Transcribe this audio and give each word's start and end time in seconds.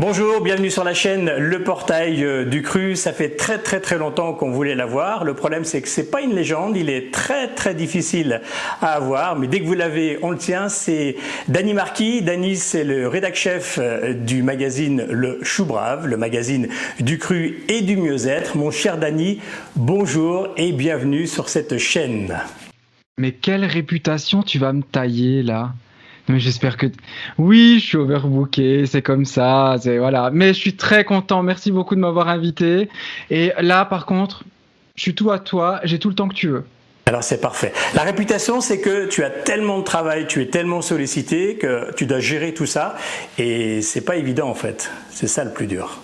Bonjour, 0.00 0.40
bienvenue 0.40 0.70
sur 0.70 0.82
la 0.82 0.94
chaîne 0.94 1.30
Le 1.36 1.62
Portail 1.62 2.24
euh, 2.24 2.46
du 2.46 2.62
Cru. 2.62 2.96
Ça 2.96 3.12
fait 3.12 3.36
très 3.36 3.58
très 3.58 3.80
très 3.80 3.98
longtemps 3.98 4.32
qu'on 4.32 4.50
voulait 4.50 4.74
l'avoir. 4.74 5.24
Le 5.24 5.34
problème 5.34 5.64
c'est 5.64 5.82
que 5.82 5.88
c'est 5.88 6.10
pas 6.10 6.22
une 6.22 6.34
légende, 6.34 6.74
il 6.74 6.88
est 6.88 7.12
très 7.12 7.48
très 7.48 7.74
difficile 7.74 8.40
à 8.80 8.94
avoir, 8.94 9.36
mais 9.36 9.46
dès 9.46 9.60
que 9.60 9.66
vous 9.66 9.74
l'avez, 9.74 10.18
on 10.22 10.30
le 10.30 10.38
tient. 10.38 10.70
C'est 10.70 11.16
Dany 11.48 11.74
Marquis. 11.74 12.22
Dany, 12.22 12.56
c'est 12.56 12.82
le 12.82 13.08
rédac 13.08 13.34
chef 13.34 13.78
euh, 13.78 14.14
du 14.14 14.42
magazine 14.42 15.04
Le 15.10 15.38
Chou 15.42 15.66
Brave, 15.66 16.06
le 16.06 16.16
magazine 16.16 16.68
du 17.00 17.18
cru 17.18 17.62
et 17.68 17.82
du 17.82 17.98
mieux-être. 17.98 18.56
Mon 18.56 18.70
cher 18.70 18.96
Dany, 18.96 19.40
bonjour 19.76 20.48
et 20.56 20.72
bienvenue 20.72 21.26
sur 21.26 21.50
cette 21.50 21.76
chaîne. 21.76 22.38
Mais 23.18 23.32
quelle 23.32 23.66
réputation 23.66 24.42
tu 24.42 24.58
vas 24.58 24.72
me 24.72 24.82
tailler 24.82 25.42
là? 25.42 25.74
Mais 26.30 26.40
j'espère 26.40 26.76
que 26.76 26.86
oui, 27.38 27.78
je 27.80 27.86
suis 27.86 27.96
overbooké, 27.96 28.86
c'est 28.86 29.02
comme 29.02 29.24
ça, 29.24 29.76
c'est 29.80 29.98
voilà. 29.98 30.30
Mais 30.32 30.48
je 30.48 30.58
suis 30.58 30.76
très 30.76 31.04
content. 31.04 31.42
Merci 31.42 31.70
beaucoup 31.72 31.94
de 31.94 32.00
m'avoir 32.00 32.28
invité. 32.28 32.88
Et 33.30 33.52
là, 33.60 33.84
par 33.84 34.06
contre, 34.06 34.44
je 34.96 35.02
suis 35.02 35.14
tout 35.14 35.30
à 35.30 35.38
toi. 35.38 35.80
J'ai 35.84 35.98
tout 35.98 36.08
le 36.08 36.14
temps 36.14 36.28
que 36.28 36.34
tu 36.34 36.48
veux. 36.48 36.64
Alors 37.06 37.24
c'est 37.24 37.40
parfait. 37.40 37.72
La 37.94 38.02
réputation, 38.02 38.60
c'est 38.60 38.80
que 38.80 39.06
tu 39.06 39.24
as 39.24 39.30
tellement 39.30 39.78
de 39.78 39.84
travail, 39.84 40.26
tu 40.28 40.42
es 40.42 40.46
tellement 40.46 40.80
sollicité 40.80 41.56
que 41.56 41.92
tu 41.96 42.06
dois 42.06 42.20
gérer 42.20 42.54
tout 42.54 42.66
ça 42.66 42.94
et 43.36 43.82
c'est 43.82 44.04
pas 44.04 44.16
évident 44.16 44.48
en 44.48 44.54
fait. 44.54 44.92
C'est 45.10 45.26
ça 45.26 45.42
le 45.42 45.52
plus 45.52 45.66
dur. 45.66 45.98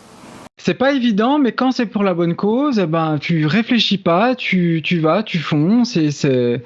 C'est 0.57 0.75
pas 0.75 0.93
évident, 0.93 1.39
mais 1.39 1.53
quand 1.53 1.71
c'est 1.71 1.87
pour 1.87 2.03
la 2.03 2.13
bonne 2.13 2.35
cause, 2.35 2.81
eh 2.81 2.87
ben 2.87 3.19
tu 3.21 3.47
réfléchis 3.47 3.99
pas, 3.99 4.35
tu, 4.35 4.81
tu 4.83 4.99
vas, 4.99 5.23
tu 5.23 5.39
fonces 5.39 5.97
et 5.97 6.11
c'est 6.11 6.63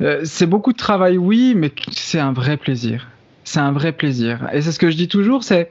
euh, 0.00 0.20
c'est 0.24 0.46
beaucoup 0.46 0.72
de 0.72 0.78
travail, 0.78 1.18
oui, 1.18 1.54
mais 1.56 1.72
c'est 1.90 2.20
un 2.20 2.32
vrai 2.32 2.56
plaisir. 2.56 3.08
C'est 3.44 3.60
un 3.60 3.72
vrai 3.72 3.92
plaisir. 3.92 4.48
Et 4.52 4.60
c'est 4.60 4.72
ce 4.72 4.78
que 4.78 4.90
je 4.90 4.96
dis 4.96 5.08
toujours, 5.08 5.42
c'est 5.42 5.70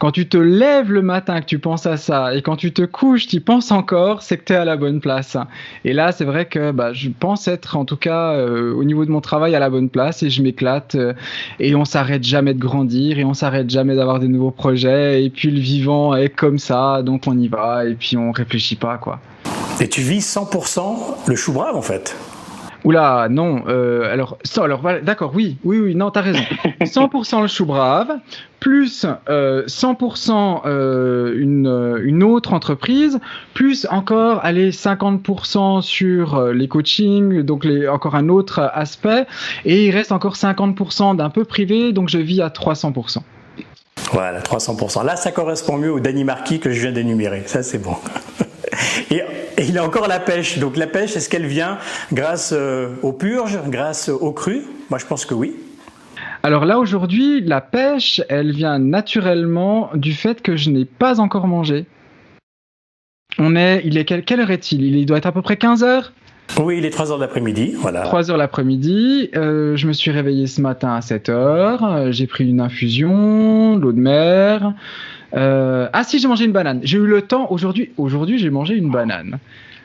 quand 0.00 0.12
tu 0.12 0.26
te 0.26 0.38
lèves 0.38 0.90
le 0.90 1.02
matin, 1.02 1.42
que 1.42 1.46
tu 1.46 1.58
penses 1.58 1.84
à 1.84 1.98
ça, 1.98 2.34
et 2.34 2.40
quand 2.40 2.56
tu 2.56 2.72
te 2.72 2.80
couches, 2.80 3.26
tu 3.26 3.42
penses 3.42 3.70
encore, 3.70 4.22
c'est 4.22 4.38
que 4.38 4.44
tu 4.44 4.54
es 4.54 4.56
à 4.56 4.64
la 4.64 4.78
bonne 4.78 4.98
place. 4.98 5.36
Et 5.84 5.92
là, 5.92 6.10
c'est 6.10 6.24
vrai 6.24 6.46
que 6.46 6.72
bah, 6.72 6.94
je 6.94 7.10
pense 7.10 7.46
être, 7.48 7.76
en 7.76 7.84
tout 7.84 7.98
cas, 7.98 8.32
euh, 8.32 8.72
au 8.72 8.82
niveau 8.82 9.04
de 9.04 9.10
mon 9.10 9.20
travail, 9.20 9.54
à 9.54 9.58
la 9.58 9.68
bonne 9.68 9.90
place, 9.90 10.22
et 10.22 10.30
je 10.30 10.42
m'éclate, 10.42 10.94
euh, 10.94 11.12
et 11.58 11.74
on 11.74 11.84
s'arrête 11.84 12.24
jamais 12.24 12.54
de 12.54 12.58
grandir, 12.58 13.18
et 13.18 13.24
on 13.24 13.34
s'arrête 13.34 13.68
jamais 13.68 13.94
d'avoir 13.94 14.20
des 14.20 14.28
nouveaux 14.28 14.50
projets, 14.50 15.22
et 15.22 15.28
puis 15.28 15.50
le 15.50 15.60
vivant 15.60 16.16
est 16.16 16.30
comme 16.30 16.58
ça, 16.58 17.02
donc 17.02 17.26
on 17.26 17.38
y 17.38 17.48
va, 17.48 17.84
et 17.84 17.92
puis 17.92 18.16
on 18.16 18.32
réfléchit 18.32 18.76
pas, 18.76 18.96
quoi. 18.96 19.20
Et 19.80 19.88
tu 19.88 20.00
vis 20.00 20.20
100% 20.20 21.26
le 21.26 21.36
chou 21.36 21.52
brave, 21.52 21.76
en 21.76 21.82
fait 21.82 22.16
Oula, 22.84 23.28
non. 23.30 23.64
Euh, 23.68 24.12
alors, 24.12 24.38
alors 24.56 24.82
d'accord, 25.02 25.32
oui, 25.34 25.58
oui, 25.64 25.78
oui, 25.78 25.94
non, 25.94 26.10
t'as 26.10 26.22
raison. 26.22 26.42
100% 26.80 27.42
le 27.42 27.46
chou 27.46 27.66
brave, 27.66 28.18
plus 28.58 29.04
100% 29.04 29.10
euh, 29.28 29.64
euh, 30.66 31.34
une, 31.36 32.00
une, 32.04 32.22
autre 32.22 32.52
entreprise, 32.52 33.20
plus 33.54 33.86
encore, 33.90 34.40
allez, 34.42 34.70
50% 34.70 35.82
sur 35.82 36.42
les 36.52 36.68
coachings, 36.68 37.42
donc 37.42 37.64
les, 37.64 37.86
encore 37.88 38.14
un 38.14 38.28
autre 38.28 38.70
aspect, 38.72 39.26
et 39.64 39.86
il 39.86 39.90
reste 39.90 40.12
encore 40.12 40.34
50% 40.34 41.16
d'un 41.16 41.30
peu 41.30 41.44
privé, 41.44 41.92
donc 41.92 42.08
je 42.08 42.18
vis 42.18 42.40
à 42.40 42.48
300%. 42.48 43.18
Voilà, 44.12 44.40
300%. 44.40 45.04
Là, 45.04 45.16
ça 45.16 45.30
correspond 45.30 45.76
mieux 45.76 45.92
au 45.92 46.00
Danny 46.00 46.24
Marquis 46.24 46.58
que 46.58 46.70
je 46.70 46.80
viens 46.80 46.92
d'énumérer. 46.92 47.42
Ça, 47.46 47.62
c'est 47.62 47.78
bon. 47.78 47.94
Et, 49.10 49.22
il 49.64 49.74
y 49.74 49.78
a 49.78 49.84
encore 49.84 50.08
la 50.08 50.20
pêche. 50.20 50.58
Donc 50.58 50.76
la 50.76 50.86
pêche, 50.86 51.16
est-ce 51.16 51.28
qu'elle 51.28 51.46
vient 51.46 51.78
grâce 52.12 52.52
euh, 52.56 52.94
aux 53.02 53.12
purges, 53.12 53.58
grâce 53.66 54.08
aux 54.08 54.32
crues? 54.32 54.62
Moi, 54.88 54.98
je 54.98 55.06
pense 55.06 55.24
que 55.24 55.34
oui. 55.34 55.54
Alors 56.42 56.64
là, 56.64 56.78
aujourd'hui, 56.78 57.42
la 57.42 57.60
pêche, 57.60 58.22
elle 58.28 58.52
vient 58.52 58.78
naturellement 58.78 59.90
du 59.94 60.14
fait 60.14 60.40
que 60.40 60.56
je 60.56 60.70
n'ai 60.70 60.86
pas 60.86 61.20
encore 61.20 61.46
mangé. 61.46 61.86
On 63.38 63.54
est, 63.56 63.82
il 63.84 63.98
est 63.98 64.04
quelle, 64.04 64.40
heure 64.40 64.50
est-il? 64.50 64.96
Il 64.96 65.06
doit 65.06 65.18
être 65.18 65.26
à 65.26 65.32
peu 65.32 65.42
près 65.42 65.56
15 65.56 65.84
heures? 65.84 66.12
Oui, 66.58 66.78
il 66.78 66.84
est 66.84 66.90
3 66.90 67.12
heures 67.12 67.18
l'après-midi, 67.18 67.74
voilà. 67.76 68.02
3 68.02 68.30
heures 68.30 68.36
l'après-midi, 68.36 69.30
euh, 69.36 69.76
je 69.76 69.86
me 69.86 69.92
suis 69.92 70.10
réveillé 70.10 70.48
ce 70.48 70.60
matin 70.60 70.94
à 70.94 71.00
7 71.00 71.28
heures, 71.28 71.84
euh, 71.84 72.10
j'ai 72.10 72.26
pris 72.26 72.48
une 72.48 72.60
infusion, 72.60 73.76
l'eau 73.76 73.92
de 73.92 74.00
mer, 74.00 74.74
euh, 75.34 75.88
ah 75.92 76.04
si, 76.04 76.18
j'ai 76.18 76.28
mangé 76.28 76.44
une 76.44 76.52
banane. 76.52 76.80
J'ai 76.82 76.98
eu 76.98 77.06
le 77.06 77.22
temps 77.22 77.48
aujourd'hui. 77.50 77.90
Aujourd'hui, 77.96 78.38
j'ai 78.38 78.50
mangé 78.50 78.74
une 78.74 78.90
banane. 78.90 79.38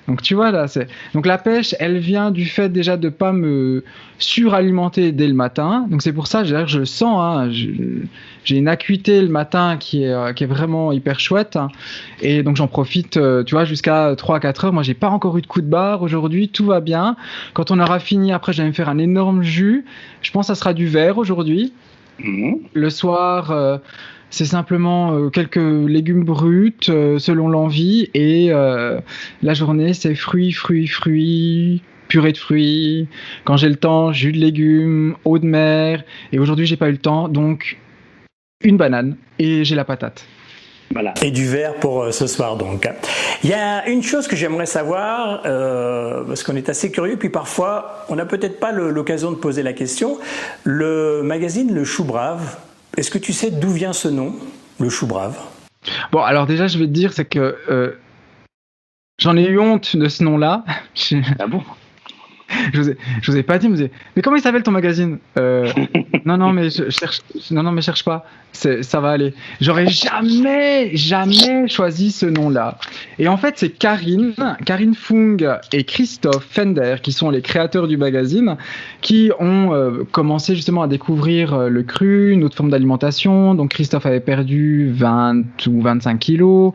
Donc 0.07 0.21
tu 0.21 0.35
vois 0.35 0.51
là, 0.51 0.67
c'est 0.67 0.87
donc 1.13 1.25
la 1.25 1.37
pêche, 1.37 1.73
elle 1.79 1.97
vient 1.97 2.29
du 2.29 2.45
fait 2.45 2.69
déjà 2.69 2.95
de 2.95 3.09
pas 3.09 3.31
me 3.31 3.83
suralimenter 4.19 5.11
dès 5.11 5.27
le 5.27 5.33
matin. 5.33 5.87
Donc 5.89 6.03
c'est 6.03 6.13
pour 6.13 6.27
ça, 6.27 6.43
je 6.43 6.77
le 6.77 6.85
sens. 6.85 7.17
Hein, 7.19 7.49
j'ai 8.43 8.57
une 8.57 8.67
acuité 8.67 9.21
le 9.21 9.29
matin 9.29 9.77
qui 9.79 10.03
est, 10.03 10.11
euh, 10.11 10.33
qui 10.33 10.43
est 10.43 10.47
vraiment 10.47 10.91
hyper 10.91 11.19
chouette. 11.19 11.57
et 12.21 12.43
donc 12.43 12.55
j'en 12.55 12.67
profite, 12.67 13.17
euh, 13.17 13.43
tu 13.43 13.55
vois, 13.55 13.65
jusqu'à 13.65 14.13
3 14.15 14.39
4 14.39 14.65
heures. 14.65 14.73
Moi, 14.73 14.83
j'ai 14.83 14.93
pas 14.93 15.09
encore 15.09 15.37
eu 15.37 15.41
de 15.41 15.47
coup 15.47 15.61
de 15.61 15.67
barre 15.67 16.03
aujourd'hui. 16.03 16.49
Tout 16.49 16.65
va 16.65 16.81
bien. 16.81 17.15
Quand 17.53 17.71
on 17.71 17.79
aura 17.79 17.99
fini, 17.99 18.31
après, 18.31 18.53
je 18.53 18.61
vais 18.61 18.67
me 18.67 18.73
faire 18.73 18.89
un 18.89 18.99
énorme 18.99 19.41
jus. 19.41 19.85
Je 20.21 20.31
pense 20.31 20.47
que 20.47 20.53
ça 20.53 20.55
sera 20.59 20.75
du 20.75 20.85
verre 20.85 21.17
aujourd'hui. 21.17 21.73
Mmh. 22.19 22.53
Le 22.73 22.89
soir. 22.91 23.81
C'est 24.29 24.45
simplement 24.45 25.13
euh, 25.13 25.29
quelques 25.29 25.55
légumes 25.55 26.23
bruts 26.23 26.73
euh, 26.89 27.19
selon 27.19 27.47
l'envie 27.47 28.09
et 28.13 28.47
euh, 28.49 28.99
la 29.41 29.53
journée 29.53 29.93
c'est 29.93 30.15
fruits, 30.15 30.51
fruits, 30.51 30.87
fruits, 30.87 31.81
purée 32.07 32.31
de 32.31 32.37
fruits. 32.37 33.07
Quand 33.45 33.57
j'ai 33.57 33.69
le 33.69 33.75
temps, 33.75 34.11
jus 34.11 34.31
de 34.31 34.37
légumes, 34.37 35.15
eau 35.25 35.37
de 35.37 35.45
mer. 35.45 36.03
Et 36.33 36.39
aujourd'hui 36.39 36.65
j'ai 36.65 36.77
pas 36.77 36.89
eu 36.89 36.93
le 36.93 36.97
temps, 36.97 37.29
donc 37.29 37.77
une 38.61 38.77
banane 38.77 39.15
et 39.39 39.63
j'ai 39.63 39.75
la 39.75 39.85
patate. 39.85 40.25
Voilà. 40.91 41.13
Et 41.23 41.31
du 41.31 41.47
verre 41.47 41.75
pour 41.75 42.13
ce 42.13 42.27
soir 42.27 42.57
donc. 42.57 42.87
Il 43.43 43.49
y 43.49 43.53
a 43.53 43.87
une 43.87 44.03
chose 44.03 44.27
que 44.27 44.35
j'aimerais 44.35 44.65
savoir, 44.67 45.41
parce 46.27 46.43
qu'on 46.43 46.55
est 46.55 46.69
assez 46.69 46.91
curieux, 46.91 47.17
puis 47.17 47.29
parfois 47.29 48.05
on 48.09 48.15
n'a 48.15 48.25
peut-être 48.25 48.59
pas 48.59 48.71
l'occasion 48.71 49.31
de 49.31 49.35
poser 49.35 49.63
la 49.63 49.73
question. 49.73 50.19
Le 50.63 51.21
magazine 51.23 51.73
Le 51.73 51.83
Chou 51.83 52.03
Brave, 52.03 52.57
est-ce 52.97 53.11
que 53.11 53.17
tu 53.17 53.33
sais 53.33 53.51
d'où 53.51 53.71
vient 53.71 53.93
ce 53.93 54.07
nom, 54.07 54.35
le 54.79 54.89
chou 54.89 55.05
brave? 55.07 55.37
Bon, 56.11 56.21
alors 56.21 56.47
déjà, 56.47 56.67
je 56.67 56.77
vais 56.77 56.85
te 56.85 56.91
dire, 56.91 57.13
c'est 57.13 57.25
que 57.25 57.57
euh, 57.69 57.99
j'en 59.19 59.35
ai 59.37 59.45
eu 59.45 59.59
honte 59.59 59.95
de 59.95 60.07
ce 60.07 60.23
nom-là. 60.23 60.63
ah 61.39 61.47
bon? 61.47 61.63
Je 62.73 62.81
vous, 62.81 62.89
ai, 62.89 62.97
vous 63.25 63.37
ai 63.37 63.43
pas 63.43 63.57
dit, 63.57 63.69
mais, 63.69 64.21
comment 64.21 64.35
il 64.35 64.41
s'appelle 64.41 64.63
ton 64.63 64.71
magazine 64.71 65.17
euh, 65.37 65.69
Non, 66.25 66.37
non, 66.37 66.51
mais 66.51 66.69
je, 66.69 66.89
cherche, 66.89 67.21
non, 67.51 67.63
non, 67.63 67.71
mais 67.71 67.81
cherche 67.81 68.03
pas. 68.03 68.25
Ça 68.51 69.01
va 69.01 69.11
aller. 69.11 69.33
J'aurais 69.59 69.87
jamais, 69.87 70.95
jamais 70.95 71.67
choisi 71.67 72.11
ce 72.11 72.25
nom-là. 72.25 72.77
Et 73.19 73.27
en 73.27 73.35
fait, 73.35 73.55
c'est 73.57 73.69
Karine, 73.69 74.33
Karine 74.65 74.95
Fung 74.95 75.37
et 75.73 75.83
Christophe 75.83 76.47
Fender, 76.49 76.95
qui 77.03 77.11
sont 77.11 77.29
les 77.29 77.41
créateurs 77.41 77.89
du 77.89 77.97
magazine, 77.97 78.55
qui 79.01 79.29
ont 79.39 79.73
euh, 79.73 80.03
commencé 80.09 80.55
justement 80.55 80.83
à 80.83 80.87
découvrir 80.87 81.53
euh, 81.53 81.69
le 81.69 81.83
cru, 81.83 82.31
une 82.31 82.45
autre 82.45 82.55
forme 82.55 82.69
d'alimentation. 82.69 83.55
Donc 83.55 83.71
Christophe 83.71 84.05
avait 84.05 84.21
perdu 84.21 84.89
20 84.93 85.67
ou 85.67 85.81
25 85.81 86.17
kilos. 86.17 86.71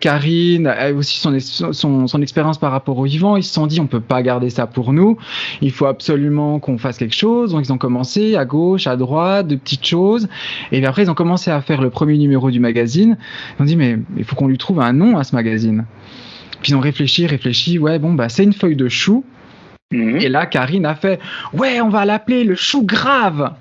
Karine 0.00 0.66
a 0.66 0.90
aussi 0.92 1.20
son 1.20 2.22
expérience 2.22 2.58
par 2.58 2.72
rapport 2.72 2.98
au 2.98 3.04
vivant. 3.04 3.36
Ils 3.36 3.44
se 3.44 3.52
sont 3.52 3.66
dit, 3.66 3.78
on 3.78 3.86
peut 3.86 4.00
pas 4.00 4.22
garder 4.22 4.48
ça 4.48 4.66
pour 4.66 4.93
nous. 4.94 5.18
Il 5.60 5.70
faut 5.70 5.86
absolument 5.86 6.58
qu'on 6.58 6.78
fasse 6.78 6.98
quelque 6.98 7.14
chose. 7.14 7.52
Donc 7.52 7.66
ils 7.66 7.72
ont 7.72 7.78
commencé 7.78 8.36
à 8.36 8.44
gauche, 8.44 8.86
à 8.86 8.96
droite, 8.96 9.48
de 9.48 9.56
petites 9.56 9.86
choses. 9.86 10.28
Et 10.72 10.78
puis 10.78 10.86
après, 10.86 11.02
ils 11.02 11.10
ont 11.10 11.14
commencé 11.14 11.50
à 11.50 11.60
faire 11.60 11.82
le 11.82 11.90
premier 11.90 12.16
numéro 12.16 12.50
du 12.50 12.60
magazine. 12.60 13.18
Ils 13.58 13.62
ont 13.62 13.66
dit, 13.66 13.76
mais 13.76 13.98
il 14.16 14.24
faut 14.24 14.36
qu'on 14.36 14.48
lui 14.48 14.58
trouve 14.58 14.80
un 14.80 14.92
nom 14.92 15.18
à 15.18 15.24
ce 15.24 15.34
magazine. 15.34 15.84
Puis 16.62 16.72
ils 16.72 16.76
ont 16.76 16.80
réfléchi, 16.80 17.26
réfléchi. 17.26 17.78
Ouais, 17.78 17.98
bon, 17.98 18.14
bah, 18.14 18.28
c'est 18.28 18.44
une 18.44 18.54
feuille 18.54 18.76
de 18.76 18.88
chou. 18.88 19.24
Mhm. 19.92 20.16
Et 20.20 20.28
là, 20.28 20.46
Karine 20.46 20.86
a 20.86 20.94
fait, 20.94 21.20
ouais, 21.52 21.80
on 21.80 21.88
va 21.88 22.04
l'appeler 22.04 22.44
le 22.44 22.54
chou 22.54 22.84
grave. 22.84 23.52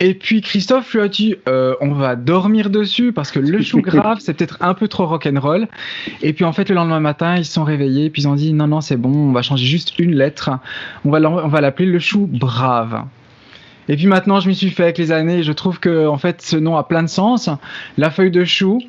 Et 0.00 0.14
puis 0.14 0.40
Christophe 0.42 0.92
lui 0.92 1.00
a 1.00 1.08
dit 1.08 1.36
euh, 1.48 1.74
on 1.80 1.92
va 1.92 2.14
dormir 2.14 2.70
dessus 2.70 3.12
parce 3.12 3.32
que 3.32 3.40
le 3.40 3.62
chou 3.62 3.80
grave 3.80 4.18
c'est 4.20 4.34
peut-être 4.34 4.56
un 4.60 4.74
peu 4.74 4.86
trop 4.86 5.06
rock'n'roll. 5.06 5.66
Et 6.22 6.32
puis 6.32 6.44
en 6.44 6.52
fait 6.52 6.68
le 6.68 6.76
lendemain 6.76 7.00
matin 7.00 7.36
ils 7.36 7.44
se 7.44 7.52
sont 7.52 7.64
réveillés 7.64 8.08
puis 8.08 8.22
ils 8.22 8.28
ont 8.28 8.36
dit 8.36 8.52
non 8.52 8.68
non 8.68 8.80
c'est 8.80 8.96
bon 8.96 9.12
on 9.12 9.32
va 9.32 9.42
changer 9.42 9.66
juste 9.66 9.98
une 9.98 10.14
lettre 10.14 10.50
on 11.04 11.10
va 11.10 11.60
l'appeler 11.60 11.88
le 11.88 11.98
chou 11.98 12.28
brave. 12.30 13.04
Et 13.88 13.96
puis 13.96 14.06
maintenant 14.06 14.38
je 14.38 14.48
m'y 14.48 14.54
suis 14.54 14.70
fait 14.70 14.84
avec 14.84 14.98
les 14.98 15.10
années 15.10 15.42
je 15.42 15.52
trouve 15.52 15.80
que 15.80 16.06
en 16.06 16.18
fait 16.18 16.42
ce 16.42 16.56
nom 16.56 16.76
a 16.76 16.84
plein 16.84 17.02
de 17.02 17.08
sens. 17.08 17.50
La 17.96 18.10
feuille 18.10 18.30
de 18.30 18.44
chou 18.44 18.80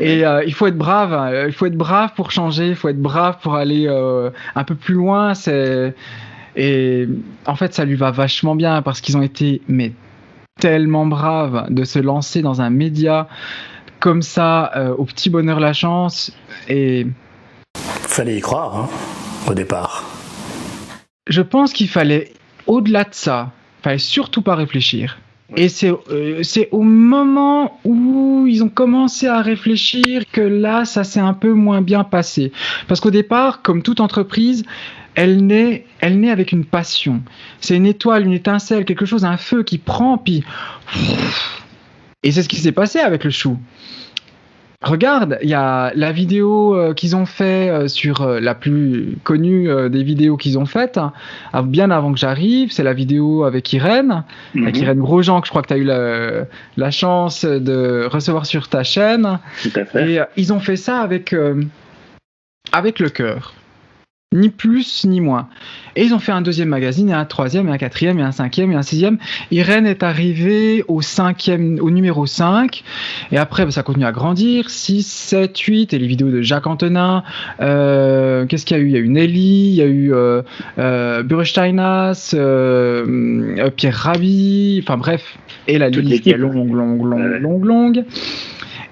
et 0.00 0.24
euh, 0.24 0.42
il 0.44 0.54
faut 0.54 0.66
être 0.66 0.78
brave 0.78 1.46
il 1.46 1.52
faut 1.52 1.66
être 1.66 1.76
brave 1.76 2.10
pour 2.16 2.32
changer 2.32 2.68
il 2.68 2.74
faut 2.74 2.88
être 2.88 3.00
brave 3.00 3.38
pour 3.40 3.54
aller 3.54 3.86
euh, 3.86 4.30
un 4.56 4.64
peu 4.64 4.74
plus 4.74 4.94
loin 4.94 5.34
et 6.56 7.06
en 7.46 7.54
fait 7.54 7.72
ça 7.72 7.84
lui 7.84 7.94
va 7.94 8.10
vachement 8.10 8.56
bien 8.56 8.82
parce 8.82 9.00
qu'ils 9.00 9.16
ont 9.16 9.22
été 9.22 9.60
mais 9.68 9.92
tellement 10.60 11.06
brave 11.06 11.66
de 11.70 11.84
se 11.84 11.98
lancer 11.98 12.42
dans 12.42 12.60
un 12.60 12.70
média 12.70 13.26
comme 13.98 14.22
ça, 14.22 14.72
euh, 14.76 14.94
au 14.94 15.04
petit 15.04 15.30
bonheur 15.30 15.60
la 15.60 15.72
chance. 15.72 16.32
Et. 16.68 17.06
Fallait 17.74 18.38
y 18.38 18.40
croire, 18.40 18.76
hein, 18.76 18.88
au 19.48 19.54
départ. 19.54 20.04
Je 21.26 21.42
pense 21.42 21.72
qu'il 21.72 21.88
fallait, 21.88 22.32
au-delà 22.66 23.04
de 23.04 23.12
ça, 23.14 23.50
fallait 23.82 23.98
surtout 23.98 24.42
pas 24.42 24.54
réfléchir. 24.54 25.18
Et 25.56 25.68
c'est 25.68 25.90
euh, 25.90 26.42
c'est 26.44 26.68
au 26.70 26.82
moment 26.82 27.80
où 27.84 28.46
ils 28.48 28.62
ont 28.62 28.68
commencé 28.68 29.26
à 29.26 29.42
réfléchir 29.42 30.22
que 30.30 30.40
là, 30.40 30.84
ça 30.84 31.02
s'est 31.02 31.20
un 31.20 31.34
peu 31.34 31.52
moins 31.52 31.82
bien 31.82 32.04
passé. 32.04 32.52
Parce 32.86 33.00
qu'au 33.00 33.10
départ, 33.10 33.60
comme 33.62 33.82
toute 33.82 34.00
entreprise, 34.00 34.64
elle 35.14 35.44
naît, 35.46 35.84
elle 36.00 36.20
naît 36.20 36.30
avec 36.30 36.52
une 36.52 36.64
passion. 36.64 37.22
C'est 37.60 37.76
une 37.76 37.86
étoile, 37.86 38.24
une 38.24 38.32
étincelle, 38.32 38.84
quelque 38.84 39.06
chose, 39.06 39.24
un 39.24 39.36
feu 39.36 39.62
qui 39.62 39.78
prend, 39.78 40.18
puis... 40.18 40.44
Et 42.22 42.32
c'est 42.32 42.42
ce 42.42 42.50
qui 42.50 42.56
s'est 42.56 42.72
passé 42.72 42.98
avec 42.98 43.24
le 43.24 43.30
chou. 43.30 43.56
Regarde, 44.82 45.38
il 45.42 45.48
y 45.50 45.54
a 45.54 45.92
la 45.94 46.10
vidéo 46.10 46.74
euh, 46.74 46.94
qu'ils 46.94 47.14
ont 47.14 47.26
fait 47.26 47.68
euh, 47.68 47.86
sur 47.86 48.22
euh, 48.22 48.40
la 48.40 48.54
plus 48.54 49.18
connue 49.24 49.68
des 49.90 50.02
vidéos 50.02 50.38
qu'ils 50.38 50.58
ont 50.58 50.64
faites, 50.64 50.96
hein, 50.96 51.12
bien 51.64 51.90
avant 51.90 52.12
que 52.12 52.18
j'arrive, 52.18 52.72
c'est 52.72 52.82
la 52.82 52.94
vidéo 52.94 53.44
avec 53.44 53.70
Irène, 53.74 54.24
avec 54.56 54.76
Mhm. 54.76 54.82
Irène 54.82 55.00
Grosjean, 55.00 55.40
que 55.42 55.46
je 55.46 55.50
crois 55.50 55.60
que 55.60 55.68
tu 55.68 55.74
as 55.74 55.76
eu 55.76 55.84
la, 55.84 56.44
la 56.78 56.90
chance 56.90 57.44
de 57.44 58.06
recevoir 58.10 58.46
sur 58.46 58.68
ta 58.68 58.82
chaîne. 58.82 59.38
Tout 59.62 59.72
à 59.76 59.84
fait. 59.84 60.12
Et 60.12 60.20
ils 60.36 60.50
ont 60.50 60.60
fait 60.60 60.76
ça 60.76 61.00
avec, 61.00 61.34
avec 62.72 63.00
le 63.00 63.10
cœur. 63.10 63.52
Ni 64.32 64.48
plus 64.48 65.06
ni 65.06 65.20
moins. 65.20 65.48
Et 65.96 66.04
ils 66.04 66.14
ont 66.14 66.20
fait 66.20 66.30
un 66.30 66.40
deuxième 66.40 66.68
magazine, 66.68 67.10
et 67.10 67.12
un 67.12 67.24
troisième, 67.24 67.68
et 67.68 67.72
un 67.72 67.78
quatrième, 67.78 68.20
et 68.20 68.22
un 68.22 68.30
cinquième, 68.30 68.70
et 68.70 68.76
un 68.76 68.82
sixième. 68.82 69.18
Irène 69.50 69.86
est 69.86 70.04
arrivée 70.04 70.84
au 70.86 71.02
cinquième, 71.02 71.80
au 71.80 71.90
numéro 71.90 72.26
5. 72.26 72.84
Et 73.32 73.38
après, 73.38 73.64
bah, 73.64 73.72
ça 73.72 73.82
continue 73.82 74.04
à 74.04 74.12
grandir. 74.12 74.70
6, 74.70 75.04
7, 75.04 75.58
8. 75.58 75.94
Et 75.94 75.98
les 75.98 76.06
vidéos 76.06 76.30
de 76.30 76.42
Jacques 76.42 76.68
Antonin. 76.68 77.24
Euh, 77.60 78.46
Qu'est-ce 78.46 78.66
qu'il 78.66 78.76
y 78.76 78.80
a 78.80 78.82
eu 78.84 78.86
Il 78.86 78.92
y 78.92 78.96
a 78.98 79.00
eu 79.00 79.08
Nelly, 79.08 79.70
il 79.70 79.74
y 79.74 79.82
a 79.82 79.86
eu 79.86 80.14
euh, 80.14 80.42
euh, 80.78 81.24
Bursteinas, 81.24 82.30
euh, 82.34 83.56
euh, 83.58 83.70
Pierre 83.70 83.96
Rabhi. 83.96 84.80
Enfin 84.84 84.96
bref. 84.96 85.38
Et 85.66 85.76
la 85.76 85.90
Toute 85.90 86.04
liste 86.04 86.28
est 86.28 86.36
longue, 86.36 86.72
longue, 86.72 87.04
longue, 87.04 87.40
longue, 87.40 87.64
longue. 87.64 88.04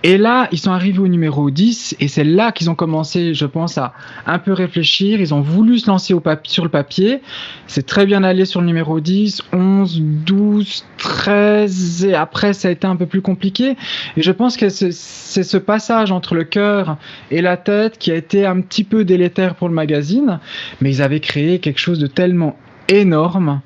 Et 0.05 0.17
là, 0.17 0.49
ils 0.53 0.59
sont 0.59 0.71
arrivés 0.71 1.01
au 1.01 1.09
numéro 1.09 1.51
10 1.51 1.97
et 1.99 2.07
c'est 2.07 2.23
là 2.23 2.53
qu'ils 2.53 2.71
ont 2.71 2.77
commencé, 2.77 3.35
je 3.35 3.47
pense, 3.47 3.79
à 3.79 3.95
un 4.27 4.39
peu 4.39 4.53
réfléchir. 4.53 5.21
Ils 5.21 5.35
ont 5.35 5.41
voulu 5.41 5.79
se 5.79 5.91
lancer 5.91 6.15
au 6.15 6.23
sur 6.45 6.63
le 6.63 6.71
papier. 6.71 7.21
C'est 7.67 7.85
très 7.85 8.07
bien 8.07 8.23
allé 8.23 8.45
sur 8.45 8.61
le 8.61 8.67
numéro 8.69 9.01
10, 9.01 9.43
11, 9.53 10.01
12, 10.01 10.85
13 10.99 12.05
et 12.05 12.15
après 12.15 12.53
ça 12.53 12.69
a 12.69 12.71
été 12.71 12.87
un 12.87 12.95
peu 12.95 13.07
plus 13.07 13.23
compliqué. 13.23 13.77
Et 14.17 14.23
je 14.23 14.31
pense 14.31 14.57
que 14.57 14.69
c'est 14.69 14.93
ce 14.93 15.57
passage 15.57 16.13
entre 16.13 16.37
le 16.37 16.45
cœur 16.45 16.97
et 17.33 17.43
la 17.43 17.57
tête 17.57 17.99
qui 17.99 18.13
a 18.13 18.15
été 18.15 18.47
un 18.47 18.61
petit 18.61 18.85
peu 18.85 19.05
délétère 19.05 19.57
pour 19.57 19.69
le 19.69 19.75
magazine. 19.75 20.39
Mais 20.81 20.91
ils 20.91 21.03
avaient 21.03 21.21
créé 21.21 21.59
quelque 21.59 21.81
chose 21.81 21.99
de 21.99 22.07
tellement 22.07 22.57
énorme 22.89 23.61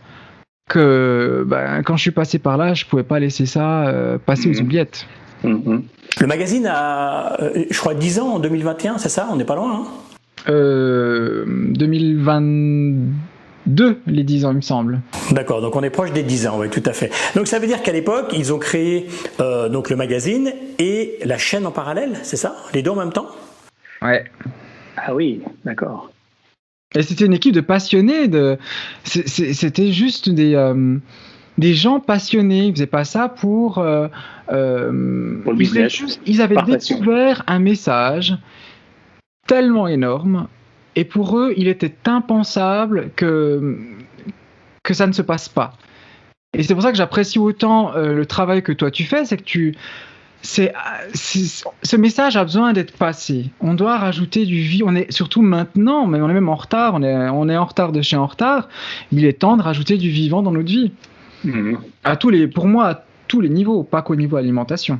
que 0.70 1.44
ben, 1.46 1.82
quand 1.82 1.96
je 1.96 2.02
suis 2.02 2.10
passé 2.10 2.38
par 2.38 2.56
là, 2.56 2.72
je 2.72 2.86
pouvais 2.86 3.02
pas 3.02 3.18
laisser 3.18 3.44
ça 3.44 3.86
euh, 3.86 4.16
passer 4.16 4.48
aux 4.48 4.54
Mhm. 4.54 4.60
oubliettes. 4.64 5.06
Mhm. 5.44 5.82
Le 6.20 6.26
magazine 6.26 6.66
a, 6.66 7.40
euh, 7.42 7.64
je 7.70 7.78
crois, 7.78 7.94
10 7.94 8.20
ans 8.20 8.34
en 8.34 8.38
2021, 8.38 8.98
c'est 8.98 9.08
ça? 9.08 9.28
On 9.32 9.36
n'est 9.36 9.44
pas 9.44 9.56
loin. 9.56 9.74
hein? 9.74 9.84
Euh, 10.48 11.44
2022, 11.48 14.00
les 14.06 14.24
10 14.24 14.44
ans, 14.44 14.50
il 14.50 14.56
me 14.56 14.60
semble. 14.60 15.00
D'accord, 15.30 15.60
donc 15.62 15.76
on 15.76 15.82
est 15.82 15.90
proche 15.90 16.12
des 16.12 16.22
10 16.22 16.46
ans, 16.48 16.58
oui, 16.58 16.68
tout 16.70 16.82
à 16.84 16.92
fait. 16.92 17.10
Donc 17.34 17.46
ça 17.46 17.58
veut 17.58 17.66
dire 17.66 17.82
qu'à 17.82 17.92
l'époque, 17.92 18.32
ils 18.36 18.52
ont 18.52 18.58
créé 18.58 19.06
euh, 19.40 19.68
donc 19.68 19.90
le 19.90 19.96
magazine 19.96 20.52
et 20.78 21.18
la 21.24 21.38
chaîne 21.38 21.66
en 21.66 21.70
parallèle, 21.70 22.18
c'est 22.22 22.36
ça? 22.36 22.56
Les 22.74 22.82
deux 22.82 22.90
en 22.90 22.96
même 22.96 23.12
temps? 23.12 23.28
Ouais. 24.00 24.24
Ah 24.96 25.14
oui, 25.14 25.40
d'accord. 25.64 26.10
Et 26.94 27.02
c'était 27.02 27.24
une 27.24 27.32
équipe 27.32 27.54
de 27.54 27.62
passionnés. 27.62 28.28
De... 28.28 28.58
C'était 29.04 29.92
juste 29.92 30.28
des, 30.28 30.54
euh, 30.54 30.96
des 31.58 31.74
gens 31.74 32.00
passionnés. 32.00 32.66
Ils 32.66 32.72
faisaient 32.72 32.86
pas 32.86 33.04
ça 33.04 33.28
pour. 33.28 33.78
euh, 33.78 34.08
euh, 34.52 35.40
Pour 35.42 35.52
le 35.52 35.58
ils, 35.58 35.70
business. 35.70 36.18
avaient 36.40 36.54
passion. 36.54 36.96
découvert 36.98 37.42
un 37.46 37.58
message 37.58 38.36
tellement 39.46 39.88
énorme. 39.88 40.48
Et 40.96 41.04
pour 41.04 41.38
eux, 41.38 41.54
il 41.56 41.68
était 41.68 41.94
impensable 42.06 43.10
que, 43.16 43.78
que 44.82 44.92
ça 44.94 45.06
ne 45.06 45.12
se 45.12 45.22
passe 45.22 45.48
pas. 45.48 45.72
Et 46.54 46.62
c'est 46.62 46.74
pour 46.74 46.82
ça 46.82 46.90
que 46.90 46.98
j'apprécie 46.98 47.38
autant 47.38 47.94
euh, 47.96 48.12
le 48.14 48.26
travail 48.26 48.62
que 48.62 48.72
toi 48.72 48.90
tu 48.90 49.04
fais, 49.04 49.24
c'est 49.24 49.38
que 49.38 49.42
tu, 49.42 49.74
c'est- 50.42 50.74
ce 51.14 51.96
message 51.96 52.36
a 52.36 52.44
besoin 52.44 52.74
d'être 52.74 52.94
passé. 52.98 53.46
On 53.62 53.72
doit 53.72 53.96
rajouter 53.96 54.44
du 54.44 54.58
vie. 54.60 54.82
On 54.84 54.94
est 54.94 55.10
surtout 55.10 55.40
maintenant, 55.40 56.06
mais 56.06 56.20
on 56.20 56.28
est 56.28 56.34
même 56.34 56.50
en 56.50 56.56
retard. 56.56 56.92
On 56.94 57.02
est, 57.02 57.28
on 57.30 57.48
est 57.48 57.56
en 57.56 57.64
retard 57.64 57.90
de 57.90 58.02
chez 58.02 58.16
en 58.16 58.26
retard. 58.26 58.68
Il 59.12 59.24
est 59.24 59.32
temps 59.40 59.56
de 59.56 59.62
rajouter 59.62 59.96
du 59.96 60.10
vivant 60.10 60.42
dans 60.42 60.50
notre 60.52 60.68
vie. 60.68 60.92
Mhm. 61.44 61.78
À 62.04 62.16
tous 62.16 62.30
les, 62.30 62.46
pour 62.46 62.66
moi, 62.66 62.86
à 62.86 63.04
tous 63.28 63.40
les 63.40 63.48
niveaux, 63.48 63.82
pas 63.82 64.02
qu'au 64.02 64.16
niveau 64.16 64.36
alimentation. 64.36 64.98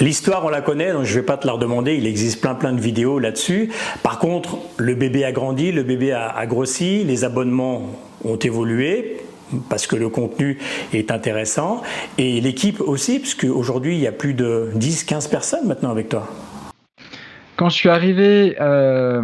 L'histoire, 0.00 0.44
on 0.44 0.48
la 0.48 0.60
connaît, 0.60 0.92
donc 0.92 1.04
je 1.04 1.14
vais 1.14 1.24
pas 1.24 1.36
te 1.36 1.46
la 1.46 1.54
redemander. 1.54 1.96
Il 1.96 2.06
existe 2.06 2.40
plein 2.40 2.54
plein 2.54 2.72
de 2.72 2.80
vidéos 2.80 3.18
là-dessus. 3.18 3.70
Par 4.02 4.18
contre, 4.18 4.58
le 4.76 4.94
bébé 4.94 5.24
a 5.24 5.32
grandi, 5.32 5.72
le 5.72 5.82
bébé 5.82 6.12
a, 6.12 6.28
a 6.28 6.46
grossi, 6.46 7.04
les 7.04 7.24
abonnements 7.24 7.86
ont 8.24 8.36
évolué 8.36 9.18
parce 9.68 9.86
que 9.86 9.96
le 9.96 10.08
contenu 10.08 10.58
est 10.92 11.10
intéressant 11.10 11.82
et 12.18 12.40
l'équipe 12.40 12.80
aussi, 12.80 13.18
puisque 13.18 13.44
aujourd'hui 13.44 13.94
il 13.94 14.00
y 14.00 14.06
a 14.06 14.12
plus 14.12 14.34
de 14.34 14.70
10-15 14.76 15.30
personnes 15.30 15.66
maintenant 15.66 15.90
avec 15.90 16.08
toi. 16.08 16.28
Quand 17.56 17.68
je 17.68 17.76
suis 17.76 17.88
arrivé, 17.88 18.56
euh, 18.60 19.22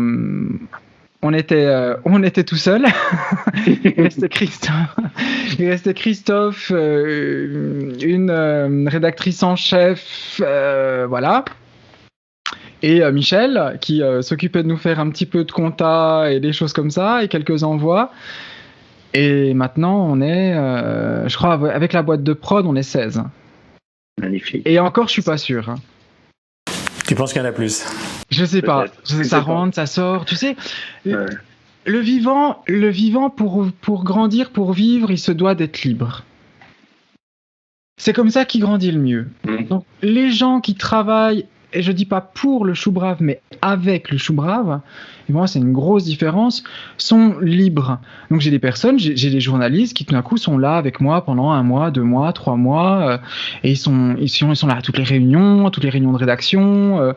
on 1.26 1.32
était, 1.32 1.64
euh, 1.64 1.96
on 2.04 2.22
était 2.22 2.44
tout 2.44 2.56
seul. 2.56 2.84
il 3.66 3.94
restait 3.96 4.28
Christophe, 4.28 4.96
il 5.58 5.70
restait 5.70 5.94
Christophe 5.94 6.70
euh, 6.70 7.94
une 8.02 8.28
euh, 8.30 8.84
rédactrice 8.86 9.42
en 9.42 9.56
chef, 9.56 10.40
euh, 10.42 11.06
voilà. 11.08 11.46
Et 12.82 13.02
euh, 13.02 13.10
Michel, 13.10 13.78
qui 13.80 14.02
euh, 14.02 14.20
s'occupait 14.20 14.62
de 14.62 14.68
nous 14.68 14.76
faire 14.76 15.00
un 15.00 15.08
petit 15.08 15.24
peu 15.24 15.44
de 15.44 15.50
compta 15.50 16.30
et 16.30 16.40
des 16.40 16.52
choses 16.52 16.74
comme 16.74 16.90
ça, 16.90 17.24
et 17.24 17.28
quelques 17.28 17.62
envois. 17.62 18.12
Et 19.14 19.54
maintenant, 19.54 20.06
on 20.06 20.20
est, 20.20 20.54
euh, 20.54 21.26
je 21.26 21.36
crois, 21.38 21.54
avec 21.72 21.94
la 21.94 22.02
boîte 22.02 22.22
de 22.22 22.34
prod, 22.34 22.66
on 22.66 22.76
est 22.76 22.82
16. 22.82 23.22
Magnifique. 24.20 24.66
Et 24.66 24.78
encore, 24.78 25.06
je 25.08 25.12
suis 25.12 25.22
pas 25.22 25.38
sûr. 25.38 25.70
hein. 25.70 25.76
Tu 27.06 27.14
penses 27.14 27.32
qu'il 27.32 27.40
y 27.40 27.44
en 27.44 27.48
a 27.48 27.52
plus? 27.52 27.84
Je 28.34 28.44
sais 28.44 28.62
pas. 28.62 28.86
Je 29.04 29.16
sais, 29.16 29.24
ça 29.24 29.40
rentre, 29.40 29.74
ça 29.74 29.86
sort. 29.86 30.24
Tu 30.24 30.34
sais, 30.36 30.56
le, 31.04 31.24
Ouais. 31.24 31.26
le 31.86 31.98
vivant, 32.00 32.62
le 32.66 32.88
vivant 32.88 33.30
pour, 33.30 33.66
pour 33.80 34.04
grandir, 34.04 34.50
pour 34.50 34.72
vivre, 34.72 35.10
il 35.10 35.18
se 35.18 35.32
doit 35.32 35.54
d'être 35.54 35.82
libre. 35.84 36.24
C'est 37.96 38.12
comme 38.12 38.30
ça 38.30 38.44
qu'il 38.44 38.60
grandit 38.60 38.90
le 38.90 39.00
mieux. 39.00 39.28
Mhm. 39.46 39.66
Donc, 39.68 39.84
les 40.02 40.30
gens 40.30 40.60
qui 40.60 40.74
travaillent, 40.74 41.46
et 41.74 41.82
je 41.82 41.92
dis 41.92 42.06
pas 42.06 42.20
pour 42.20 42.64
le 42.64 42.72
chou 42.72 42.92
brave, 42.92 43.18
mais 43.20 43.42
avec 43.60 44.10
le 44.10 44.16
chou 44.16 44.32
brave, 44.32 44.80
et 45.28 45.32
moi 45.32 45.46
c'est 45.46 45.58
une 45.58 45.72
grosse 45.72 46.04
différence, 46.04 46.64
sont 46.96 47.36
libres. 47.40 47.98
Donc 48.30 48.40
j'ai 48.40 48.50
des 48.50 48.58
personnes, 48.58 48.98
j'ai 48.98 49.30
des 49.30 49.40
journalistes 49.40 49.94
qui 49.94 50.04
tout 50.04 50.14
d'un 50.14 50.22
coup 50.22 50.36
sont 50.36 50.56
là 50.56 50.76
avec 50.76 51.00
moi 51.00 51.24
pendant 51.24 51.50
un 51.50 51.62
mois, 51.62 51.90
deux 51.90 52.02
mois, 52.02 52.32
trois 52.32 52.56
mois, 52.56 53.08
euh, 53.08 53.18
et 53.64 53.72
ils 53.72 53.76
sont, 53.76 54.16
ils, 54.18 54.28
sont, 54.28 54.66
là 54.66 54.76
à 54.76 54.82
toutes 54.82 54.98
les 54.98 55.04
réunions, 55.04 55.66
à 55.66 55.70
toutes 55.70 55.84
les 55.84 55.90
réunions 55.90 56.12
de 56.12 56.18
rédaction, 56.18 57.00
euh, 57.00 57.12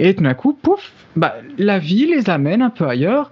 et 0.00 0.14
tout 0.14 0.24
d'un 0.24 0.34
coup, 0.34 0.52
pouf, 0.60 0.92
bah, 1.16 1.36
la 1.56 1.78
vie 1.78 2.06
les 2.06 2.28
amène 2.28 2.62
un 2.62 2.70
peu 2.70 2.86
ailleurs. 2.86 3.30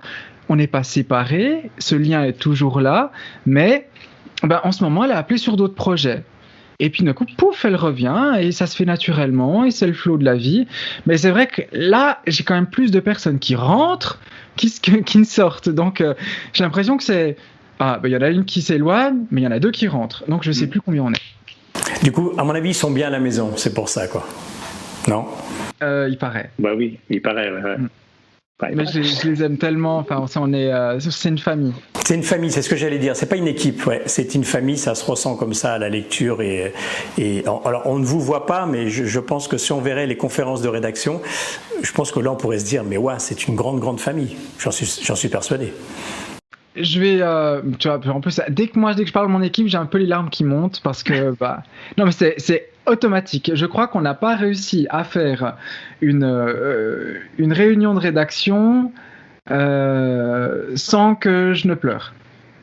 On 0.49 0.57
n'est 0.57 0.67
pas 0.67 0.83
séparés, 0.83 1.71
ce 1.79 1.95
lien 1.95 2.25
est 2.25 2.39
toujours 2.39 2.81
là, 2.81 3.13
mais 3.45 3.89
bah, 4.43 4.63
en 4.65 4.73
ce 4.73 4.83
moment 4.83 5.05
elle 5.05 5.11
est 5.11 5.15
appelée 5.15 5.39
sur 5.39 5.57
d'autres 5.57 5.75
projets. 5.75 6.23
Et 6.81 6.91
puis 6.91 7.03
d'un 7.03 7.13
coup, 7.13 7.27
pouf, 7.37 7.65
elle 7.65 7.75
revient 7.77 8.35
et 8.41 8.53
ça 8.53 8.67
se 8.69 8.77
fait 8.77 8.85
naturellement 8.85 9.65
et 9.65 9.71
c'est 9.73 9.87
le 9.87 9.93
flot 9.95 10.17
de 10.17 10.25
la 10.25 10.37
vie. 10.37 10.67
Mais 11.07 11.17
c'est 11.17 11.31
vrai 11.31 11.49
que 11.49 11.63
là, 11.73 12.21
j'ai 12.27 12.45
quand 12.45 12.55
même 12.55 12.69
plus 12.69 12.91
de 12.93 13.01
personnes 13.01 13.39
qui 13.41 13.57
rentrent 13.57 14.21
qui, 14.57 14.71
qui 15.05 15.19
ne 15.19 15.25
sortent. 15.25 15.69
Donc 15.69 16.01
euh, 16.01 16.15
j'ai 16.53 16.63
l'impression 16.65 16.97
que 16.97 17.03
c'est... 17.05 17.37
Ah, 17.81 17.99
bah, 18.03 18.09
il 18.09 18.13
y 18.13 18.17
en 18.17 18.23
a 18.23 18.29
une 18.29 18.45
qui 18.45 18.61
s'éloigne, 18.63 19.19
mais 19.31 19.41
il 19.41 19.45
y 19.45 19.47
en 19.47 19.53
a 19.53 19.59
deux 19.59 19.71
qui 19.73 19.89
rentrent. 19.89 20.25
Donc 20.29 20.43
je 20.45 20.53
sais 20.53 20.67
Mm. 20.67 20.71
plus 20.71 20.81
combien 20.81 21.03
on 21.05 21.13
est. 21.13 22.03
Du 22.05 22.13
coup, 22.13 22.33
à 22.39 22.45
mon 22.45 22.55
avis, 22.55 22.71
ils 22.71 22.75
sont 22.75 22.91
bien 22.91 23.09
à 23.09 23.11
la 23.11 23.21
maison, 23.21 23.53
c'est 23.57 23.75
pour 23.75 23.89
ça 23.89 24.07
quoi. 24.09 24.27
Non? 25.09 25.27
Euh, 25.83 26.07
il 26.11 26.19
paraît. 26.19 26.51
Bah 26.59 26.71
oui, 26.77 26.99
il 27.11 27.23
paraît. 27.23 27.51
ouais, 27.53 27.63
ouais. 27.63 27.79
Mm. 27.79 27.89
Je, 28.61 29.29
les 29.29 29.43
aime 29.45 29.57
tellement. 29.57 29.99
Enfin, 29.99 30.27
on 30.37 30.53
est, 30.53 30.73
euh, 30.73 30.99
c'est 30.99 31.29
une 31.29 31.39
famille. 31.39 31.73
C'est 32.05 32.15
une 32.15 32.25
famille, 32.25 32.51
c'est 32.51 32.63
ce 32.63 32.69
que 32.69 32.75
j'allais 32.75 32.99
dire. 32.99 33.15
C'est 33.15 33.27
pas 33.29 33.37
une 33.37 33.47
équipe, 33.47 33.87
ouais. 33.87 34.03
C'est 34.07 34.35
une 34.35 34.43
famille, 34.43 34.77
ça 34.77 34.97
se 34.97 35.05
ressent 35.05 35.37
comme 35.37 35.55
ça 35.55 35.75
à 35.75 35.79
la 35.79 35.89
lecture 35.89 36.43
et, 36.43 36.73
alors 37.45 37.83
on 37.85 37.99
ne 37.99 38.05
vous 38.05 38.19
voit 38.19 38.47
pas, 38.47 38.67
mais 38.67 38.91
je, 38.91 39.05
je 39.05 39.21
pense 39.21 39.47
que 39.47 39.59
si 39.59 39.71
on 39.71 39.81
verrait 39.81 40.07
les 40.07 40.17
conférences 40.17 40.61
de 40.61 40.69
rédaction, 40.69 41.21
je 41.83 41.93
pense 41.93 42.11
que 42.11 42.19
là 42.19 42.33
on 42.33 42.37
pourrait 42.37 42.59
se 42.59 42.65
dire, 42.65 42.83
mais 42.83 42.97
ouais, 42.97 43.15
c'est 43.19 43.47
une 43.47 43.55
grande 43.55 43.79
grande 43.79 44.01
famille. 44.01 44.37
J'en 44.59 44.73
suis, 44.73 45.03
j'en 45.05 45.15
suis 45.15 45.29
persuadé. 45.29 45.73
Je 46.81 47.01
vais, 47.01 47.19
euh, 47.21 47.61
tu 47.79 47.89
vois, 47.89 48.01
en 48.13 48.21
plus, 48.21 48.41
dès 48.49 48.69
que 48.69 48.79
moi, 48.79 48.95
dès 48.95 49.03
que 49.03 49.09
je 49.09 49.13
parle 49.13 49.27
de 49.27 49.33
mon 49.33 49.43
équipe, 49.43 49.67
j'ai 49.69 49.79
un 49.79 49.87
peu 49.87 49.99
les 49.99 50.07
larmes 50.07 50.31
qui 50.31 50.45
montent 50.45 50.81
parce 50.83 51.03
que, 51.03 51.35
bah, 51.41 51.63
non, 51.97 52.05
mais 52.05 52.13
c'est, 52.13 52.35
c'est 52.39 52.71
automatique. 52.87 53.51
Je 53.55 53.67
crois 53.67 53.87
qu'on 53.89 54.01
n'a 54.01 54.15
pas 54.15 54.35
réussi 54.37 54.87
à 54.91 55.05
faire 55.05 55.55
une, 56.01 56.25
euh, 56.25 57.19
une 57.39 57.53
réunion 57.53 57.95
de 57.95 58.01
rédaction 58.01 58.93
euh, 59.51 60.73
sans 60.75 61.15
que 61.15 61.53
je 61.55 61.69
ne 61.69 61.75
pleure. 61.75 62.13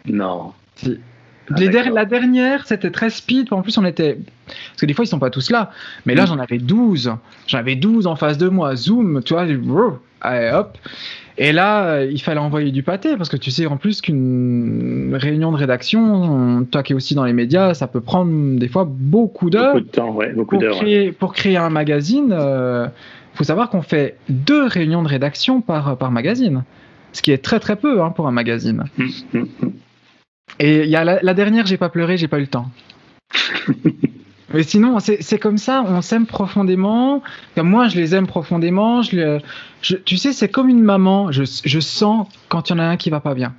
Non. 0.06 0.54
Si. 0.76 1.00
Ah, 1.50 1.56
Les 1.60 1.70
der- 1.70 1.84
d'accord. 1.84 1.96
la 1.96 2.06
dernière, 2.06 2.66
c'était 2.66 2.90
très 2.92 3.10
speed. 3.12 3.54
En 3.54 3.62
plus, 3.62 3.78
on 3.78 3.86
était. 3.86 4.18
Parce 4.48 4.82
que 4.82 4.86
des 4.88 4.94
fois, 4.94 5.06
ils 5.06 5.08
sont 5.08 5.20
pas 5.20 5.30
tous 5.30 5.52
là. 5.52 5.72
Mais 6.06 6.16
là, 6.16 6.24
Mm. 6.24 6.28
j'en 6.28 6.40
avais 6.40 6.58
12. 6.58 7.14
J'en 7.48 7.58
avais 7.60 7.76
12 7.76 8.08
en 8.08 8.16
face 8.16 8.38
de 8.38 8.50
moi. 8.50 8.76
Zoom, 8.76 9.22
tu 9.24 9.34
vois. 9.36 9.46
Allez, 10.22 10.52
hop. 10.52 10.78
Et 11.38 11.52
là, 11.52 11.86
euh, 11.86 12.10
il 12.10 12.22
fallait 12.22 12.40
envoyer 12.40 12.72
du 12.72 12.84
pâté. 12.84 13.18
Parce 13.18 13.30
que 13.30 13.38
tu 13.38 13.52
sais, 13.52 13.66
en 13.66 13.78
plus, 13.78 14.02
qu'une 14.02 15.16
réunion 15.16 15.52
de 15.52 15.58
rédaction, 15.58 16.66
toi 16.72 16.84
qui 16.84 16.94
es 16.94 16.96
aussi 16.96 17.16
dans 17.16 17.26
les 17.26 17.34
médias, 17.34 17.74
ça 17.74 17.88
peut 17.88 18.02
prendre 18.02 18.58
des 18.58 18.68
fois 18.68 18.88
beaucoup 18.88 19.50
d'heures. 19.50 19.74
Beaucoup 19.74 19.86
de 19.86 19.92
temps, 19.92 20.12
ouais, 20.12 20.34
beaucoup 20.34 20.58
d'heures. 20.58 20.82
ouais. 20.82 21.12
pour 21.12 21.34
créer 21.34 21.58
un 21.58 21.70
magazine, 21.70 22.30
il 22.32 23.38
faut 23.38 23.44
savoir 23.44 23.70
qu'on 23.70 23.82
fait 23.82 24.18
deux 24.30 24.66
réunions 24.66 25.04
de 25.04 25.10
rédaction 25.10 25.62
par, 25.62 25.98
par 25.98 26.12
magazine. 26.12 26.64
Ce 27.12 27.22
qui 27.22 27.32
est 27.32 27.38
très 27.44 27.60
très 27.60 27.78
peu 27.78 28.02
hein, 28.02 28.10
pour 28.10 28.28
un 28.28 28.32
magazine. 28.32 28.84
Hum, 29.00 29.10
hum, 29.34 29.48
hum. 29.64 29.74
Et 30.60 30.84
il 30.84 30.90
y 30.90 30.96
a 30.96 31.04
la, 31.04 31.20
la 31.22 31.34
dernière, 31.34 31.66
j'ai 31.66 31.78
pas 31.78 31.90
pleuré, 31.90 32.18
j'ai 32.18 32.28
pas 32.28 32.38
eu 32.38 32.42
le 32.42 32.48
temps. 32.48 32.68
Mais 34.54 34.64
sinon, 34.64 35.00
c'est 35.00 35.40
comme 35.40 35.58
ça, 35.58 35.84
on 35.88 36.02
s'aime 36.02 36.28
profondément. 36.28 37.24
Moi, 37.58 37.88
je 37.88 37.96
les 37.96 38.14
aime 38.14 38.28
profondément. 38.28 39.02
Je, 39.02 39.40
tu 40.06 40.18
sais, 40.18 40.34
c'est 40.34 40.50
comme 40.50 40.70
une 40.70 40.84
maman. 40.84 41.32
Je, 41.32 41.44
je 41.64 41.80
sens 41.80 42.28
quand 42.50 42.70
il 42.70 42.74
y 42.74 42.76
en 42.76 42.80
a 42.80 42.84
un 42.84 42.98
qui 42.98 43.10
va 43.10 43.20
pas 43.20 43.34
bien. 43.34 43.56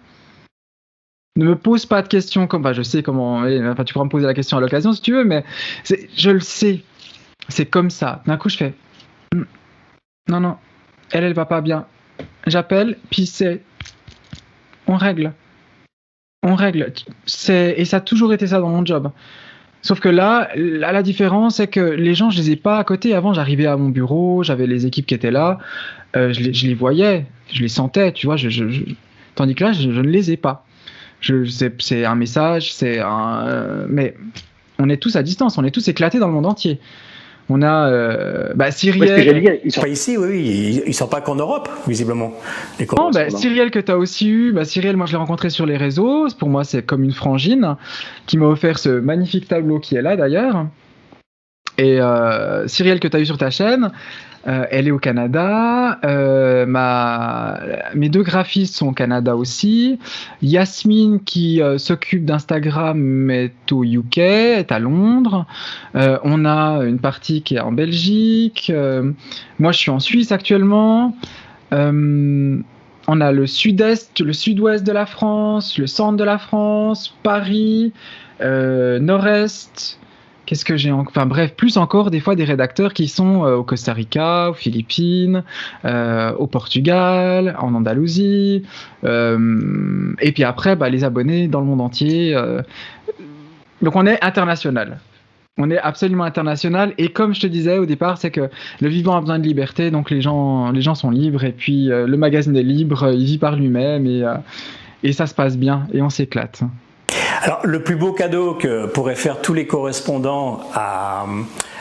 Ne 1.36 1.44
me 1.44 1.56
pose 1.56 1.84
pas 1.86 2.02
de 2.02 2.08
questions 2.08 2.46
comme. 2.46 2.62
Bah, 2.62 2.72
je 2.72 2.82
sais 2.82 3.02
comment. 3.02 3.40
Enfin, 3.40 3.84
tu 3.84 3.92
pourras 3.92 4.04
me 4.04 4.10
poser 4.10 4.26
la 4.26 4.34
question 4.34 4.56
à 4.56 4.60
l'occasion 4.60 4.92
si 4.92 5.02
tu 5.02 5.12
veux, 5.12 5.24
mais 5.24 5.44
je 6.16 6.30
le 6.30 6.40
sais. 6.40 6.82
C'est 7.48 7.66
comme 7.66 7.90
ça. 7.90 8.22
D'un 8.26 8.36
coup, 8.36 8.48
je 8.48 8.56
fais. 8.56 8.74
Hmm. 9.34 9.44
Non, 10.28 10.40
non. 10.40 10.56
Elle, 11.12 11.24
elle 11.24 11.34
va 11.34 11.46
pas 11.46 11.60
bien. 11.60 11.86
J'appelle, 12.46 12.96
puis 13.10 13.26
c'est. 13.26 13.62
On 14.86 14.96
règle. 14.96 15.32
On 16.42 16.54
règle. 16.54 16.92
Et 17.48 17.84
ça 17.84 17.96
a 17.96 18.00
toujours 18.00 18.32
été 18.32 18.46
ça 18.46 18.60
dans 18.60 18.70
mon 18.70 18.84
job. 18.84 19.10
Sauf 19.86 20.00
que 20.00 20.08
là, 20.08 20.48
la 20.56 21.00
différence, 21.04 21.56
c'est 21.56 21.68
que 21.68 21.78
les 21.78 22.16
gens, 22.16 22.28
je 22.28 22.38
les 22.38 22.50
ai 22.50 22.56
pas 22.56 22.76
à 22.76 22.82
côté. 22.82 23.14
Avant, 23.14 23.32
j'arrivais 23.32 23.66
à 23.66 23.76
mon 23.76 23.88
bureau, 23.88 24.42
j'avais 24.42 24.66
les 24.66 24.84
équipes 24.84 25.06
qui 25.06 25.14
étaient 25.14 25.30
là, 25.30 25.60
euh, 26.16 26.32
je, 26.32 26.40
les, 26.40 26.74
voyais, 26.74 27.26
je 27.52 27.62
les 27.62 27.68
sentais, 27.68 28.10
tu 28.10 28.26
vois. 28.26 28.34
Tandis 29.36 29.54
que 29.54 29.62
là, 29.62 29.72
je, 29.72 29.88
ne 29.88 30.00
les 30.00 30.32
ai 30.32 30.36
pas. 30.36 30.66
C'est 31.20 32.04
un 32.04 32.16
message, 32.16 32.74
c'est 32.74 32.98
un. 32.98 33.46
euh, 33.46 33.86
mais 33.88 34.16
on 34.80 34.88
est 34.88 34.96
tous 34.96 35.14
à 35.14 35.22
distance, 35.22 35.56
on 35.56 35.62
est 35.62 35.70
tous 35.70 35.86
éclatés 35.86 36.18
dans 36.18 36.26
le 36.26 36.34
monde 36.34 36.46
entier. 36.46 36.80
On 37.48 37.62
a 37.62 37.88
euh, 37.88 38.52
bah, 38.54 38.68
ils 38.70 39.72
sont 39.72 39.80
Pas 39.80 39.88
ici, 39.88 40.16
oui, 40.16 40.26
oui. 40.28 40.82
Ils 40.84 40.88
ne 40.88 40.92
sont 40.92 41.06
pas 41.06 41.20
qu'en 41.20 41.36
Europe, 41.36 41.68
visiblement. 41.86 42.32
Les 42.80 42.86
Non, 42.96 43.10
bah, 43.10 43.30
Cyrielle 43.30 43.70
que 43.70 43.78
tu 43.78 43.92
as 43.92 43.98
aussi 43.98 44.28
eu, 44.28 44.52
bah, 44.52 44.64
Cyrielle, 44.64 44.96
moi 44.96 45.06
je 45.06 45.12
l'ai 45.12 45.18
rencontré 45.18 45.50
sur 45.50 45.64
les 45.64 45.76
réseaux, 45.76 46.26
pour 46.38 46.48
moi 46.48 46.64
c'est 46.64 46.82
comme 46.82 47.04
une 47.04 47.12
frangine, 47.12 47.76
qui 48.26 48.36
m'a 48.36 48.46
offert 48.46 48.78
ce 48.78 48.88
magnifique 48.88 49.46
tableau 49.46 49.78
qui 49.78 49.94
est 49.94 50.02
là 50.02 50.16
d'ailleurs. 50.16 50.66
Et 51.78 52.00
euh, 52.00 52.66
Cyrielle 52.68 53.00
que 53.00 53.08
tu 53.08 53.16
as 53.16 53.20
eu 53.20 53.26
sur 53.26 53.38
ta 53.38 53.50
chaîne, 53.50 53.90
euh, 54.46 54.64
elle 54.70 54.86
est 54.88 54.92
au 54.92 54.98
Canada, 54.98 55.98
euh, 56.04 56.64
mes 57.94 58.08
deux 58.08 58.22
graphistes 58.22 58.76
sont 58.76 58.88
au 58.88 58.92
Canada 58.92 59.36
aussi, 59.36 59.98
Yasmine 60.40 61.20
qui 61.20 61.60
s'occupe 61.78 62.24
d'Instagram 62.24 63.30
est 63.30 63.72
au 63.72 63.84
UK, 63.84 64.18
est 64.18 64.72
à 64.72 64.78
Londres, 64.78 65.46
on 65.94 66.44
a 66.44 66.84
une 66.84 66.98
partie 66.98 67.42
qui 67.42 67.56
est 67.56 67.60
en 67.60 67.72
Belgique, 67.72 68.72
moi 69.58 69.72
je 69.72 69.78
suis 69.78 69.90
en 69.90 70.00
Suisse 70.00 70.32
actuellement. 70.32 71.16
On 71.72 73.20
a 73.20 73.30
le 73.32 73.46
sud-est, 73.46 74.20
le 74.20 74.32
sud-ouest 74.32 74.84
de 74.84 74.92
la 74.92 75.06
France, 75.06 75.78
le 75.78 75.86
centre 75.86 76.16
de 76.16 76.24
la 76.24 76.38
France, 76.38 77.14
Paris, 77.22 77.92
nord-est. 78.40 79.98
Qu'est-ce 80.46 80.64
que 80.64 80.76
j'ai 80.76 80.92
en- 80.92 81.00
Enfin 81.00 81.26
bref, 81.26 81.54
plus 81.56 81.76
encore 81.76 82.10
des 82.10 82.20
fois 82.20 82.36
des 82.36 82.44
rédacteurs 82.44 82.94
qui 82.94 83.08
sont 83.08 83.44
euh, 83.44 83.56
au 83.56 83.64
Costa 83.64 83.92
Rica, 83.92 84.50
aux 84.50 84.54
Philippines, 84.54 85.42
euh, 85.84 86.32
au 86.34 86.46
Portugal, 86.46 87.56
en 87.58 87.74
Andalousie. 87.74 88.62
euh, 89.04 90.12
et 90.20 90.32
puis 90.32 90.44
après, 90.44 90.76
bah, 90.76 90.88
les 90.88 91.02
abonnés 91.04 91.48
dans 91.48 91.60
le 91.60 91.66
monde 91.66 91.80
entier. 91.80 92.34
Donc 93.82 93.96
on 93.96 94.06
est 94.06 94.22
international. 94.24 94.98
On 95.58 95.70
est 95.70 95.78
absolument 95.78 96.24
international. 96.24 96.92
Et 96.98 97.08
comme 97.08 97.34
je 97.34 97.40
te 97.40 97.46
disais 97.46 97.78
au 97.78 97.86
départ, 97.86 98.18
c'est 98.18 98.30
que 98.30 98.48
le 98.80 98.88
vivant 98.88 99.16
a 99.16 99.20
besoin 99.20 99.38
de 99.38 99.44
liberté, 99.46 99.90
donc 99.90 100.10
les 100.10 100.20
gens, 100.20 100.70
les 100.70 100.82
gens 100.82 100.94
sont 100.94 101.10
libres. 101.10 101.44
Et 101.44 101.52
puis 101.52 101.86
le 101.86 102.16
magazine 102.16 102.56
est 102.56 102.62
libre, 102.62 103.10
il 103.12 103.24
vit 103.24 103.38
par 103.38 103.56
lui-même 103.56 104.06
et, 104.06 104.22
et 105.02 105.12
ça 105.12 105.26
se 105.26 105.34
passe 105.34 105.56
bien 105.58 105.86
et 105.92 106.02
on 106.02 106.10
s'éclate. 106.10 106.62
Alors, 107.46 107.60
le 107.64 107.80
plus 107.80 107.94
beau 107.94 108.12
cadeau 108.12 108.54
que 108.54 108.86
pourraient 108.86 109.14
faire 109.14 109.40
tous 109.40 109.54
les 109.54 109.68
correspondants 109.68 110.60
à, 110.74 111.26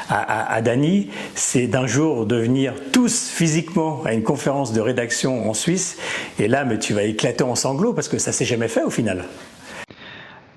à, 0.10 0.16
à- 0.16 0.54
à 0.54 0.62
Dany, 0.62 1.10
c'est 1.34 1.66
d'un 1.66 1.88
jour 1.88 2.28
de 2.28 2.36
venir 2.36 2.74
tous 2.92 3.30
physiquement 3.30 4.04
à 4.06 4.14
une 4.14 4.22
conférence 4.22 4.74
de 4.74 4.80
rédaction 4.82 5.50
en 5.50 5.56
Suisse. 5.56 5.98
Et 6.38 6.48
là, 6.48 6.66
mais 6.66 6.78
tu 6.78 6.94
vas 6.94 7.02
éclater 7.02 7.44
en 7.44 7.56
sanglots 7.56 7.94
parce 7.94 8.08
que 8.10 8.20
ça 8.20 8.32
s'est 8.32 8.46
jamais 8.46 8.68
fait 8.68 8.84
au 8.84 8.92
final. 8.92 9.24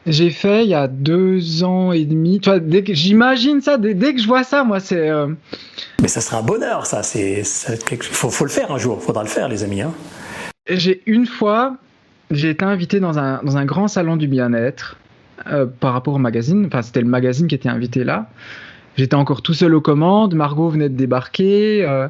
J'ai 0.05 0.29
fait 0.31 0.65
il 0.65 0.69
y 0.71 0.75
a 0.75 0.89
deux 0.89 1.65
ans 1.65 1.93
et 1.93 2.05
demi. 2.05 2.39
Tu 2.41 2.51
vois, 2.51 2.61
dès 2.61 2.85
que 2.85 2.93
j'imagine 2.93 3.63
ça, 3.63 3.79
dès, 3.79 3.95
dès 3.95 4.15
que 4.15 4.21
je 4.21 4.27
vois 4.27 4.45
ça, 4.45 4.63
moi 4.63 4.79
c'est. 4.79 5.09
euh, 5.09 5.29
Mais 6.03 6.09
ça 6.09 6.21
sera 6.21 6.39
un 6.41 6.43
bonheur, 6.43 6.85
ça. 6.85 7.03
C'est, 7.03 7.45
faut 7.45 8.45
le 8.45 8.51
faire 8.51 8.71
un 8.73 8.79
jour. 8.79 9.03
Faudra 9.03 9.23
le 9.23 9.29
faire, 9.31 9.49
les 9.49 9.65
amis. 9.65 9.81
hein. 9.81 9.93
J'ai 10.69 11.03
une 11.07 11.27
fois, 11.27 11.77
j'ai 12.31 12.51
été 12.51 12.65
invité 12.65 13.01
dans 13.01 13.19
un, 13.19 13.43
dans 13.43 13.57
un 13.57 13.65
grand 13.65 13.89
salon 13.89 14.17
du 14.17 14.29
bien-être 14.29 14.97
euh, 15.47 15.67
par 15.67 15.93
rapport 15.93 16.15
au 16.15 16.19
magazine. 16.19 16.67
Enfin, 16.67 16.83
c'était 16.83 17.01
le 17.01 17.09
magazine 17.09 17.47
qui 17.47 17.55
était 17.55 17.69
invité 17.69 18.05
là. 18.05 18.31
J'étais 18.97 19.15
encore 19.15 19.43
tout 19.43 19.55
seul 19.55 19.75
aux 19.75 19.81
commandes. 19.81 20.35
Margot 20.35 20.69
venait 20.69 20.89
de 20.89 20.97
débarquer. 20.97 21.85
euh, 21.85 22.09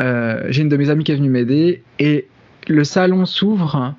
euh, 0.00 0.44
j'ai 0.48 0.62
une 0.62 0.68
de 0.68 0.76
mes 0.76 0.90
amies 0.90 1.04
qui 1.04 1.12
est 1.12 1.16
venue 1.16 1.28
m'aider. 1.30 1.82
Et 1.98 2.28
le 2.68 2.84
salon 2.84 3.26
s'ouvre. 3.26 3.94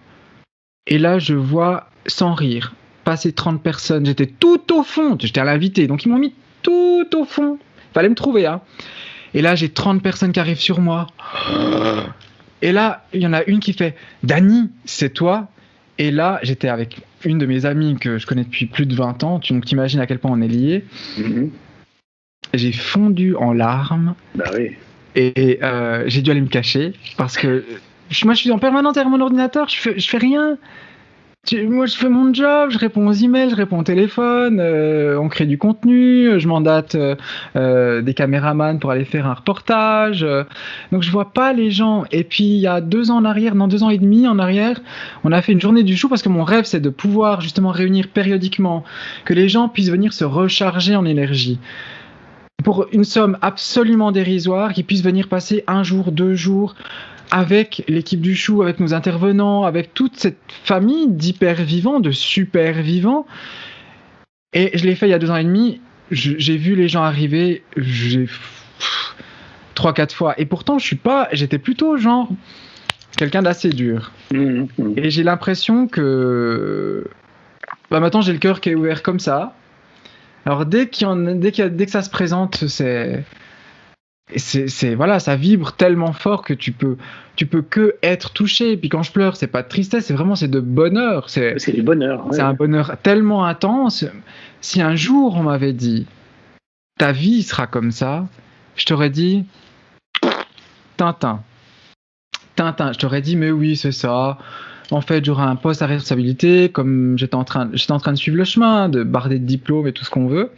Et 0.87 0.97
là, 0.97 1.19
je 1.19 1.33
vois, 1.33 1.89
sans 2.07 2.33
rire, 2.33 2.73
passer 3.03 3.33
30 3.33 3.61
personnes. 3.61 4.05
J'étais 4.05 4.27
tout 4.27 4.73
au 4.73 4.83
fond. 4.83 5.17
J'étais 5.19 5.41
à 5.41 5.43
l'invité. 5.43 5.87
Donc, 5.87 6.05
ils 6.05 6.09
m'ont 6.09 6.17
mis 6.17 6.33
tout 6.61 7.07
au 7.15 7.25
fond. 7.25 7.59
Fallait 7.93 8.09
me 8.09 8.15
trouver, 8.15 8.45
hein. 8.45 8.61
Et 9.33 9.41
là, 9.41 9.55
j'ai 9.55 9.69
30 9.69 10.01
personnes 10.01 10.31
qui 10.31 10.39
arrivent 10.39 10.59
sur 10.59 10.79
moi. 10.79 11.07
Et 12.63 12.71
là, 12.71 13.03
il 13.13 13.21
y 13.21 13.27
en 13.27 13.33
a 13.33 13.43
une 13.43 13.59
qui 13.59 13.73
fait 13.73 13.93
Dany, 14.23 14.71
c'est 14.85 15.09
toi 15.13 15.49
Et 15.99 16.11
là, 16.11 16.39
j'étais 16.43 16.69
avec 16.69 17.01
une 17.25 17.37
de 17.37 17.45
mes 17.45 17.65
amies 17.65 17.97
que 17.99 18.17
je 18.17 18.25
connais 18.25 18.43
depuis 18.45 18.65
plus 18.67 18.85
de 18.85 18.95
20 18.95 19.21
ans. 19.23 19.39
Tu 19.39 19.51
donc 19.53 19.65
t'imagines 19.65 19.99
à 19.99 20.07
quel 20.07 20.17
point 20.17 20.31
on 20.31 20.41
est 20.41 20.47
liés. 20.47 20.85
Mhm. 21.17 21.51
J'ai 22.53 22.71
fondu 22.71 23.35
en 23.35 23.51
larmes 23.51 24.15
Bah 24.35 24.45
oui. 24.55 24.71
et 25.15 25.59
euh, 25.61 26.03
j'ai 26.07 26.21
dû 26.21 26.31
aller 26.31 26.41
me 26.41 26.47
cacher 26.47 26.93
parce 27.17 27.37
que 27.37 27.65
je- 28.09 28.25
moi, 28.25 28.33
je 28.33 28.39
suis 28.41 28.51
en 28.51 28.59
permanence 28.59 28.93
derrière 28.93 29.09
mon 29.11 29.19
ordinateur. 29.21 29.67
Je 29.69 29.75
fais, 29.77 29.99
je 29.99 30.07
fais 30.09 30.17
rien. 30.17 30.57
Moi, 31.51 31.87
je 31.87 31.97
fais 31.97 32.07
mon 32.07 32.33
job, 32.33 32.69
je 32.69 32.77
réponds 32.77 33.05
aux 33.05 33.11
emails, 33.11 33.49
je 33.49 33.55
réponds 33.55 33.79
au 33.79 33.83
téléphone, 33.83 34.61
euh, 34.61 35.19
on 35.19 35.27
crée 35.27 35.45
du 35.45 35.57
contenu, 35.57 36.39
je 36.39 36.47
mandate 36.47 36.95
euh, 36.95 37.17
euh, 37.57 38.01
des 38.01 38.13
caméramans 38.13 38.79
pour 38.79 38.91
aller 38.91 39.03
faire 39.03 39.27
un 39.27 39.33
reportage. 39.33 40.25
donc, 40.93 41.03
je 41.03 41.11
vois 41.11 41.33
pas 41.33 41.51
les 41.51 41.69
gens. 41.69 42.05
Et 42.13 42.23
puis, 42.23 42.45
il 42.45 42.59
y 42.59 42.67
a 42.67 42.79
deux 42.79 43.11
ans 43.11 43.17
en 43.17 43.25
arrière, 43.25 43.55
non, 43.55 43.67
deux 43.67 43.83
ans 43.83 43.89
et 43.89 43.97
demi 43.97 44.25
en 44.25 44.39
arrière, 44.39 44.79
on 45.25 45.33
a 45.33 45.41
fait 45.41 45.51
une 45.51 45.59
journée 45.59 45.83
du 45.83 45.97
chou 45.97 46.07
parce 46.07 46.21
que 46.21 46.29
mon 46.29 46.45
rêve, 46.45 46.63
c'est 46.63 46.79
de 46.79 46.89
pouvoir 46.89 47.41
justement 47.41 47.71
réunir 47.71 48.07
périodiquement, 48.07 48.85
que 49.25 49.33
les 49.33 49.49
gens 49.49 49.67
puissent 49.67 49.91
venir 49.91 50.13
se 50.13 50.23
recharger 50.23 50.95
en 50.95 51.03
énergie. 51.03 51.59
Pour 52.63 52.87
une 52.93 53.03
somme 53.03 53.37
absolument 53.41 54.13
dérisoire, 54.13 54.71
qu'ils 54.71 54.85
puissent 54.85 55.03
venir 55.03 55.27
passer 55.27 55.65
un 55.67 55.83
jour, 55.83 56.13
deux 56.13 56.35
jours 56.35 56.73
avec 57.33 57.83
l'équipe 57.87 58.21
du 58.21 58.35
chou, 58.35 58.61
avec 58.61 58.79
nos 58.79 58.93
intervenants, 58.93 59.63
avec 59.63 59.95
toute 59.95 60.17
cette 60.17 60.37
famille 60.63 61.07
d'hyper 61.07 61.55
vivants, 61.63 61.99
de 61.99 62.11
super 62.11 62.73
vivants. 62.83 63.25
Et 64.53 64.77
je 64.77 64.85
l'ai 64.85 64.93
fait 64.93 65.07
il 65.07 65.09
y 65.09 65.15
a 65.15 65.19
deux 65.19 65.31
ans 65.31 65.35
et 65.37 65.43
demi. 65.43 65.81
J'ai 66.11 66.57
vu 66.57 66.75
les 66.75 66.87
gens 66.87 67.01
arriver, 67.01 67.63
j'ai 67.75 68.27
trois, 69.73 69.93
quatre 69.93 70.13
fois. 70.13 70.39
Et 70.39 70.45
pourtant, 70.45 70.77
je 70.77 70.85
suis 70.85 70.95
pas, 70.95 71.27
j'étais 71.31 71.57
plutôt 71.57 71.97
genre 71.97 72.29
quelqu'un 73.17 73.41
d'assez 73.41 73.69
dur. 73.69 74.11
Mhm, 74.31 74.67
mhm. 74.77 74.93
Et 74.97 75.09
j'ai 75.09 75.23
l'impression 75.23 75.87
que 75.87 77.07
bah, 77.89 77.99
maintenant 77.99 78.21
j'ai 78.21 78.33
le 78.33 78.37
cœur 78.39 78.61
qui 78.61 78.69
est 78.69 78.75
ouvert 78.75 79.01
comme 79.01 79.19
ça. 79.19 79.55
Alors 80.45 80.67
dès, 80.67 80.87
qu'il 80.87 81.07
y 81.07 81.09
en 81.09 81.25
a- 81.25 81.33
dès, 81.33 81.49
y 81.49 81.61
a- 81.63 81.69
dès 81.69 81.85
que 81.85 81.91
ça 81.91 82.03
se 82.03 82.11
présente, 82.11 82.67
c'est 82.67 83.23
c'est 84.35 84.95
voilà, 84.95 85.19
ça 85.19 85.35
vibre 85.35 85.73
tellement 85.73 86.13
fort 86.13 86.43
que 86.43 86.53
tu 86.53 86.71
peux 86.71 86.97
tu 87.35 87.45
peux 87.45 87.61
que 87.61 87.95
être 88.01 88.31
touché. 88.31 88.71
Et 88.71 88.77
puis 88.77 88.89
quand 88.89 89.03
je 89.03 89.11
pleure, 89.11 89.35
c'est 89.35 89.47
pas 89.47 89.63
de 89.63 89.67
tristesse, 89.67 90.05
c'est 90.05 90.13
vraiment 90.13 90.35
c'est 90.35 90.47
de 90.47 90.59
bonheur. 90.59 91.29
C'est 91.29 91.59
C'est 91.59 91.73
du 91.73 91.81
bonheur. 91.83 92.25
ouais. 92.25 92.33
c'est 92.33 92.41
un 92.41 92.53
bonheur 92.53 92.95
tellement 93.03 93.45
intense. 93.45 94.05
Si 94.61 94.81
un 94.81 94.95
jour 94.95 95.35
on 95.35 95.43
m'avait 95.43 95.73
dit 95.73 96.07
ta 96.97 97.11
vie 97.11 97.43
sera 97.43 97.67
comme 97.67 97.91
ça, 97.91 98.27
je 98.75 98.85
t'aurais 98.85 99.09
dit 99.09 99.45
Tintin. 100.97 101.41
Tintin, 102.55 102.93
je 102.93 102.99
t'aurais 102.99 103.21
dit 103.21 103.35
mais 103.35 103.51
oui, 103.51 103.75
c'est 103.75 103.91
ça. 103.91 104.37
en 104.91 105.01
fait, 105.01 105.25
j'aurai 105.25 105.43
un 105.43 105.55
poste 105.55 105.81
à 105.81 105.87
responsabilité, 105.87 106.69
comme 106.69 107.17
j'étais 107.17 107.35
en 107.35 107.43
train, 107.43 107.69
j'étais 107.73 107.91
en 107.91 107.99
train 107.99 108.11
de 108.13 108.17
suivre 108.17 108.37
le 108.37 108.43
chemin, 108.45 108.89
de 108.89 109.03
barder 109.03 109.39
de 109.39 109.45
diplômes 109.45 109.87
et 109.87 109.91
tout 109.91 110.05
ce 110.05 110.09
qu'on 110.09 110.27
veut. 110.27 110.51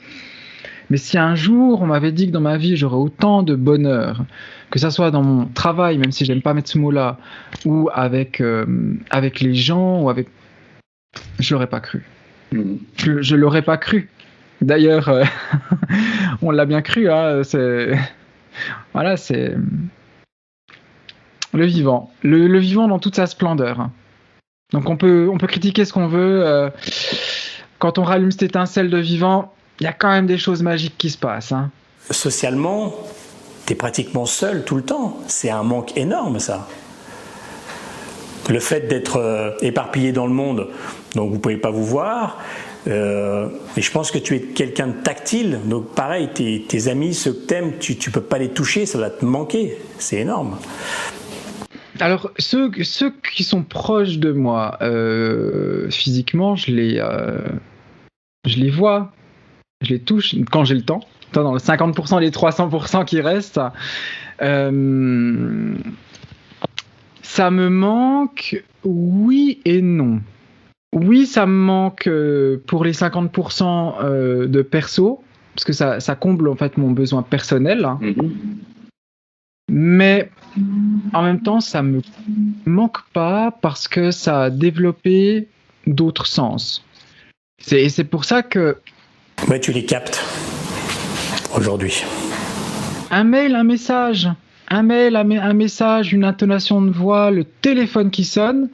Mais 0.89 0.97
si 0.97 1.17
un 1.17 1.35
jour 1.35 1.81
on 1.81 1.87
m'avait 1.87 2.11
dit 2.11 2.27
que 2.27 2.31
dans 2.31 2.41
ma 2.41 2.57
vie 2.57 2.77
j'aurais 2.77 2.97
autant 2.97 3.43
de 3.43 3.55
bonheur, 3.55 4.23
que 4.69 4.79
ça 4.79 4.91
soit 4.91 5.11
dans 5.11 5.23
mon 5.23 5.45
travail, 5.45 5.97
même 5.97 6.11
si 6.11 6.25
j'aime 6.25 6.41
pas 6.41 6.53
mettre 6.53 6.69
ce 6.69 6.77
mot-là, 6.77 7.17
ou 7.65 7.89
avec 7.93 8.41
euh, 8.41 8.65
avec 9.09 9.39
les 9.39 9.55
gens, 9.55 10.01
ou 10.01 10.09
avec, 10.09 10.27
je 11.39 11.53
l'aurais 11.53 11.67
pas 11.67 11.79
cru. 11.79 12.03
Mm. 12.51 12.75
Je, 12.97 13.21
je 13.21 13.35
l'aurais 13.35 13.61
pas 13.63 13.77
cru. 13.77 14.09
D'ailleurs, 14.61 15.09
euh, 15.09 15.23
on 16.41 16.51
l'a 16.51 16.65
bien 16.65 16.81
cru. 16.81 17.09
Hein, 17.09 17.41
c'est 17.43 17.97
voilà, 18.93 19.17
c'est 19.17 19.55
le 21.53 21.65
vivant, 21.65 22.11
le, 22.21 22.47
le 22.47 22.59
vivant 22.59 22.87
dans 22.87 22.99
toute 22.99 23.15
sa 23.15 23.27
splendeur. 23.27 23.89
Donc 24.71 24.89
on 24.89 24.97
peut 24.97 25.29
on 25.31 25.37
peut 25.37 25.47
critiquer 25.47 25.85
ce 25.85 25.93
qu'on 25.93 26.07
veut. 26.07 26.45
euh, 26.45 26.69
quand 27.79 27.97
on 27.97 28.03
rallume 28.03 28.31
cette 28.31 28.43
étincelle 28.43 28.89
de 28.89 28.97
vivant, 28.97 29.53
il 29.79 29.83
y 29.83 29.87
a 29.87 29.93
quand 29.93 30.09
même 30.09 30.27
des 30.27 30.37
choses 30.37 30.61
magiques 30.61 30.97
qui 30.97 31.09
se 31.09 31.17
passent. 31.17 31.51
hein. 31.51 31.71
Socialement, 32.11 32.93
tu 33.65 33.73
es 33.73 33.75
pratiquement 33.75 34.25
seul 34.25 34.63
tout 34.63 34.75
le 34.75 34.83
temps. 34.83 35.17
C'est 35.27 35.49
un 35.49 35.63
manque 35.63 35.97
énorme, 35.97 36.39
ça. 36.39 36.67
Le 38.49 38.59
fait 38.59 38.81
d'être 38.87 39.17
euh, 39.17 39.51
éparpillé 39.61 40.11
dans 40.11 40.27
le 40.27 40.33
monde, 40.33 40.67
donc 41.15 41.29
vous 41.29 41.35
ne 41.37 41.41
pouvez 41.41 41.57
pas 41.57 41.71
vous 41.71 41.83
voir. 41.83 42.37
euh, 42.87 43.49
et 43.75 43.81
je 43.81 43.91
pense 43.91 44.11
que 44.11 44.19
tu 44.19 44.35
es 44.35 44.39
quelqu'un 44.41 44.87
de 44.87 44.93
tactile, 45.01 45.59
donc 45.65 45.95
pareil, 45.95 46.29
tes, 46.31 46.61
tes 46.67 46.87
amis, 46.87 47.15
ceux 47.15 47.33
que 47.33 47.47
t'aimes, 47.47 47.73
tu 47.79 47.93
ne 47.93 48.13
peux 48.13 48.21
pas 48.21 48.37
les 48.37 48.49
toucher, 48.49 48.85
ça 48.85 48.99
va 48.99 49.09
te 49.09 49.25
manquer. 49.25 49.75
C'est 49.97 50.17
énorme. 50.17 50.59
Alors, 51.99 52.29
ceux, 52.37 52.69
ceux 52.83 53.13
qui 53.33 53.43
sont 53.43 53.63
proches 53.63 54.19
de 54.19 54.31
moi 54.31 54.77
euh, 54.81 55.89
physiquement, 55.89 56.55
je 56.55 56.69
les, 56.71 56.99
euh, 56.99 57.39
je 58.45 58.57
les 58.57 58.69
vois, 58.69 59.11
je 59.81 59.89
les 59.89 59.99
touche 59.99 60.35
quand 60.51 60.63
j'ai 60.63 60.75
le 60.75 60.81
temps. 60.81 61.01
Dans 61.33 61.53
les 61.53 61.59
50%, 61.59 62.19
les 62.21 62.31
300% 62.31 63.05
qui 63.05 63.19
restent, 63.19 63.59
euh, 64.41 65.75
ça 67.21 67.51
me 67.51 67.69
manque, 67.69 68.63
oui 68.83 69.59
et 69.65 69.81
non. 69.81 70.21
Oui, 70.93 71.25
ça 71.25 71.45
me 71.45 71.53
manque 71.53 72.07
euh, 72.07 72.63
pour 72.67 72.85
les 72.85 72.93
50% 72.93 73.95
euh, 74.01 74.47
de 74.47 74.61
perso, 74.61 75.21
parce 75.53 75.65
que 75.65 75.73
ça, 75.73 75.99
ça 75.99 76.15
comble 76.15 76.47
en 76.47 76.55
fait 76.55 76.77
mon 76.77 76.91
besoin 76.91 77.21
personnel. 77.21 77.85
Mhm. 77.99 78.31
Mais 79.69 80.29
en 81.11 81.23
même 81.23 81.41
temps, 81.41 81.59
ça 81.59 81.81
me 81.81 82.01
manque 82.65 83.01
pas 83.11 83.51
parce 83.51 83.89
que 83.89 84.11
ça 84.11 84.43
a 84.43 84.49
développé 84.49 85.49
d'autres 85.85 86.27
sens. 86.27 86.85
C'est, 87.61 87.81
et 87.81 87.89
c'est 87.89 88.03
pour 88.03 88.25
ça 88.25 88.43
que 88.43 88.77
Ouais, 89.49 89.59
tu 89.59 89.71
les 89.71 89.85
captes 89.85 90.23
aujourd'hui. 91.55 92.03
un 93.11 93.23
mail, 93.23 93.55
un 93.55 93.63
message, 93.63 94.27
un 94.69 94.81
mail, 94.83 95.15
un, 95.15 95.23
me- 95.23 95.39
un 95.39 95.53
message, 95.53 96.11
une 96.13 96.23
intonation 96.23 96.81
de 96.81 96.89
voix, 96.91 97.31
le 97.31 97.43
téléphone 97.43 98.09
qui 98.11 98.23
sonne, 98.23 98.69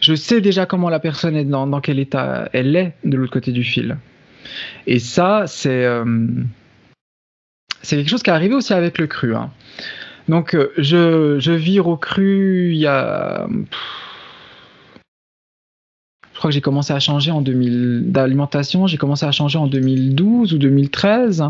je 0.00 0.14
sais 0.14 0.40
déjà 0.40 0.66
comment 0.66 0.90
la 0.90 1.00
personne 1.00 1.36
est 1.36 1.44
dans, 1.44 1.66
dans 1.66 1.80
quel 1.80 1.98
état 1.98 2.48
elle 2.52 2.76
est 2.76 2.92
de 3.04 3.16
l'autre 3.16 3.32
côté 3.32 3.52
du 3.52 3.64
fil. 3.64 3.96
Et 4.86 4.98
ça, 4.98 5.44
c'est 5.46 5.84
euh, 5.84 6.04
quelque 7.88 8.10
chose 8.10 8.22
qui 8.22 8.30
est 8.30 8.34
arrivé 8.34 8.54
aussi 8.54 8.74
avec 8.74 8.98
le 8.98 9.06
cru. 9.06 9.34
hein. 9.34 9.50
Donc, 10.28 10.54
euh, 10.54 10.72
je, 10.76 11.38
je 11.40 11.52
vire 11.52 11.88
au 11.88 11.96
cru 11.96 12.70
il 12.72 12.78
y 12.78 12.86
a. 12.86 13.46
crois 16.42 16.50
que 16.50 16.54
j'ai 16.54 16.60
commencé 16.60 16.92
à 16.92 16.98
changer 16.98 17.30
en 17.30 17.40
2000 17.40 18.10
d'alimentation. 18.10 18.88
J'ai 18.88 18.96
commencé 18.96 19.24
à 19.24 19.30
changer 19.30 19.58
en 19.58 19.68
2012 19.68 20.52
ou 20.52 20.58
2013. 20.58 21.44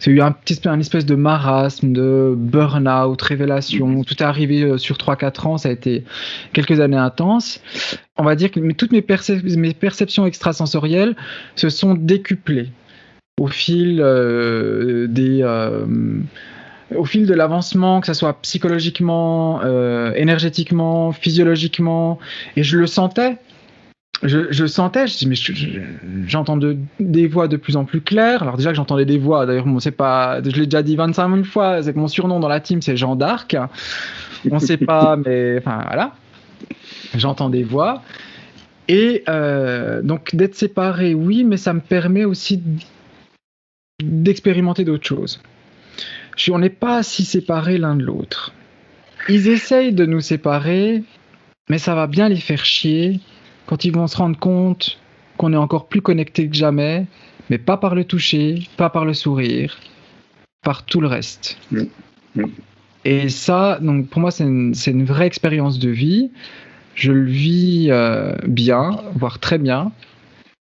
C'est 0.00 0.10
eu 0.10 0.20
un 0.20 0.32
petit 0.32 0.60
un 0.68 0.78
espèce 0.80 1.06
de 1.06 1.14
marasme, 1.14 1.92
de 1.92 2.34
burn-out, 2.36 3.20
révélation. 3.22 4.02
Tout 4.02 4.14
est 4.14 4.22
arrivé 4.22 4.62
euh, 4.62 4.76
sur 4.78 4.96
3-4 4.96 5.46
ans. 5.46 5.58
Ça 5.58 5.68
a 5.68 5.72
été 5.72 6.02
quelques 6.52 6.80
années 6.80 6.96
intenses. 6.96 7.60
On 8.16 8.24
va 8.24 8.34
dire 8.34 8.50
que 8.50 8.60
toutes 8.72 8.90
mes, 8.92 9.00
percep- 9.02 9.56
mes 9.56 9.72
perceptions 9.74 10.26
extrasensorielles 10.26 11.14
se 11.54 11.68
sont 11.68 11.94
décuplées 11.94 12.70
au 13.40 13.46
fil 13.46 14.00
euh, 14.00 15.06
des. 15.08 15.40
euh, 15.42 15.84
au 16.96 17.04
fil 17.04 17.26
de 17.26 17.34
l'avancement, 17.34 18.00
que 18.00 18.06
ce 18.06 18.14
soit 18.14 18.40
psychologiquement, 18.40 19.60
euh, 19.62 20.12
énergétiquement, 20.14 21.12
physiologiquement, 21.12 22.18
et 22.56 22.62
je 22.62 22.78
le 22.78 22.86
sentais. 22.86 23.36
Je, 24.24 24.50
je 24.50 24.66
sentais, 24.66 25.06
je 25.06 25.16
dis, 25.16 25.28
mais 25.28 25.36
je- 25.36 25.52
je- 25.52 25.80
j'entends 26.26 26.56
de- 26.56 26.76
des 26.98 27.28
voix 27.28 27.46
de 27.46 27.56
plus 27.56 27.76
en 27.76 27.84
plus 27.84 28.00
claires. 28.00 28.42
Alors 28.42 28.56
déjà 28.56 28.70
que 28.70 28.76
j'entendais 28.76 29.04
des 29.04 29.18
voix, 29.18 29.46
d'ailleurs, 29.46 29.66
c'est 29.80 29.92
pas, 29.92 30.42
je 30.42 30.50
l'ai 30.50 30.66
déjà 30.66 30.82
dit 30.82 30.96
25 30.96 31.28
000 31.30 31.44
fois, 31.44 31.82
c'est 31.82 31.92
que 31.92 31.98
mon 31.98 32.08
surnom 32.08 32.40
dans 32.40 32.48
la 32.48 32.58
team, 32.60 32.82
c'est 32.82 32.96
Jean 32.96 33.14
d'Arc. 33.14 33.56
On 34.50 34.58
sait 34.58 34.76
pas, 34.76 35.16
mais 35.24 35.58
enfin 35.58 35.82
voilà. 35.86 36.14
J'entends 37.16 37.48
des 37.48 37.62
voix. 37.62 38.02
Et 38.88 39.22
euh, 39.28 40.02
donc 40.02 40.34
d'être 40.34 40.54
séparé, 40.56 41.14
oui, 41.14 41.44
mais 41.44 41.56
ça 41.58 41.72
me 41.72 41.80
permet 41.80 42.24
aussi 42.24 42.60
d'expérimenter 44.02 44.84
d'autres 44.84 45.06
choses. 45.06 45.40
Je 46.36 46.52
on 46.52 46.58
n'est 46.58 46.70
pas 46.70 47.02
si 47.02 47.24
séparés 47.24 47.78
l'un 47.78 47.96
de 47.96 48.02
l'autre. 48.04 48.52
Ils 49.28 49.48
essayent 49.48 49.92
de 49.92 50.06
nous 50.06 50.20
séparer, 50.20 51.02
mais 51.68 51.78
ça 51.78 51.94
va 51.94 52.06
bien 52.06 52.28
les 52.28 52.36
faire 52.36 52.64
chier 52.64 53.20
quand 53.68 53.84
ils 53.84 53.92
vont 53.92 54.06
se 54.06 54.16
rendre 54.16 54.38
compte 54.38 54.98
qu'on 55.36 55.52
est 55.52 55.56
encore 55.56 55.88
plus 55.88 56.00
connectés 56.00 56.48
que 56.48 56.56
jamais, 56.56 57.06
mais 57.50 57.58
pas 57.58 57.76
par 57.76 57.94
le 57.94 58.04
toucher, 58.04 58.66
pas 58.78 58.88
par 58.88 59.04
le 59.04 59.12
sourire, 59.12 59.78
par 60.62 60.86
tout 60.86 61.02
le 61.02 61.06
reste. 61.06 61.58
Et 63.04 63.28
ça, 63.28 63.78
donc 63.80 64.08
pour 64.08 64.22
moi, 64.22 64.30
c'est 64.30 64.44
une, 64.44 64.74
c'est 64.74 64.90
une 64.90 65.04
vraie 65.04 65.26
expérience 65.26 65.78
de 65.78 65.90
vie. 65.90 66.30
Je 66.94 67.12
le 67.12 67.26
vis 67.26 67.88
euh, 67.90 68.34
bien, 68.46 69.02
voire 69.14 69.38
très 69.38 69.58
bien. 69.58 69.92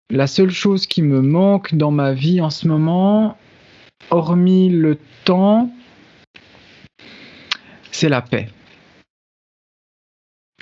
La 0.09 0.25
seule 0.25 0.49
chose 0.49 0.87
qui 0.87 1.03
me 1.03 1.21
manque 1.21 1.75
dans 1.75 1.91
ma 1.91 2.13
vie 2.13 2.41
en 2.41 2.49
ce 2.49 2.67
moment, 2.67 3.37
hormis 4.09 4.69
le 4.69 4.97
temps, 5.25 5.71
c'est 7.91 8.09
la 8.09 8.23
paix. 8.23 8.49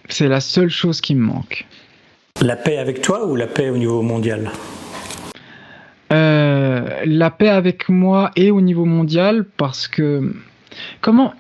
C'est 0.10 0.28
la 0.28 0.42
seule 0.42 0.70
chose 0.70 1.00
qui 1.00 1.16
me 1.16 1.24
manque. 1.24 1.66
La 2.41 2.56
paix 2.56 2.78
avec 2.78 3.02
toi 3.02 3.26
ou 3.26 3.36
la 3.36 3.47
paix 3.47 3.69
au 3.69 3.78
niveau 3.78 4.02
mondial 4.02 4.52
Euh, 6.13 7.02
la 7.06 7.32
paix 7.32 7.50
avec 7.50 7.89
moi 7.89 8.32
et 8.36 8.52
au 8.52 8.62
niveau 8.62 8.86
mondial 8.86 9.43
parce 9.58 9.89
que 9.89 10.34
comment 11.02 11.34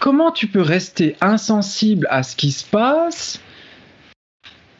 comment 0.00 0.30
tu 0.30 0.46
peux 0.46 0.60
rester 0.60 1.16
insensible 1.20 2.06
à 2.10 2.22
ce 2.22 2.36
qui 2.36 2.52
se 2.52 2.64
passe, 2.64 3.40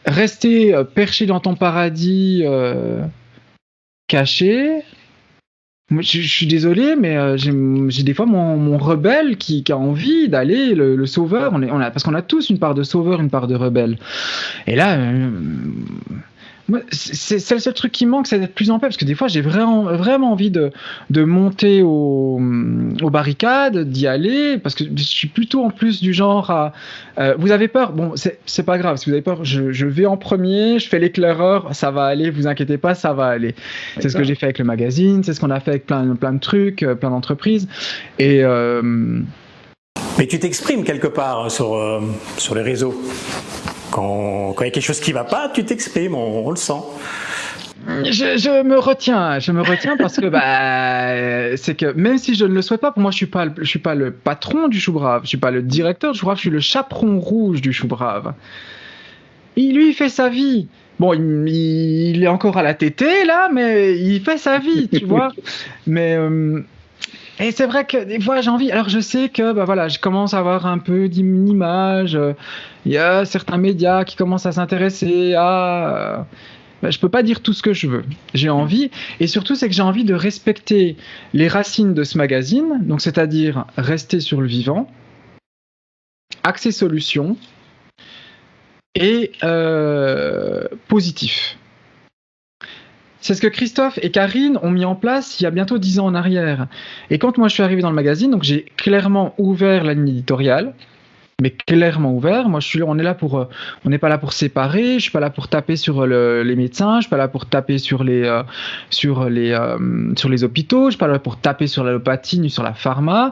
rester 0.05 0.73
euh, 0.73 0.85
perché 0.85 1.25
dans 1.25 1.41
ton 1.41 1.55
paradis 1.55 2.43
euh, 2.45 3.03
caché. 4.07 4.83
Je, 5.91 6.21
suis 6.21 6.45
désolé, 6.45 6.95
mais 6.95 7.17
euh, 7.17 7.35
j'ai 7.37 8.03
des 8.03 8.13
fois 8.13 8.27
mon, 8.27 8.57
mon 8.57 8.77
rebelle 8.77 9.37
qui, 9.37 9.63
qui 9.63 9.71
a 9.71 9.77
envie 9.77 10.29
d'aller 10.29 10.75
le, 10.75 10.95
le 10.95 11.05
sauveur. 11.07 11.51
On 11.53 11.63
est, 11.63 11.71
on 11.71 11.79
a, 11.79 11.89
parce 11.89 12.03
qu'on 12.03 12.13
a 12.13 12.21
tous 12.21 12.51
une 12.51 12.59
part 12.59 12.75
de 12.75 12.83
sauveur, 12.83 13.19
une 13.21 13.31
part 13.31 13.47
de 13.47 13.55
rebelle. 13.55 13.97
Et 14.67 14.75
là, 14.75 14.97
euh, 14.97 15.31
c'est 16.91 17.51
le 17.51 17.59
seul 17.59 17.73
truc 17.73 17.91
qui 17.91 18.05
manque, 18.05 18.27
c'est 18.27 18.39
d'être 18.39 18.53
plus 18.53 18.71
en 18.71 18.79
paix, 18.79 18.87
parce 18.87 18.97
que 18.97 19.05
des 19.05 19.15
fois, 19.15 19.27
j'ai 19.27 19.41
vraiment, 19.41 19.83
vraiment 19.83 20.31
envie 20.31 20.51
de, 20.51 20.71
de 21.09 21.23
monter 21.23 21.81
au, 21.81 22.39
aux 23.01 23.09
barricades, 23.09 23.89
d'y 23.89 24.07
aller, 24.07 24.57
parce 24.57 24.75
que 24.75 24.83
je 24.83 25.03
suis 25.03 25.27
plutôt 25.27 25.63
en 25.63 25.69
plus 25.69 26.01
du 26.01 26.13
genre 26.13 26.49
à... 26.51 26.73
euh, 27.19 27.35
vous 27.37 27.51
avez 27.51 27.67
peur? 27.67 27.93
Bon, 27.93 28.13
c'est 28.15 28.63
pas 28.63 28.77
grave, 28.77 28.97
si 28.97 29.09
vous 29.09 29.13
avez 29.13 29.21
peur, 29.21 29.43
je, 29.43 29.71
je 29.71 29.85
vais 29.85 30.05
en 30.05 30.17
premier, 30.17 30.79
je 30.79 30.87
fais 30.87 30.99
l'éclaireur, 30.99 31.73
ça 31.73 31.91
va 31.91 32.05
aller, 32.05 32.29
vous 32.29 32.47
inquiétez 32.47 32.77
pas, 32.77 32.95
ça 32.95 33.13
va 33.13 33.25
aller. 33.25 33.55
C'est 33.99 34.09
ce 34.09 34.17
que 34.17 34.23
j'ai 34.23 34.35
fait 34.35 34.45
avec 34.45 34.59
le 34.59 34.65
magazine, 34.65 35.23
c'est 35.23 35.33
ce 35.33 35.39
qu'on 35.39 35.51
a 35.51 35.59
fait 35.59 35.71
avec 35.71 35.85
plein, 35.85 36.15
plein 36.15 36.33
de 36.33 36.39
trucs, 36.39 36.83
euh, 36.83 36.95
plein 36.95 37.09
d'entreprises. 37.09 37.67
Et... 38.17 38.43
euh, 38.43 38.81
Mais 40.17 40.27
tu 40.27 40.39
t'exprimes 40.39 40.83
quelque 40.83 41.07
part 41.07 41.49
sur, 41.49 41.75
euh, 41.75 42.01
sur 42.37 42.55
les 42.55 42.61
réseaux. 42.61 42.93
Quand 43.91 44.53
quand 44.53 44.63
il 44.63 44.67
y 44.67 44.69
a 44.69 44.71
quelque 44.71 44.83
chose 44.83 44.99
qui 44.99 45.11
va 45.11 45.23
pas, 45.23 45.49
tu 45.53 45.63
t'exprimes, 45.65 46.15
on, 46.15 46.45
on 46.47 46.49
le 46.49 46.55
sent. 46.57 46.73
Je, 48.03 48.37
je 48.37 48.61
me 48.63 48.77
retiens, 48.77 49.39
je 49.39 49.51
me 49.51 49.61
retiens 49.61 49.97
parce 49.97 50.17
que 50.17 50.27
bah, 50.27 50.41
euh, 50.43 51.53
c'est 51.57 51.75
que 51.75 51.91
même 51.93 52.17
si 52.19 52.35
je 52.35 52.45
ne 52.45 52.53
le 52.53 52.61
souhaite 52.61 52.81
pas, 52.81 52.91
pour 52.91 53.01
moi 53.01 53.09
je 53.09 53.17
suis 53.17 53.25
pas, 53.25 53.45
le- 53.45 53.53
je 53.57 53.63
suis 53.67 53.79
pas 53.79 53.95
le 53.95 54.11
patron 54.11 54.67
du 54.67 54.79
chou 54.79 54.91
brave, 54.93 55.21
je 55.23 55.29
suis 55.29 55.37
pas 55.37 55.49
le 55.49 55.63
directeur 55.63 56.11
du 56.11 56.19
chou 56.19 56.25
brave, 56.25 56.37
je 56.37 56.41
suis 56.41 56.49
le 56.51 56.59
chaperon 56.59 57.19
rouge 57.19 57.61
du 57.61 57.73
chou 57.73 57.87
brave. 57.87 58.33
Il 59.55 59.75
lui 59.75 59.93
fait 59.93 60.09
sa 60.09 60.29
vie. 60.29 60.67
Bon, 60.99 61.13
il, 61.13 61.47
il 61.47 62.23
est 62.23 62.27
encore 62.27 62.57
à 62.57 62.63
la 62.63 62.73
tétée 62.73 63.23
là, 63.25 63.49
mais 63.51 63.97
il 63.97 64.21
fait 64.21 64.37
sa 64.37 64.59
vie, 64.59 64.87
tu 64.89 65.05
vois. 65.05 65.29
Mais 65.87 66.15
euh, 66.15 66.59
Et 67.39 67.51
c'est 67.51 67.65
vrai 67.65 67.85
que 67.85 68.03
des 68.03 68.19
fois 68.19 68.41
j'ai 68.41 68.49
envie. 68.49 68.71
Alors 68.71 68.89
je 68.89 68.99
sais 68.99 69.29
que 69.29 69.53
bah 69.53 69.63
voilà, 69.65 69.87
je 69.87 69.97
commence 69.97 70.33
à 70.33 70.39
avoir 70.39 70.65
un 70.67 70.77
peu 70.77 71.07
d'image. 71.07 72.19
Il 72.85 72.91
y 72.91 72.97
a 72.97 73.25
certains 73.25 73.57
médias 73.57 74.03
qui 74.05 74.15
commencent 74.15 74.45
à 74.45 74.51
s'intéresser 74.51 75.33
à. 75.35 76.25
bah, 76.81 76.89
je 76.89 76.99
peux 76.99 77.09
pas 77.09 77.23
dire 77.23 77.41
tout 77.41 77.53
ce 77.53 77.61
que 77.61 77.73
je 77.73 77.87
veux. 77.87 78.03
J'ai 78.33 78.49
envie, 78.49 78.89
et 79.19 79.27
surtout 79.27 79.55
c'est 79.55 79.67
que 79.67 79.75
j'ai 79.75 79.81
envie 79.81 80.05
de 80.05 80.13
respecter 80.13 80.95
les 81.33 81.47
racines 81.47 81.93
de 81.93 82.03
ce 82.03 82.17
magazine, 82.17 82.79
donc 82.81 83.01
c'est-à-dire 83.01 83.65
rester 83.77 84.19
sur 84.19 84.41
le 84.41 84.47
vivant, 84.47 84.89
accès 86.43 86.71
solution 86.71 87.37
et 88.95 89.31
euh, 89.43 90.63
positif. 90.87 91.57
C'est 93.21 93.35
ce 93.35 93.41
que 93.41 93.47
Christophe 93.47 93.99
et 94.01 94.11
Karine 94.11 94.57
ont 94.63 94.71
mis 94.71 94.85
en 94.85 94.95
place 94.95 95.39
il 95.39 95.43
y 95.43 95.45
a 95.45 95.51
bientôt 95.51 95.77
dix 95.77 95.99
ans 95.99 96.05
en 96.05 96.15
arrière. 96.15 96.67
Et 97.09 97.19
quand 97.19 97.37
moi 97.37 97.49
je 97.49 97.53
suis 97.53 97.63
arrivé 97.63 97.81
dans 97.81 97.89
le 97.89 97.95
magazine, 97.95 98.31
donc 98.31 98.43
j'ai 98.43 98.65
clairement 98.77 99.35
ouvert 99.37 99.83
la 99.83 99.93
ligne 99.93 100.07
éditoriale, 100.07 100.73
mais 101.41 101.51
clairement 101.51 102.13
ouvert. 102.13 102.49
Moi, 102.49 102.59
je 102.59 102.67
suis, 102.67 102.83
on 102.83 102.97
est 102.97 103.03
là 103.03 103.13
pour, 103.13 103.37
euh, 103.39 103.45
on 103.85 103.89
n'est 103.89 103.97
pas 103.97 104.09
là 104.09 104.17
pour 104.17 104.33
séparer. 104.33 104.95
Je 104.95 104.99
suis 104.99 105.11
pas 105.11 105.19
là 105.19 105.29
pour 105.29 105.47
taper 105.47 105.75
sur 105.75 106.05
le- 106.05 106.43
les 106.43 106.55
médecins. 106.55 106.97
Je 106.97 107.01
suis 107.03 107.09
pas 107.09 107.17
là 107.17 107.27
pour 107.27 107.45
taper 107.45 107.77
sur 107.77 108.03
les, 108.03 108.23
euh, 108.23 108.43
sur 108.89 109.29
les, 109.29 109.51
euh, 109.51 109.77
sur 110.17 110.29
les 110.29 110.43
hôpitaux. 110.43 110.85
Je 110.85 110.91
suis 110.91 110.97
pas 110.99 111.07
là 111.07 111.19
pour 111.19 111.37
taper 111.37 111.67
sur 111.67 111.83
l'allopathie 111.83 112.39
ni 112.39 112.49
sur 112.49 112.63
la 112.63 112.73
pharma. 112.73 113.31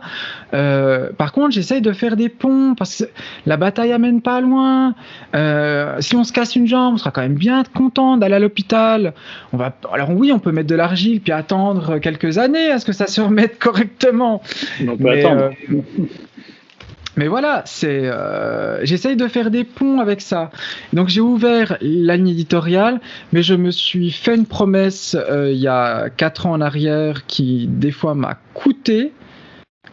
Euh, 0.53 1.09
par 1.17 1.31
contre, 1.31 1.51
j'essaye 1.51 1.81
de 1.81 1.91
faire 1.91 2.15
des 2.15 2.29
ponts 2.29 2.75
parce 2.77 2.97
que 3.03 3.09
la 3.45 3.57
bataille 3.57 3.91
amène 3.91 4.21
pas 4.21 4.41
loin. 4.41 4.93
Euh, 5.35 5.95
si 5.99 6.15
on 6.15 6.23
se 6.23 6.31
casse 6.33 6.55
une 6.55 6.67
jambe, 6.67 6.95
on 6.95 6.97
sera 6.97 7.11
quand 7.11 7.21
même 7.21 7.35
bien 7.35 7.63
content 7.73 8.17
d'aller 8.17 8.35
à 8.35 8.39
l'hôpital. 8.39 9.13
On 9.53 9.57
va, 9.57 9.75
alors 9.93 10.11
oui, 10.11 10.31
on 10.31 10.39
peut 10.39 10.51
mettre 10.51 10.69
de 10.69 10.75
l'argile 10.75 11.19
puis 11.21 11.31
attendre 11.33 11.97
quelques 11.99 12.37
années 12.37 12.71
à 12.71 12.79
ce 12.79 12.85
que 12.85 12.93
ça 12.93 13.07
se 13.07 13.21
remette 13.21 13.59
correctement. 13.59 14.41
On 14.81 14.95
peut 14.97 15.03
Mais, 15.03 15.25
attendre. 15.25 15.49
Mais 17.17 17.27
voilà, 17.27 17.63
c'est, 17.65 18.05
euh, 18.05 18.85
j'essaye 18.85 19.15
de 19.15 19.27
faire 19.27 19.49
des 19.49 19.63
ponts 19.63 19.99
avec 19.99 20.21
ça. 20.21 20.51
Donc 20.93 21.09
j'ai 21.09 21.21
ouvert 21.21 21.77
la 21.81 22.15
ligne 22.15 22.29
éditoriale, 22.29 23.01
mais 23.33 23.41
je 23.41 23.55
me 23.55 23.71
suis 23.71 24.11
fait 24.11 24.35
une 24.35 24.45
promesse 24.45 25.17
euh, 25.29 25.51
il 25.51 25.57
y 25.57 25.67
a 25.67 26.09
quatre 26.09 26.45
ans 26.45 26.51
en 26.51 26.61
arrière 26.61 27.25
qui 27.25 27.67
des 27.67 27.91
fois 27.91 28.13
m'a 28.13 28.37
coûté 28.53 29.13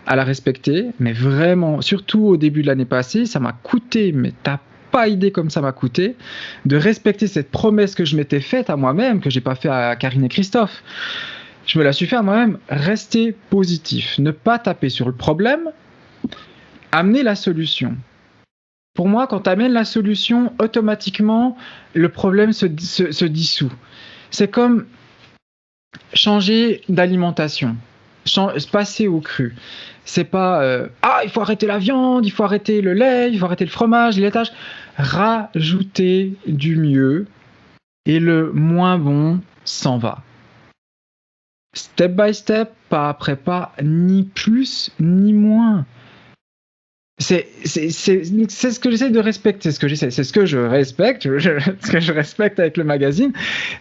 à 0.07 0.17
la 0.17 0.25
respecter, 0.25 0.91
mais 1.01 1.15
vraiment, 1.15 1.81
surtout 1.81 2.27
au 2.27 2.37
début 2.37 2.61
de 2.61 2.67
l'année 2.67 2.85
passée, 2.85 3.25
ça 3.25 3.41
m'a 3.41 3.53
coûté, 3.53 4.13
mais 4.13 4.33
t'as 4.43 4.59
pas 4.91 5.09
idée 5.09 5.33
comme 5.33 5.49
ça 5.49 5.63
m'a 5.63 5.73
coûté, 5.73 6.17
de 6.67 6.77
respecter 6.77 7.27
cette 7.27 7.51
promesse 7.51 7.95
que 7.95 8.05
je 8.05 8.17
m'étais 8.17 8.41
faite 8.41 8.69
à 8.69 8.77
moi-même, 8.77 9.21
que 9.21 9.31
j'ai 9.31 9.41
pas 9.41 9.55
fait 9.55 9.71
à 9.71 9.97
Karine 9.97 10.25
et 10.25 10.29
Christophe. 10.29 10.83
Je 11.67 11.79
me 11.79 11.85
la 11.85 11.93
suis 11.93 12.07
fait 12.07 12.17
à 12.17 12.23
moi-même, 12.23 12.59
rester 12.69 13.35
positif, 13.49 14.19
ne 14.19 14.31
pas 14.31 14.59
taper 14.59 14.91
sur 14.91 15.07
le 15.07 15.15
problème, 15.15 15.71
amener 16.95 17.23
la 17.23 17.35
solution. 17.35 17.97
Pour 18.95 19.09
moi, 19.09 19.27
quand 19.27 19.41
tu 19.41 19.51
amènes 19.51 19.73
la 19.73 19.85
solution, 19.85 20.53
automatiquement, 20.61 21.57
le 21.95 22.09
problème 22.09 22.53
se, 22.53 22.67
dissout. 22.67 23.73
C'est 24.31 24.49
comme 24.49 24.87
changer 26.13 26.83
d'alimentation, 26.89 27.77
passer 28.71 29.09
au 29.09 29.21
cru. 29.21 29.57
C'est 30.05 30.25
pas 30.25 30.63
euh, 30.63 30.87
ah 31.03 31.23
il 31.25 31.31
faut 31.31 31.41
arrêter 31.41 31.67
la 31.67 31.79
viande, 31.79 32.27
il 32.27 32.31
faut 32.31 32.45
arrêter 32.45 32.83
le 32.83 32.93
lait, 32.93 33.33
il 33.33 33.39
faut 33.39 33.47
arrêter 33.47 33.65
le 33.65 33.71
fromage, 33.71 34.17
les 34.17 34.23
laitages. 34.23 34.53
Rajouter 34.97 36.35
du 36.47 36.77
mieux 36.77 37.27
et 38.07 38.21
le 38.21 38.53
moins 38.53 38.99
bon 38.99 39.41
s'en 39.65 39.99
va. 39.99 40.23
Step 41.75 42.13
by 42.13 42.33
step, 42.33 42.73
pas 42.89 43.09
après 43.09 43.37
pas, 43.37 43.73
ni 43.83 44.23
plus 44.23 44.93
ni 45.01 45.33
moins. 45.33 45.87
C'est 47.19 47.47
c'est- 47.65 47.91
c'est- 47.91 48.23
c'est 48.49 48.71
ce 48.73 48.81
que 48.81 48.91
j'essaie 48.91 49.11
de 49.11 49.21
respecter, 49.21 49.61
c'est 49.71 49.73
ce 49.73 49.79
que 49.79 49.87
j'essaie, 49.87 50.11
c'est 50.11 50.25
ce 50.25 50.33
que 50.33 50.47
je 50.47 50.59
respecte, 50.59 51.23
je- 51.39 51.59
ce 51.81 51.91
que 51.91 52.01
je 52.01 52.13
respecte 52.13 52.59
avec 52.59 52.77
le 52.77 52.83
magazine, 52.85 53.33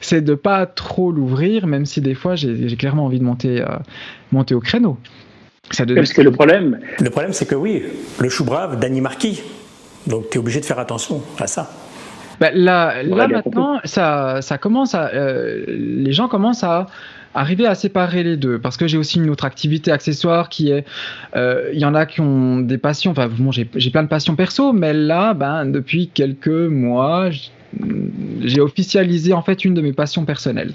c'est 0.01 0.21
de 0.21 0.35
pas 0.35 0.67
trop 0.67 1.11
l'ouvrir, 1.11 1.65
même 1.65 1.85
si 1.85 1.99
des 1.99 2.13
fois 2.13 2.35
j'ai 2.35 2.75
clairement 2.77 3.05
envie 3.05 3.17
de 3.19 3.23
monter, 3.23 3.61
euh, 3.61 3.65
monter 4.31 4.53
au 4.53 4.59
créneau. 4.59 4.97
Ça 5.71 5.85
devient- 5.85 6.01
Parce 6.01 6.13
que 6.13 6.21
le 6.21 6.31
problème, 6.31 6.79
Le 6.99 7.09
problème, 7.09 7.33
c'est 7.33 7.47
que 7.47 7.55
oui, 7.55 7.81
le 8.19 8.29
chou 8.29 8.43
brave, 8.43 8.79
Danny 8.79 9.01
Marquis. 9.01 9.41
Donc, 10.05 10.29
tu 10.29 10.37
es 10.37 10.39
obligé 10.39 10.59
de 10.59 10.65
faire 10.65 10.77
attention 10.79 11.21
à 11.39 11.47
ça. 11.47 11.71
Bah, 12.39 12.49
là, 12.53 13.01
là 13.03 13.27
maintenant, 13.27 13.79
ça, 13.85 14.39
ça 14.41 14.57
commence 14.57 14.93
à, 14.93 15.07
euh, 15.13 15.63
les 15.67 16.11
gens 16.11 16.27
commencent 16.27 16.63
à 16.65 16.87
arriver 17.33 17.65
à 17.65 17.75
séparer 17.75 18.23
les 18.23 18.37
deux 18.37 18.59
parce 18.59 18.77
que 18.77 18.87
j'ai 18.87 18.97
aussi 18.97 19.19
une 19.19 19.29
autre 19.29 19.45
activité 19.45 19.91
accessoire 19.91 20.49
qui 20.49 20.71
est, 20.71 20.85
euh, 21.35 21.69
il 21.73 21.79
y 21.79 21.85
en 21.85 21.95
a 21.95 22.05
qui 22.05 22.21
ont 22.21 22.59
des 22.59 22.77
passions, 22.77 23.11
enfin 23.11 23.27
bon, 23.27 23.51
j'ai 23.51 23.65
plein 23.65 24.03
de 24.03 24.07
passions 24.07 24.35
perso, 24.35 24.73
mais 24.73 24.93
là, 24.93 25.33
ben 25.33 25.65
depuis 25.65 26.07
quelques 26.07 26.47
mois, 26.47 27.29
j'ai 28.41 28.61
officialisé 28.61 29.33
en 29.33 29.41
fait 29.41 29.65
une 29.65 29.73
de 29.73 29.81
mes 29.81 29.93
passions 29.93 30.25
personnelles. 30.25 30.73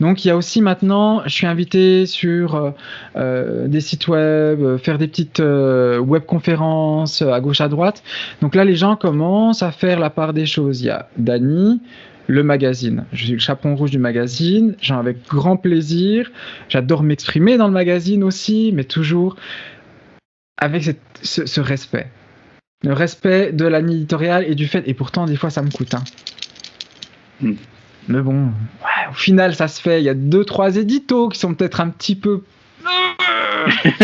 Donc 0.00 0.24
il 0.24 0.28
y 0.28 0.30
a 0.30 0.36
aussi 0.36 0.62
maintenant, 0.62 1.22
je 1.24 1.30
suis 1.30 1.46
invité 1.46 2.06
sur 2.06 2.54
euh, 2.54 2.70
euh, 3.16 3.66
des 3.66 3.80
sites 3.80 4.06
web, 4.06 4.62
euh, 4.62 4.78
faire 4.78 4.98
des 4.98 5.08
petites 5.08 5.40
euh, 5.40 5.98
webconférences 5.98 7.22
euh, 7.22 7.32
à 7.32 7.40
gauche 7.40 7.60
à 7.60 7.68
droite. 7.68 8.02
Donc 8.40 8.54
là, 8.54 8.64
les 8.64 8.76
gens 8.76 8.94
commencent 8.94 9.62
à 9.62 9.72
faire 9.72 9.98
la 9.98 10.10
part 10.10 10.32
des 10.32 10.46
choses. 10.46 10.82
Il 10.82 10.86
y 10.86 10.90
a 10.90 11.08
Dany, 11.16 11.80
le 12.28 12.42
magazine. 12.44 13.04
Je 13.12 13.24
suis 13.24 13.32
le 13.32 13.38
chaperon 13.40 13.74
rouge 13.74 13.90
du 13.90 13.98
magazine. 13.98 14.76
J'en 14.80 14.98
avec 14.98 15.26
grand 15.26 15.56
plaisir. 15.56 16.30
J'adore 16.68 17.02
m'exprimer 17.02 17.56
dans 17.56 17.66
le 17.66 17.72
magazine 17.72 18.22
aussi, 18.22 18.70
mais 18.74 18.84
toujours 18.84 19.34
avec 20.58 20.84
cette- 20.84 21.00
ce, 21.22 21.46
ce 21.46 21.60
respect. 21.60 22.06
Le 22.84 22.92
respect 22.92 23.50
de 23.52 23.64
la 23.64 23.80
ligne 23.80 23.96
éditoriale 23.96 24.44
et 24.46 24.54
du 24.54 24.68
fait. 24.68 24.84
Et 24.86 24.94
pourtant, 24.94 25.24
des 25.26 25.34
fois, 25.36 25.50
ça 25.50 25.62
me 25.62 25.70
coûte. 25.70 25.94
hein. 25.94 26.04
Hmm. 27.40 27.54
Mais 28.08 28.20
bon, 28.20 28.44
ouais, 28.44 29.10
au 29.10 29.14
final, 29.14 29.54
ça 29.54 29.66
se 29.68 29.80
fait. 29.80 30.00
Il 30.00 30.04
y 30.04 30.08
a 30.08 30.14
deux, 30.14 30.44
trois 30.44 30.76
éditos 30.76 31.28
qui 31.30 31.38
sont 31.38 31.54
peut-être 31.54 31.80
un 31.80 31.88
petit 31.88 32.14
peu. 32.16 32.42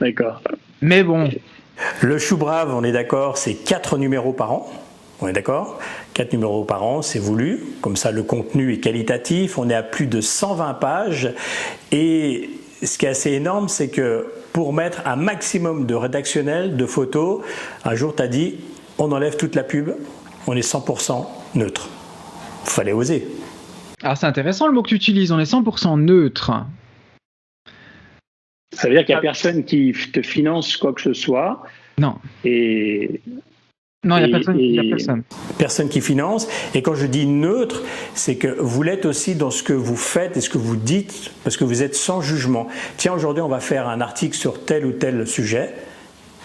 d'accord. 0.00 0.42
Mais 0.82 1.02
bon, 1.02 1.28
Le 2.02 2.18
chou 2.18 2.36
brave, 2.36 2.74
on 2.74 2.84
est 2.84 2.92
d'accord, 2.92 3.36
c'est 3.38 3.54
4 3.54 3.98
numéros 3.98 4.32
par 4.32 4.52
an. 4.52 4.70
On 5.20 5.28
est 5.28 5.32
d'accord? 5.32 5.78
4 6.14 6.32
numéros 6.32 6.64
par 6.64 6.82
an, 6.82 7.02
c'est 7.02 7.18
voulu. 7.18 7.62
Comme 7.82 7.96
ça, 7.96 8.10
le 8.10 8.22
contenu 8.22 8.72
est 8.72 8.80
qualitatif. 8.80 9.58
On 9.58 9.68
est 9.68 9.74
à 9.74 9.82
plus 9.82 10.06
de 10.06 10.20
120 10.20 10.74
pages. 10.74 11.32
Et 11.92 12.50
ce 12.82 12.96
qui 12.98 13.06
est 13.06 13.10
assez 13.10 13.32
énorme, 13.32 13.68
c'est 13.68 13.90
que 13.90 14.26
pour 14.52 14.72
mettre 14.72 15.02
un 15.06 15.16
maximum 15.16 15.86
de 15.86 15.94
rédactionnel, 15.94 16.76
de 16.76 16.86
photos, 16.86 17.42
un 17.84 17.94
jour, 17.94 18.14
tu 18.16 18.22
as 18.22 18.28
dit, 18.28 18.56
on 18.98 19.12
enlève 19.12 19.36
toute 19.36 19.54
la 19.54 19.62
pub, 19.62 19.90
on 20.46 20.56
est 20.56 20.66
100% 20.68 21.26
neutre. 21.54 21.88
Fallait 22.64 22.92
oser. 22.92 23.26
alors 24.02 24.16
c'est 24.16 24.26
intéressant 24.26 24.66
le 24.66 24.72
mot 24.72 24.82
que 24.82 24.88
tu 24.88 24.94
utilises. 24.94 25.32
On 25.32 25.38
est 25.38 25.50
100% 25.50 26.00
neutre. 26.00 26.52
Ça 28.72 28.88
veut 28.88 28.94
dire 28.94 29.04
qu'il 29.04 29.14
n'y 29.14 29.18
a 29.18 29.22
personne 29.22 29.64
qui 29.64 29.92
te 30.12 30.22
finance 30.22 30.76
quoi 30.76 30.92
que 30.92 31.00
ce 31.00 31.12
soit. 31.12 31.62
Non, 31.98 32.16
Et 32.44 33.20
non, 34.02 34.16
il 34.16 34.24
n'y 34.24 34.32
a 34.32 34.36
personne. 34.36 34.58
il 34.58 34.70
y 34.74 34.78
a 34.78 34.82
et- 34.82 34.88
personne. 34.88 35.22
personne 35.58 35.88
qui 35.90 36.00
finance. 36.00 36.48
Et 36.74 36.80
quand 36.80 36.94
je 36.94 37.06
dis 37.06 37.26
neutre, 37.26 37.82
c'est 38.14 38.36
que 38.36 38.48
vous 38.58 38.82
l'êtes 38.82 39.04
aussi 39.04 39.34
dans 39.34 39.50
ce 39.50 39.62
que 39.62 39.74
vous 39.74 39.96
faites 39.96 40.38
et 40.38 40.40
ce 40.40 40.48
que 40.48 40.56
vous 40.58 40.76
dites, 40.76 41.32
parce 41.44 41.58
que 41.58 41.64
vous 41.64 41.82
êtes 41.82 41.94
sans 41.94 42.22
jugement. 42.22 42.66
Tiens, 42.96 43.12
aujourd'hui, 43.12 43.42
on 43.42 43.48
va 43.48 43.60
faire 43.60 43.88
un 43.88 44.00
article 44.00 44.36
sur 44.36 44.64
tel 44.64 44.86
ou 44.86 44.92
tel 44.92 45.26
sujet, 45.26 45.74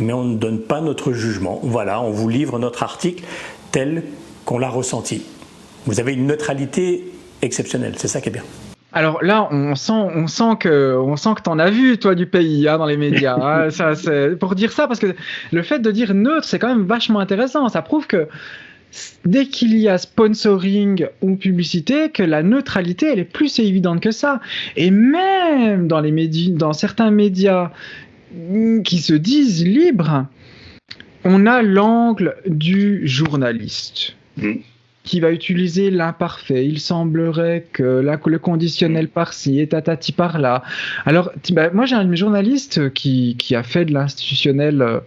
mais 0.02 0.12
on 0.12 0.26
ne 0.26 0.36
donne 0.36 0.60
pas 0.60 0.82
notre 0.82 1.14
jugement. 1.14 1.62
Voilà, 1.64 2.02
on 2.02 2.12
vous 2.12 2.28
livre 2.28 2.60
notre 2.60 2.84
article 2.84 3.24
tel 3.72 4.04
qu'on 4.44 4.60
l'a 4.60 4.70
ressenti. 4.70 5.24
Vous 5.86 6.02
avez 6.02 6.14
une 6.14 6.28
neutralité 6.28 7.06
exceptionnelle, 7.42 7.94
c'est 7.98 8.10
ça 8.10 8.20
qui 8.20 8.30
est 8.30 8.34
bien. 8.34 8.44
Alors 8.96 9.22
là, 9.22 9.50
on 9.52 9.76
sent, 9.76 9.92
on 9.92 10.26
sent 10.28 10.56
que, 10.62 10.96
on 10.98 11.18
sent 11.18 11.36
que 11.36 11.42
t'en 11.42 11.60
as 11.60 11.70
vu 11.70 11.98
toi 11.98 12.16
du 12.16 12.26
pays 12.26 12.68
hein, 12.68 12.78
dans 12.78 12.86
les 12.86 12.96
médias. 12.96 13.36
hein. 13.42 13.70
ça, 13.70 13.94
c'est 13.94 14.40
pour 14.40 14.56
dire 14.56 14.72
ça 14.72 14.88
parce 14.88 15.02
que 15.02 15.14
le 15.52 15.62
fait 15.64 15.80
de 15.80 15.92
dire 15.92 16.14
neutre, 16.14 16.46
c'est 16.46 16.60
quand 16.60 16.70
même 16.70 16.86
vachement 16.86 17.20
intéressant. 17.20 17.68
Ça 17.68 17.82
prouve 17.82 18.08
que 18.08 18.30
dès 19.26 19.48
qu'il 19.48 19.78
y 19.78 19.90
a 19.90 19.98
sponsoring 19.98 21.08
ou 21.22 21.36
publicité, 21.36 22.10
que 22.10 22.24
la 22.24 22.42
neutralité, 22.42 23.08
elle 23.12 23.20
est 23.20 23.26
plus 23.26 23.60
évidente 23.60 24.00
que 24.00 24.12
ça. 24.12 24.40
Et 24.78 24.92
même 24.92 25.90
dans 25.90 26.00
les 26.00 26.14
médias, 26.14 26.54
dans 26.56 26.72
certains 26.72 27.12
médias 27.12 27.72
mm, 28.34 28.82
qui 28.84 29.00
se 29.00 29.14
disent 29.14 29.66
libres, 29.66 30.26
on 31.26 31.46
a 31.46 31.62
l'angle 31.62 32.38
du 32.48 33.06
journaliste 33.06 34.16
Mhm. 34.38 34.62
Qui 35.06 35.20
va 35.20 35.32
utiliser 35.32 35.92
l'imparfait. 35.92 36.66
Il 36.66 36.80
semblerait 36.80 37.68
que 37.72 38.04
le 38.26 38.40
conditionnel 38.40 39.08
par-ci 39.08 39.60
et 39.60 39.68
tatati 39.68 40.12
par-là. 40.12 40.64
Alors, 41.06 41.32
bah, 41.52 41.70
moi, 41.72 41.86
j'ai 41.86 41.96
un 41.96 42.04
de 42.04 42.10
mes 42.10 42.18
journalistes 42.18 42.92
qui, 42.94 43.38
a 43.56 43.64
fait 43.64 43.86
de 43.86 43.94
l'institutionnel 43.94 44.82
euh, 44.82 45.00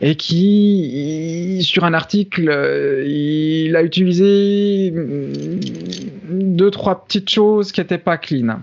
et 0.00 0.14
qui, 0.14 1.58
sur 1.62 1.84
un 1.84 1.92
article, 1.92 2.48
euh, 2.48 3.04
il 3.06 3.74
a 3.74 3.82
utilisé 3.82 4.92
mm, 4.92 6.56
deux, 6.56 6.70
trois 6.70 7.04
petites 7.04 7.28
choses 7.28 7.72
qui 7.72 7.80
n'étaient 7.80 7.98
pas 7.98 8.16
clean. 8.16 8.60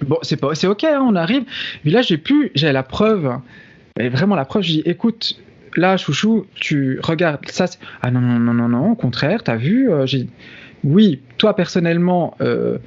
Bon, 0.00 0.18
c'est 0.22 0.42
ok, 0.42 0.84
hein, 0.84 1.04
on 1.06 1.16
arrive. 1.16 1.44
Mais 1.84 1.90
là, 1.90 2.02
j'ai 2.02 2.18
plus, 2.18 2.50
j'ai 2.54 2.72
la 2.72 2.82
preuve, 2.82 3.30
et 3.98 4.08
vraiment 4.08 4.36
la 4.36 4.44
preuve. 4.44 4.62
Je 4.62 4.72
dis, 4.72 4.82
écoute, 4.84 5.38
là, 5.80 5.96
chouchou, 5.96 6.46
tu 6.54 6.98
regardes 7.02 7.48
ça. 7.48 7.66
Ah 8.02 8.10
non, 8.10 8.20
non, 8.20 8.38
non, 8.38 8.54
non, 8.54 8.68
non, 8.68 8.90
au 8.90 8.94
contraire, 8.94 9.42
t'as 9.42 9.56
vu 9.56 9.90
euh. 9.90 10.06
Oui, 10.84 11.20
toi 11.38 11.56
personnellement, 11.56 12.36
euh, 12.40 12.78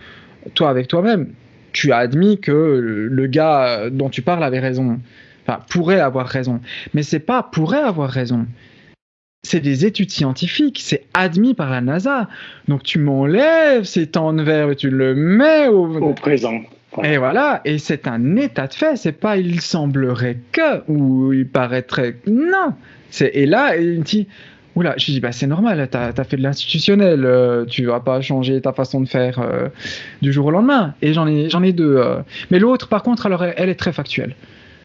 toi 0.54 0.69
avec 0.69 0.88
toi-même, 0.88 1.34
tu 1.73 1.91
as 1.91 1.97
admis 1.97 2.39
que 2.39 3.10
le 3.12 3.28
gars 3.28 3.89
dont 3.89 4.10
tu 4.10 4.21
parles 4.21 4.43
avait 4.43 4.60
raison. 4.60 4.99
Enfin, 5.45 5.60
pourrait 5.69 5.99
avoir 5.99 6.28
raison. 6.28 6.62
Mais 6.93 7.04
c'est 7.04 7.19
pas 7.19 7.43
pourrait 7.43 7.82
avoir 7.82 8.10
raison. 8.10 8.45
C'est 9.43 9.60
des 9.60 9.86
études 9.86 10.12
scientifiques, 10.12 10.80
c'est 10.84 11.06
admis 11.13 11.54
par 11.54 11.69
la 11.69 11.82
NASA. 11.82 12.28
Donc 12.67 12.84
tu 12.84 12.99
m'enlèves 12.99 13.84
ces 13.84 14.08
temps 14.08 14.34
de 14.34 14.43
verre 14.43 14.71
et 14.71 14.75
tu 14.75 14.89
le 14.89 15.15
mets 15.15 15.67
Au 15.67 16.13
présent. 16.13 16.62
Et 17.04 17.17
voilà, 17.17 17.62
et 17.65 17.78
c'est 17.78 18.08
un 18.08 18.36
état 18.36 18.67
de 18.67 18.73
fait, 18.73 18.95
c'est 18.95 19.12
pas 19.12 19.38
il 19.38 19.62
semblerait 19.62 20.38
que, 20.52 20.82
ou 20.88 21.32
il 21.34 21.47
paraîtrait. 21.47 22.15
Non 22.25 22.73
Et 23.21 23.45
là, 23.45 23.78
il 23.78 23.99
me 23.99 24.04
dit 24.04 24.28
Oula, 24.75 24.95
je 24.97 25.12
dis 25.12 25.19
bah, 25.19 25.32
c'est 25.32 25.47
normal, 25.47 25.88
t'as 25.89 26.12
as 26.15 26.23
fait 26.23 26.38
de 26.38 26.43
l'institutionnel, 26.43 27.25
euh, 27.25 27.65
tu 27.65 27.86
vas 27.86 27.99
pas 27.99 28.21
changer 28.21 28.62
ta 28.62 28.73
façon 28.73 29.02
de 29.02 29.08
faire 29.08 29.39
euh, 29.39 29.67
du 30.21 30.32
jour 30.32 30.47
au 30.47 30.52
lendemain. 30.52 30.93
Et 31.02 31.13
j'en 31.13 31.28
ai, 31.28 31.47
ai 31.47 31.73
deux. 31.73 31.97
euh. 31.97 32.19
Mais 32.49 32.60
l'autre, 32.60 32.88
par 32.88 33.04
contre, 33.04 33.25
alors, 33.25 33.43
elle, 33.43 33.69
est 33.69 33.75
très 33.75 33.93
factuelle. 33.93 34.36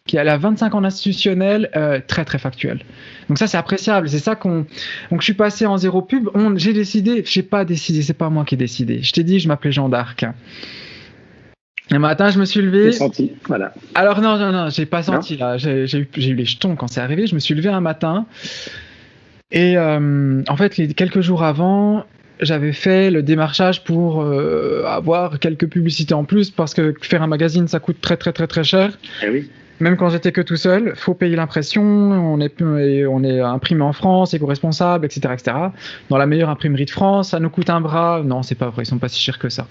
Qui 0.05 0.17
elle 0.17 0.29
a 0.29 0.37
25 0.37 0.75
ans 0.75 0.81
d'institutionnel, 0.81 1.71
très 2.07 2.25
très 2.25 2.37
factuelle. 2.37 2.81
Donc 3.27 3.39
ça 3.39 3.47
c'est 3.47 3.57
appréciable, 3.57 4.07
c'est 4.07 4.19
ça 4.19 4.35
qu'on. 4.35 4.67
Donc 5.09 5.21
je 5.21 5.23
suis 5.23 5.33
passé 5.33 5.65
en 5.65 5.77
zéro 5.77 6.03
pub. 6.03 6.29
J'ai 6.57 6.73
décidé, 6.73 7.23
j'ai 7.25 7.41
pas 7.41 7.65
décidé, 7.65 8.03
c'est 8.03 8.13
pas 8.13 8.29
moi 8.29 8.45
qui 8.45 8.53
ai 8.53 8.57
décidé. 8.57 9.01
Je 9.01 9.11
t'ai 9.11 9.23
dit, 9.23 9.39
je 9.39 9.47
m'appelais 9.47 9.71
Jean 9.71 9.89
d'Arc. 9.89 10.23
Un 11.91 11.99
matin, 11.99 12.29
je 12.29 12.39
me 12.39 12.45
suis 12.45 12.61
levé. 12.61 12.91
J'ai 12.91 12.97
senti. 12.97 13.31
Voilà. 13.47 13.73
Alors 13.93 14.21
non, 14.21 14.37
non, 14.37 14.51
non, 14.51 14.69
j'ai 14.69 14.85
pas 14.85 15.03
senti 15.03 15.37
là. 15.37 15.57
J'ai 15.57 15.85
j'ai 15.85 15.99
eu, 15.99 16.09
j'ai 16.17 16.31
eu 16.31 16.35
les 16.35 16.45
jetons 16.45 16.75
quand 16.75 16.87
c'est 16.87 17.01
arrivé. 17.01 17.27
Je 17.27 17.35
me 17.35 17.39
suis 17.39 17.53
levé 17.53 17.69
un 17.69 17.81
matin 17.81 18.25
et 19.51 19.77
euh, 19.77 20.41
en 20.47 20.57
fait, 20.57 20.77
les 20.77 20.87
quelques 20.93 21.21
jours 21.21 21.43
avant, 21.43 22.05
j'avais 22.41 22.73
fait 22.73 23.11
le 23.11 23.23
démarchage 23.23 23.83
pour 23.83 24.21
euh, 24.21 24.83
avoir 24.85 25.39
quelques 25.39 25.67
publicités 25.67 26.13
en 26.13 26.23
plus 26.23 26.51
parce 26.51 26.73
que 26.73 26.93
faire 27.01 27.21
un 27.21 27.27
magazine, 27.27 27.67
ça 27.67 27.79
coûte 27.79 28.01
très 28.01 28.17
très 28.17 28.33
très 28.33 28.47
très 28.47 28.63
cher. 28.63 28.97
Eh 29.23 29.29
oui. 29.29 29.49
Même 29.81 29.97
quand 29.97 30.09
j'étais 30.09 30.31
que 30.31 30.39
tout 30.41 30.55
seul, 30.55 30.93
faut 30.95 31.13
payer 31.13 31.35
l'impression, 31.35 31.83
on 31.83 32.39
est, 32.39 32.61
on 32.61 33.23
est 33.23 33.39
imprimé 33.41 33.81
en 33.81 33.91
France, 33.91 34.33
éco-responsable, 34.33 35.05
etc., 35.05 35.33
etc. 35.33 35.57
Dans 36.09 36.17
la 36.17 36.25
meilleure 36.25 36.49
imprimerie 36.49 36.85
de 36.85 36.91
France, 36.91 37.31
ça 37.31 37.39
nous 37.41 37.49
coûte 37.49 37.69
un 37.69 37.81
bras. 37.81 38.21
Non, 38.23 38.41
c'est 38.41 38.55
pas 38.55 38.69
vrai, 38.69 38.83
ils 38.83 38.85
sont 38.85 38.99
pas 38.99 39.09
si 39.09 39.19
chers 39.21 39.37
que 39.37 39.49
ça. 39.49 39.67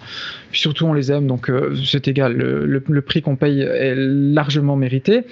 Puis 0.51 0.61
surtout, 0.61 0.85
on 0.87 0.93
les 0.93 1.11
aime, 1.11 1.27
donc 1.27 1.49
euh, 1.49 1.75
c'est 1.87 2.07
égal. 2.07 2.35
Le, 2.37 2.67
le- 2.67 2.83
le 2.87 3.01
prix 3.03 3.23
qu'on 3.23 3.37
paye 3.37 3.61
est 3.63 3.95
largement 3.97 4.77
mérité. 4.77 5.23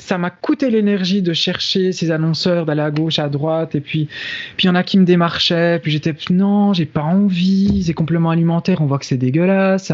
Ça 0.00 0.18
m'a 0.18 0.30
coûté 0.30 0.70
l'énergie 0.70 1.22
de 1.22 1.32
chercher 1.32 1.92
ces 1.92 2.10
annonceurs, 2.10 2.66
d'aller 2.66 2.80
à 2.80 2.90
gauche, 2.90 3.18
à 3.18 3.28
droite, 3.28 3.74
et 3.74 3.80
puis 3.80 4.08
puis 4.56 4.64
il 4.64 4.66
y 4.66 4.70
en 4.70 4.74
a 4.74 4.82
qui 4.82 4.98
me 4.98 5.04
démarchaient, 5.04 5.78
puis 5.82 5.92
j'étais 5.92 6.14
non, 6.30 6.72
j'ai 6.72 6.86
pas 6.86 7.02
envie, 7.02 7.82
ces 7.84 7.94
compléments 7.94 8.30
alimentaires, 8.30 8.80
on 8.80 8.86
voit 8.86 8.98
que 8.98 9.06
c'est 9.06 9.16
dégueulasse. 9.16 9.92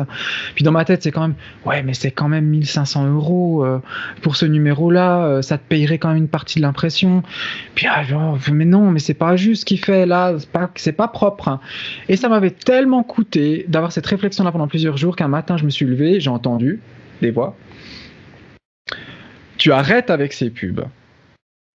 Puis 0.54 0.64
dans 0.64 0.72
ma 0.72 0.84
tête, 0.84 1.02
c'est 1.02 1.12
quand 1.12 1.22
même, 1.22 1.34
ouais, 1.64 1.82
mais 1.82 1.94
c'est 1.94 2.10
quand 2.10 2.28
même 2.28 2.46
1500 2.46 3.06
euros 3.12 3.64
euh, 3.64 3.78
pour 4.22 4.36
ce 4.36 4.46
numéro-là, 4.46 5.24
euh, 5.26 5.42
ça 5.42 5.58
te 5.58 5.62
payerait 5.68 5.98
quand 5.98 6.08
même 6.08 6.18
une 6.18 6.28
partie 6.28 6.58
de 6.58 6.62
l'impression. 6.62 7.22
Puis 7.74 7.86
ah, 7.88 8.02
mais 8.52 8.64
non, 8.64 8.90
mais 8.90 8.98
c'est 8.98 9.14
pas 9.14 9.36
juste 9.36 9.60
ce 9.60 9.64
qu'il 9.66 9.78
fait 9.78 10.06
là, 10.06 10.34
c'est 10.38 10.50
pas, 10.50 10.70
c'est 10.76 10.92
pas 10.92 11.08
propre. 11.08 11.48
hein. 11.48 11.60
Et 12.08 12.16
ça 12.16 12.28
m'avait 12.28 12.50
tellement 12.50 13.02
coûté 13.02 13.64
d'avoir 13.68 13.92
cette 13.92 14.06
réflexion-là 14.06 14.52
pendant 14.52 14.68
plusieurs 14.68 14.96
jours 14.96 15.16
qu'un 15.16 15.28
matin, 15.28 15.56
je 15.56 15.64
me 15.64 15.70
suis 15.70 15.86
levé, 15.86 16.20
j'ai 16.20 16.30
entendu 16.30 16.80
des 17.22 17.30
voix. 17.30 17.56
Tu 19.58 19.72
arrêtes 19.72 20.10
avec 20.10 20.32
ces 20.32 20.50
pubs. 20.50 20.84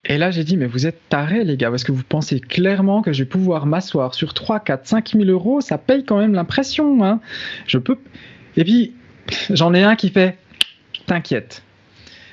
Et 0.06 0.18
là, 0.18 0.32
j'ai 0.32 0.44
dit, 0.44 0.58
mais 0.58 0.66
vous 0.66 0.88
êtes 0.88 1.10
tarés, 1.10 1.44
les 1.44 1.58
gars, 1.58 1.70
parce 1.70 1.84
que 1.84 1.92
vous 1.92 2.04
pensez 2.04 2.40
clairement 2.40 3.02
que 3.02 3.14
je 3.14 3.24
vais 3.24 3.30
pouvoir 3.30 3.68
m'asseoir 3.68 4.16
sur 4.16 4.34
3, 4.34 4.60
4, 4.60 4.88
5 4.88 5.10
000 5.12 5.26
euros, 5.26 5.62
ça 5.62 5.78
paye 5.78 6.04
quand 6.04 6.18
même 6.18 6.34
l'impression. 6.34 7.04
Hein. 7.04 7.20
Je 7.68 7.78
peux. 7.78 7.98
Et 8.58 8.64
puis, 8.64 8.94
j'en 9.52 9.74
ai 9.74 9.84
un 9.84 9.96
qui 9.96 10.10
fait, 10.10 10.38
t'inquiète. 11.06 11.64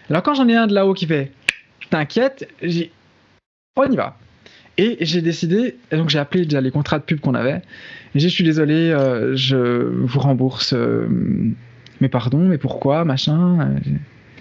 Alors, 0.08 0.22
quand 0.22 0.34
j'en 0.34 0.48
ai 0.48 0.56
un 0.56 0.66
de 0.66 0.74
là-haut 0.74 0.94
qui 0.94 1.06
fait, 1.06 1.30
t'inquiète, 1.90 2.48
j'ai 2.62 2.90
on 3.76 3.90
y 3.90 3.96
va. 3.96 4.16
Et 4.76 4.96
j'ai 5.00 5.22
décidé, 5.22 5.76
donc 5.92 6.08
j'ai 6.08 6.18
appelé 6.18 6.44
déjà 6.44 6.60
les 6.60 6.70
contrats 6.70 6.98
de 6.98 7.04
pub 7.04 7.20
qu'on 7.20 7.34
avait. 7.34 7.62
J'ai 8.14 8.20
dit, 8.20 8.28
je 8.28 8.34
suis 8.34 8.44
désolé, 8.44 8.90
euh, 8.90 9.36
je 9.36 9.56
vous 9.56 10.20
rembourse. 10.20 10.72
euh, 10.72 11.06
mais 12.00 12.08
pardon, 12.08 12.38
mais 12.38 12.58
pourquoi, 12.58 13.04
machin 13.04 13.60
euh, 13.60 13.90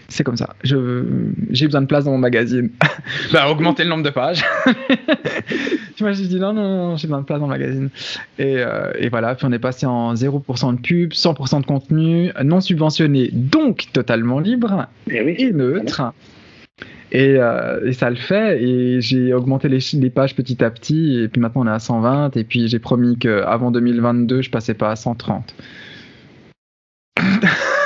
C'est 0.09 0.23
comme 0.23 0.37
ça. 0.37 0.55
Je, 0.63 1.03
j'ai 1.49 1.65
besoin 1.65 1.81
de 1.81 1.87
place 1.87 2.05
dans 2.05 2.11
mon 2.11 2.17
magazine. 2.17 2.69
bah, 3.33 3.49
augmenter 3.49 3.83
le 3.83 3.89
nombre 3.89 4.03
de 4.03 4.09
pages. 4.09 4.43
tu 5.95 6.03
vois, 6.03 6.13
j'ai 6.13 6.27
dit 6.27 6.39
non, 6.39 6.53
non, 6.53 6.63
non, 6.63 6.97
j'ai 6.97 7.07
besoin 7.07 7.21
de 7.21 7.25
place 7.25 7.39
dans 7.39 7.47
le 7.47 7.51
magazine. 7.51 7.89
Et, 8.39 8.55
euh, 8.57 8.91
et 8.97 9.09
voilà, 9.09 9.35
puis 9.35 9.45
on 9.45 9.51
est 9.51 9.59
passé 9.59 9.85
en 9.85 10.13
0% 10.13 10.75
de 10.75 10.81
pub, 10.81 11.11
100% 11.11 11.61
de 11.61 11.65
contenu, 11.65 12.31
non 12.43 12.61
subventionné, 12.61 13.29
donc 13.33 13.87
totalement 13.91 14.39
libre 14.39 14.87
Eh 15.09 15.21
oui. 15.21 15.35
et 15.37 15.51
neutre. 15.51 16.13
Et, 17.11 17.35
euh, 17.37 17.85
et 17.85 17.93
ça 17.93 18.09
le 18.09 18.15
fait. 18.15 18.61
Et 18.63 19.01
j'ai 19.01 19.33
augmenté 19.33 19.67
les, 19.67 19.79
les 19.93 20.09
pages 20.09 20.35
petit 20.35 20.63
à 20.63 20.69
petit. 20.69 21.19
Et 21.21 21.27
puis 21.27 21.41
maintenant, 21.41 21.63
on 21.63 21.67
est 21.67 21.71
à 21.71 21.79
120. 21.79 22.35
Et 22.37 22.43
puis 22.43 22.67
j'ai 22.67 22.79
promis 22.79 23.17
qu'avant 23.17 23.71
2022, 23.71 24.41
je 24.41 24.49
passais 24.51 24.73
pas 24.73 24.91
à 24.91 24.95
130. 24.95 25.53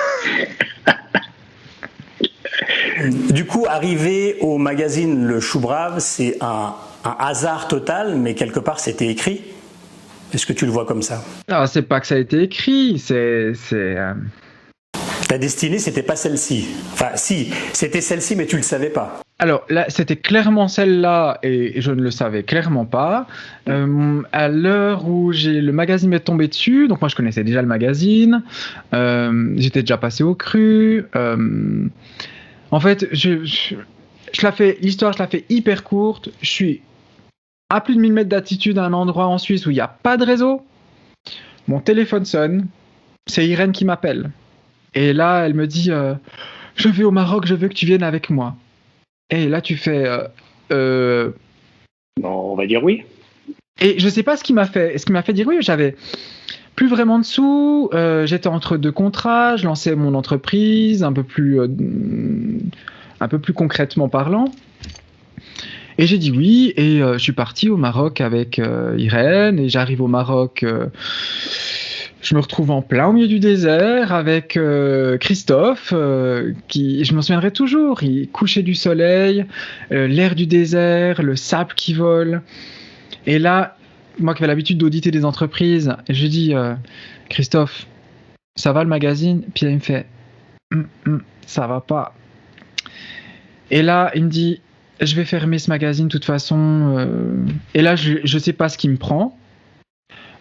Du 3.09 3.45
coup, 3.45 3.65
arriver 3.67 4.37
au 4.41 4.57
magazine 4.57 5.25
Le 5.25 5.39
Chou 5.39 5.59
Brave, 5.59 5.99
c'est 5.99 6.37
un, 6.41 6.73
un 7.03 7.15
hasard 7.19 7.67
total, 7.67 8.17
mais 8.17 8.35
quelque 8.35 8.59
part 8.59 8.79
c'était 8.79 9.07
écrit. 9.07 9.41
Est-ce 10.33 10.45
que 10.45 10.53
tu 10.53 10.65
le 10.65 10.71
vois 10.71 10.85
comme 10.85 11.01
ça? 11.01 11.23
Ah, 11.49 11.67
c'est 11.67 11.81
pas 11.81 11.99
que 11.99 12.07
ça 12.07 12.15
a 12.15 12.19
été 12.19 12.41
écrit. 12.43 12.99
C'est. 12.99 13.53
c'est 13.53 13.97
euh, 13.97 14.13
Ta 15.27 15.37
destinée, 15.37 15.79
c'était 15.79 16.03
pas 16.03 16.15
celle-ci. 16.15 16.67
Enfin, 16.93 17.09
si, 17.15 17.51
c'était 17.73 18.01
celle-ci, 18.01 18.35
mais 18.35 18.45
tu 18.45 18.57
le 18.57 18.63
savais 18.63 18.89
pas. 18.89 19.21
Alors 19.39 19.65
là, 19.69 19.85
c'était 19.89 20.17
clairement 20.17 20.67
celle-là 20.67 21.39
et 21.41 21.81
je 21.81 21.91
ne 21.91 22.01
le 22.01 22.11
savais 22.11 22.43
clairement 22.43 22.85
pas. 22.85 23.27
Euh, 23.67 24.21
à 24.31 24.47
l'heure 24.47 25.07
où 25.07 25.31
j'ai 25.31 25.61
le 25.61 25.71
magazine 25.71 26.09
m'est 26.09 26.19
tombé 26.19 26.47
dessus, 26.47 26.87
donc 26.87 27.01
moi 27.01 27.09
je 27.09 27.15
connaissais 27.15 27.43
déjà 27.43 27.61
le 27.61 27.67
magazine, 27.67 28.43
euh, 28.93 29.53
j'étais 29.57 29.81
déjà 29.81 29.97
passé 29.97 30.23
au 30.23 30.35
cru. 30.35 31.05
Euh, 32.71 32.75
en 32.75 32.79
fait, 32.79 33.07
je, 33.11 33.43
je, 33.43 33.75
je 34.33 34.41
la 34.43 34.51
fais, 34.51 34.77
l'histoire, 34.81 35.13
je 35.13 35.19
la 35.19 35.27
fais 35.27 35.45
hyper 35.49 35.83
courte. 35.83 36.29
Je 36.41 36.49
suis 36.49 36.81
à 37.69 37.81
plus 37.81 37.95
de 37.95 38.01
1000 38.01 38.13
mètres 38.13 38.29
d'altitude 38.29 38.77
à 38.77 38.85
un 38.85 38.93
endroit 38.93 39.27
en 39.27 39.37
Suisse 39.37 39.65
où 39.65 39.71
il 39.71 39.75
n'y 39.75 39.79
a 39.81 39.87
pas 39.87 40.17
de 40.17 40.25
réseau. 40.25 40.65
Mon 41.67 41.79
téléphone 41.79 42.25
sonne, 42.25 42.67
c'est 43.27 43.47
Irène 43.47 43.71
qui 43.71 43.85
m'appelle. 43.85 44.31
Et 44.93 45.13
là, 45.13 45.45
elle 45.45 45.53
me 45.53 45.67
dit 45.67 45.91
euh, 45.91 46.15
Je 46.75 46.89
vais 46.89 47.03
au 47.03 47.11
Maroc, 47.11 47.45
je 47.45 47.55
veux 47.55 47.67
que 47.69 47.73
tu 47.73 47.85
viennes 47.85 48.03
avec 48.03 48.29
moi. 48.29 48.55
Et 49.29 49.47
là, 49.47 49.61
tu 49.61 49.77
fais. 49.77 50.05
euh, 50.05 50.27
euh, 50.71 51.31
Bon, 52.19 52.51
on 52.51 52.55
va 52.55 52.65
dire 52.67 52.83
oui. 52.83 53.03
et 53.79 53.97
je 53.99 54.09
sais 54.09 54.23
pas 54.23 54.35
ce 54.35 54.43
qui 54.43 54.51
m'a 54.53 54.65
fait. 54.65 54.97
Ce 54.97 55.05
qui 55.05 55.13
m'a 55.13 55.21
fait 55.23 55.31
dire 55.33 55.47
oui, 55.47 55.57
j'avais 55.61 55.95
plus 56.75 56.87
vraiment 56.87 57.19
de 57.19 57.25
sous. 57.25 57.89
euh, 57.93 58.25
J'étais 58.25 58.47
entre 58.47 58.77
deux 58.77 58.91
contrats. 58.91 59.55
Je 59.57 59.65
lançais 59.65 59.95
mon 59.95 60.13
entreprise 60.13 61.03
un 61.03 61.13
peu 61.13 61.23
plus, 61.23 61.59
euh, 61.59 61.67
un 63.19 63.27
peu 63.27 63.39
plus 63.39 63.53
concrètement 63.53 64.09
parlant. 64.09 64.45
Et 65.97 66.07
j'ai 66.07 66.17
dit 66.17 66.31
oui. 66.31 66.73
Et 66.77 67.01
euh, 67.01 67.13
je 67.13 67.19
suis 67.19 67.33
parti 67.33 67.69
au 67.69 67.77
Maroc 67.77 68.21
avec 68.21 68.61
Irène. 68.97 69.59
Et 69.59 69.69
j'arrive 69.69 70.01
au 70.01 70.07
Maroc. 70.07 70.65
je 72.21 72.35
me 72.35 72.39
retrouve 72.39 72.71
en 72.71 72.81
plein 72.81 73.07
au 73.07 73.13
milieu 73.13 73.27
du 73.27 73.39
désert 73.39 74.13
avec 74.13 74.57
Christophe, 75.19 75.93
qui, 76.67 77.03
je 77.03 77.13
m'en 77.13 77.21
souviendrai 77.21 77.51
toujours, 77.51 78.03
il 78.03 78.29
couchait 78.29 78.61
du 78.61 78.75
soleil, 78.75 79.45
l'air 79.89 80.35
du 80.35 80.45
désert, 80.45 81.23
le 81.23 81.35
sable 81.35 81.73
qui 81.75 81.93
vole. 81.93 82.41
Et 83.25 83.39
là, 83.39 83.75
moi 84.21 84.33
qui 84.35 84.43
avais 84.43 84.47
l'habitude 84.51 84.77
d'auditer 84.77 85.11
des 85.11 85.25
entreprises, 85.25 85.93
je 86.09 86.27
dis 86.27 86.53
euh, 86.53 86.73
Christophe, 87.29 87.87
ça 88.55 88.71
va 88.73 88.83
le 88.83 88.89
magazine? 88.89 89.43
Puis 89.53 89.65
là, 89.65 89.71
il 89.71 89.75
me 89.75 89.79
fait 89.81 90.05
Hum, 90.73 90.87
hum, 91.05 91.21
ça 91.45 91.67
va 91.67 91.81
pas. 91.81 92.13
Et 93.69 93.81
là, 93.81 94.11
il 94.15 94.25
me 94.25 94.29
dit 94.29 94.61
je 94.99 95.15
vais 95.15 95.25
fermer 95.25 95.57
ce 95.57 95.69
magazine 95.69 96.05
de 96.07 96.11
toute 96.11 96.25
façon. 96.25 96.95
euh. 96.97 97.35
Et 97.73 97.81
là, 97.81 97.95
je, 97.95 98.19
je 98.23 98.37
sais 98.37 98.53
pas 98.53 98.69
ce 98.69 98.77
qui 98.77 98.87
me 98.87 98.97
prend. 98.97 99.37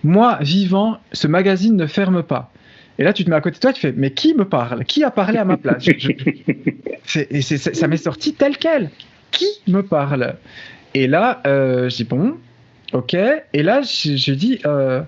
Moi, 0.04 0.38
vivant, 0.40 0.98
ce 1.12 1.26
magazine 1.26 1.76
ne 1.76 1.86
ferme 1.86 2.22
pas. 2.22 2.52
Et 2.98 3.04
là, 3.04 3.12
tu 3.12 3.24
te 3.24 3.30
mets 3.30 3.36
à 3.36 3.40
côté 3.40 3.56
de 3.56 3.60
toi, 3.60 3.72
tu 3.72 3.80
fais, 3.80 3.94
mais 3.96 4.12
qui 4.12 4.34
me 4.34 4.44
parle? 4.44 4.84
Qui 4.84 5.04
a 5.04 5.10
parlé 5.10 5.38
à 5.38 5.44
ma 5.44 5.56
place? 5.56 5.84
Je- 7.06 7.56
Ça 7.72 7.88
m'est 7.88 7.96
sorti 7.96 8.34
tel 8.34 8.56
quel. 8.58 8.90
Qui 9.30 9.46
me 9.68 9.82
parle? 9.82 10.34
Et 10.94 11.06
là, 11.06 11.40
euh, 11.46 11.88
je 11.88 11.96
dis, 11.96 12.04
bon, 12.04 12.36
ok. 12.92 13.14
Et 13.52 13.62
là, 13.62 13.82
je, 13.82 14.32
dis, 14.32 14.60
euh, 14.66 15.02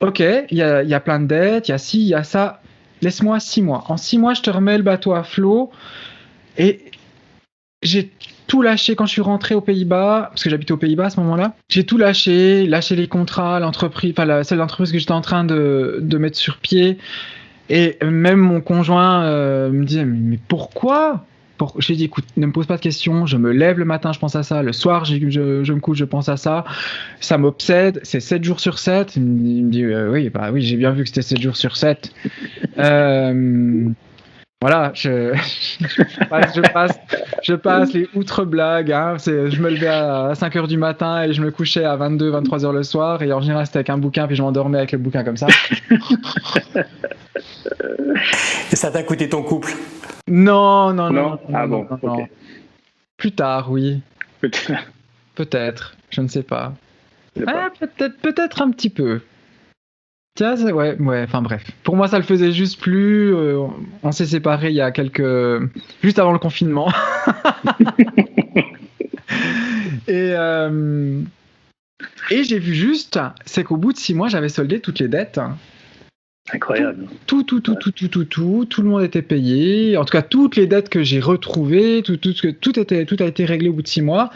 ok, 0.00 0.22
il 0.50 0.56
y 0.56 0.62
a, 0.62 1.00
plein 1.00 1.20
de 1.20 1.26
dettes, 1.26 1.68
il 1.68 1.72
y 1.72 1.74
a 1.74 1.78
ci, 1.78 2.00
il 2.00 2.08
y 2.08 2.14
a 2.14 2.24
ça. 2.24 2.60
laisse-moi 3.02 3.40
six 3.40 3.62
mois. 3.62 3.84
En 3.88 3.96
six 3.96 4.18
mois, 4.18 4.34
je 4.34 4.42
te 4.42 4.50
remets 4.50 4.76
le 4.76 4.82
bateau 4.82 5.12
à 5.12 5.24
flot. 5.24 5.70
Et 6.56 6.90
j'ai 7.82 8.10
tout 8.46 8.62
lâché 8.62 8.94
quand 8.96 9.06
je 9.06 9.12
suis 9.12 9.22
rentré 9.22 9.54
aux 9.54 9.60
Pays-Bas, 9.60 10.28
parce 10.30 10.42
que 10.42 10.50
j'habitais 10.50 10.72
aux 10.72 10.78
Pays-Bas 10.78 11.06
à 11.06 11.10
ce 11.10 11.20
moment-là. 11.20 11.54
J'ai 11.68 11.84
tout 11.84 11.98
lâché, 11.98 12.66
lâché 12.66 12.96
les 12.96 13.08
contrats, 13.08 13.60
l'entreprise, 13.60 14.12
enfin 14.12 14.24
la 14.24 14.44
seule 14.44 14.60
entreprise 14.60 14.92
que 14.92 14.98
j'étais 14.98 15.12
en 15.12 15.20
train 15.20 15.44
de, 15.44 16.18
mettre 16.18 16.38
sur 16.38 16.58
pied. 16.58 16.98
Et 17.70 17.96
même 18.04 18.40
mon 18.40 18.60
conjoint 18.60 19.24
euh, 19.24 19.70
me 19.70 19.84
disait 19.84 20.04
mais 20.04 20.38
pourquoi? 20.48 21.24
Pour... 21.56 21.74
Je 21.80 21.86
lui 21.86 21.94
ai 21.94 21.96
dit 21.96 22.04
écoute, 22.04 22.24
ne 22.36 22.46
me 22.46 22.52
pose 22.52 22.66
pas 22.66 22.76
de 22.76 22.82
questions. 22.82 23.26
Je 23.26 23.36
me 23.36 23.52
lève 23.52 23.78
le 23.78 23.84
matin, 23.84 24.12
je 24.12 24.18
pense 24.18 24.36
à 24.36 24.42
ça. 24.42 24.62
Le 24.62 24.72
soir, 24.72 25.04
je, 25.04 25.16
je, 25.30 25.64
je 25.64 25.72
me 25.72 25.80
couche, 25.80 25.98
je 25.98 26.04
pense 26.04 26.28
à 26.28 26.36
ça. 26.36 26.64
Ça 27.20 27.38
m'obsède. 27.38 28.00
C'est 28.02 28.20
7 28.20 28.44
jours 28.44 28.60
sur 28.60 28.78
7. 28.78 29.16
Il 29.16 29.22
me, 29.22 29.70
dit 29.70 29.84
euh, 29.84 30.10
oui, 30.10 30.30
bah 30.30 30.50
oui, 30.52 30.62
j'ai 30.62 30.76
bien 30.76 30.90
vu 30.90 31.02
que 31.02 31.08
c'était 31.08 31.22
7 31.22 31.40
jours 31.40 31.56
sur 31.56 31.76
7. 31.76 32.12
euh, 32.78 33.88
voilà, 34.60 34.92
je, 34.94 35.34
je, 35.80 36.24
passe, 36.28 36.56
je, 36.56 36.60
passe, 36.72 36.98
je 37.42 37.54
passe 37.54 37.92
les 37.92 38.08
outre 38.14 38.44
blagues. 38.44 38.92
Hein, 38.92 39.16
je 39.18 39.60
me 39.60 39.68
levais 39.68 39.88
à 39.88 40.32
5 40.34 40.56
heures 40.56 40.68
du 40.68 40.78
matin 40.78 41.22
et 41.22 41.32
je 41.32 41.42
me 41.42 41.50
couchais 41.50 41.84
à 41.84 41.96
22, 41.96 42.30
23 42.30 42.64
heures 42.64 42.72
le 42.72 42.82
soir. 42.82 43.22
Et 43.22 43.32
en 43.32 43.42
général, 43.42 43.66
c'était 43.66 43.78
avec 43.78 43.90
un 43.90 43.98
bouquin, 43.98 44.26
puis 44.26 44.36
je 44.36 44.42
m'endormais 44.42 44.78
avec 44.78 44.92
le 44.92 44.98
bouquin 44.98 45.22
comme 45.22 45.36
ça. 45.36 45.48
et 48.72 48.76
ça 48.76 48.90
t'a 48.90 49.02
coûté 49.02 49.28
ton 49.28 49.42
couple? 49.42 49.72
Non 50.28 50.92
non, 50.92 51.10
non, 51.10 51.12
non, 51.12 51.30
non. 51.30 51.38
Ah 51.52 51.66
bon, 51.66 51.86
non, 51.90 51.98
ok. 52.14 52.28
Plus 53.16 53.32
tard, 53.32 53.70
oui. 53.70 54.00
Peut-être. 54.40 54.72
Peut-être, 55.34 55.96
je 56.10 56.20
ne 56.20 56.28
sais 56.28 56.42
pas. 56.42 56.74
Ah, 57.46 57.70
pas. 57.78 57.86
peut-être, 57.86 58.16
peut-être 58.20 58.62
un 58.62 58.70
petit 58.70 58.90
peu. 58.90 59.20
Tiens, 60.36 60.56
ouais, 60.72 60.96
ouais, 60.98 61.22
enfin 61.22 61.42
bref. 61.42 61.64
Pour 61.84 61.94
moi, 61.96 62.08
ça 62.08 62.18
le 62.18 62.24
faisait 62.24 62.52
juste 62.52 62.80
plus. 62.80 63.34
euh, 63.34 63.66
on 64.02 64.12
s'est 64.12 64.26
séparés 64.26 64.70
il 64.70 64.74
y 64.74 64.80
a 64.80 64.90
quelques. 64.90 65.22
juste 66.02 66.18
avant 66.18 66.32
le 66.32 66.38
confinement. 66.38 66.92
Et, 70.06 70.34
euh, 70.36 71.22
et 72.30 72.44
j'ai 72.44 72.58
vu 72.58 72.74
juste, 72.74 73.18
c'est 73.46 73.64
qu'au 73.64 73.76
bout 73.76 73.92
de 73.92 73.98
six 73.98 74.12
mois, 74.14 74.28
j'avais 74.28 74.48
soldé 74.50 74.80
toutes 74.80 74.98
les 74.98 75.08
dettes. 75.08 75.40
Incroyable. 76.52 77.06
Tout, 77.26 77.42
tout, 77.42 77.60
tout, 77.60 77.74
tout, 77.74 77.90
tout, 77.90 78.08
tout, 78.08 78.24
tout, 78.24 78.66
tout 78.68 78.82
le 78.82 78.88
monde 78.88 79.02
était 79.02 79.22
payé. 79.22 79.96
En 79.96 80.04
tout 80.04 80.12
cas, 80.12 80.20
toutes 80.20 80.56
les 80.56 80.66
dettes 80.66 80.90
que 80.90 81.02
j'ai 81.02 81.20
retrouvées, 81.20 82.02
tout, 82.02 82.18
tout, 82.18 82.34
tout, 82.34 82.72
tout 82.72 83.16
a 83.20 83.24
été 83.24 83.44
réglé 83.46 83.70
au 83.70 83.72
bout 83.72 83.82
de 83.82 83.88
six 83.88 84.02
mois. 84.02 84.30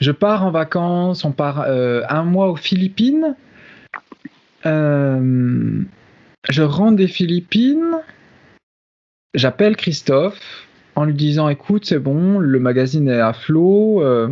Je 0.00 0.10
pars 0.10 0.44
en 0.44 0.50
vacances, 0.50 1.24
on 1.24 1.32
part 1.32 1.62
euh, 1.66 2.02
un 2.10 2.22
mois 2.24 2.50
aux 2.50 2.56
Philippines. 2.56 3.34
Euh, 4.66 5.82
je 6.50 6.62
rentre 6.62 6.96
des 6.96 7.08
Philippines. 7.08 7.96
J'appelle 9.32 9.76
Christophe 9.76 10.66
en 10.96 11.04
lui 11.04 11.14
disant 11.14 11.48
écoute, 11.48 11.86
c'est 11.86 11.98
bon, 11.98 12.38
le 12.38 12.60
magazine 12.60 13.08
est 13.08 13.20
à 13.20 13.32
flot. 13.32 14.02
euh, 14.02 14.28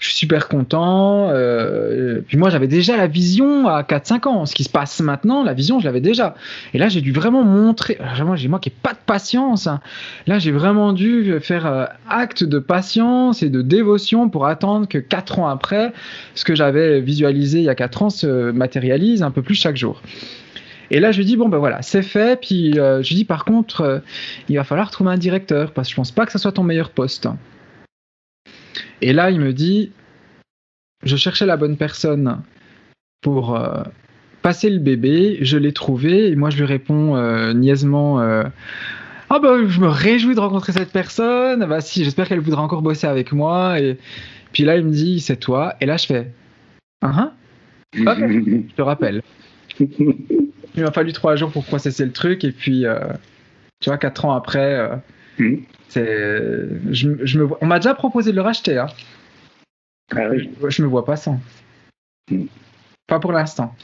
je 0.00 0.08
suis 0.08 0.16
super 0.16 0.48
content. 0.48 1.28
euh, 1.30 2.20
puis 2.26 2.36
moi, 2.38 2.50
j'avais 2.50 2.66
déjà 2.66 2.96
la 2.96 3.06
vision 3.06 3.68
à 3.68 3.82
4-5 3.82 4.26
ans. 4.26 4.46
Ce 4.46 4.54
qui 4.54 4.64
se 4.64 4.70
passe 4.70 5.00
maintenant, 5.00 5.44
la 5.44 5.52
vision, 5.52 5.78
je 5.78 5.84
l'avais 5.84 6.00
déjà. 6.00 6.34
Et 6.74 6.78
là, 6.78 6.88
j'ai 6.88 7.02
dû 7.02 7.12
vraiment 7.12 7.44
montrer. 7.44 7.98
Vraiment, 8.00 8.34
j'ai 8.34 8.48
moi 8.48 8.58
qui 8.58 8.70
n'ai 8.70 8.74
pas 8.82 8.92
de 8.94 8.98
patience. 9.04 9.66
hein. 9.66 9.80
Là, 10.26 10.38
j'ai 10.38 10.50
vraiment 10.52 10.92
dû 10.94 11.38
faire 11.40 11.66
euh, 11.66 11.84
acte 12.08 12.42
de 12.44 12.58
patience 12.58 13.42
et 13.42 13.50
de 13.50 13.62
dévotion 13.62 14.28
pour 14.30 14.46
attendre 14.46 14.88
que 14.88 14.98
4 14.98 15.38
ans 15.38 15.48
après, 15.48 15.92
ce 16.34 16.44
que 16.44 16.54
j'avais 16.54 17.00
visualisé 17.00 17.58
il 17.58 17.64
y 17.64 17.68
a 17.68 17.74
4 17.74 18.02
ans 18.02 18.10
se 18.10 18.50
matérialise 18.50 19.22
un 19.22 19.30
peu 19.30 19.42
plus 19.42 19.54
chaque 19.54 19.76
jour. 19.76 20.00
Et 20.90 20.98
là, 20.98 21.12
je 21.12 21.18
lui 21.18 21.24
dis, 21.24 21.36
bon, 21.36 21.48
ben 21.48 21.58
voilà, 21.58 21.82
c'est 21.82 22.02
fait. 22.02 22.40
Puis 22.40 22.78
euh, 22.78 23.02
je 23.02 23.08
lui 23.10 23.16
dis, 23.16 23.24
par 23.24 23.44
contre, 23.44 23.82
euh, 23.82 23.98
il 24.48 24.56
va 24.56 24.64
falloir 24.64 24.90
trouver 24.90 25.10
un 25.10 25.18
directeur 25.18 25.72
parce 25.72 25.88
que 25.88 25.92
je 25.92 25.96
pense 25.96 26.10
pas 26.10 26.26
que 26.26 26.32
ça 26.32 26.38
soit 26.38 26.52
ton 26.52 26.62
meilleur 26.64 26.90
poste. 26.90 27.28
Et 29.00 29.12
là, 29.12 29.30
il 29.30 29.40
me 29.40 29.52
dit, 29.52 29.92
je 31.02 31.16
cherchais 31.16 31.46
la 31.46 31.56
bonne 31.56 31.76
personne 31.76 32.42
pour 33.22 33.56
euh, 33.56 33.82
passer 34.42 34.70
le 34.70 34.78
bébé, 34.78 35.38
je 35.40 35.56
l'ai 35.56 35.72
trouvé, 35.72 36.28
et 36.30 36.36
moi 36.36 36.50
je 36.50 36.56
lui 36.56 36.64
réponds 36.64 37.16
euh, 37.16 37.52
niaisement, 37.52 38.20
euh, 38.20 38.44
ah 39.28 39.38
bah 39.38 39.56
je 39.66 39.80
me 39.80 39.88
réjouis 39.88 40.34
de 40.34 40.40
rencontrer 40.40 40.72
cette 40.72 40.92
personne, 40.92 41.64
bah 41.66 41.80
si, 41.80 42.04
j'espère 42.04 42.28
qu'elle 42.28 42.40
voudra 42.40 42.62
encore 42.62 42.82
bosser 42.82 43.06
avec 43.06 43.32
moi, 43.32 43.78
et 43.78 43.98
puis 44.52 44.64
là 44.64 44.76
il 44.76 44.84
me 44.84 44.90
dit, 44.90 45.20
c'est 45.20 45.36
toi, 45.36 45.74
et 45.80 45.86
là 45.86 45.96
je 45.96 46.06
fais, 46.06 46.32
ah 47.02 47.32
ah, 48.06 48.12
ok. 48.12 48.18
je 48.18 48.74
te 48.74 48.82
rappelle. 48.82 49.22
Il 49.78 50.84
m'a 50.84 50.92
fallu 50.92 51.12
trois 51.12 51.36
jours 51.36 51.50
pour 51.50 51.64
processer 51.64 52.04
le 52.04 52.12
truc, 52.12 52.44
et 52.44 52.52
puis, 52.52 52.86
euh, 52.86 53.00
tu 53.80 53.90
vois, 53.90 53.98
quatre 53.98 54.24
ans 54.24 54.32
après, 54.32 54.88
c'est, 55.36 55.60
je, 55.94 57.16
je 57.24 57.38
me, 57.38 57.44
vois- 57.44 57.58
on 57.60 57.66
m'a 57.66 57.78
déjà 57.78 57.94
proposé 57.94 58.30
de 58.30 58.36
le 58.36 58.42
racheter, 58.42 58.78
hein. 58.78 58.86
Ah 60.14 60.28
oui. 60.30 60.50
Je, 60.62 60.70
je 60.70 60.82
me 60.82 60.88
vois 60.88 61.04
pas 61.04 61.16
sans. 61.16 61.40
Hmm. 62.30 62.44
Pas 63.06 63.18
pour 63.20 63.32
l'instant. 63.32 63.74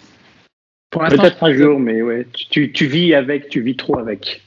Pour 0.90 1.02
l'instant. 1.02 1.22
Peut-être 1.22 1.42
un 1.42 1.52
jour, 1.52 1.78
mais 1.80 2.02
ouais, 2.02 2.26
tu, 2.32 2.72
tu- 2.72 2.86
vis 2.86 3.14
avec, 3.14 3.48
tu 3.48 3.60
vis 3.60 3.76
trop 3.76 3.98
avec. 3.98 4.42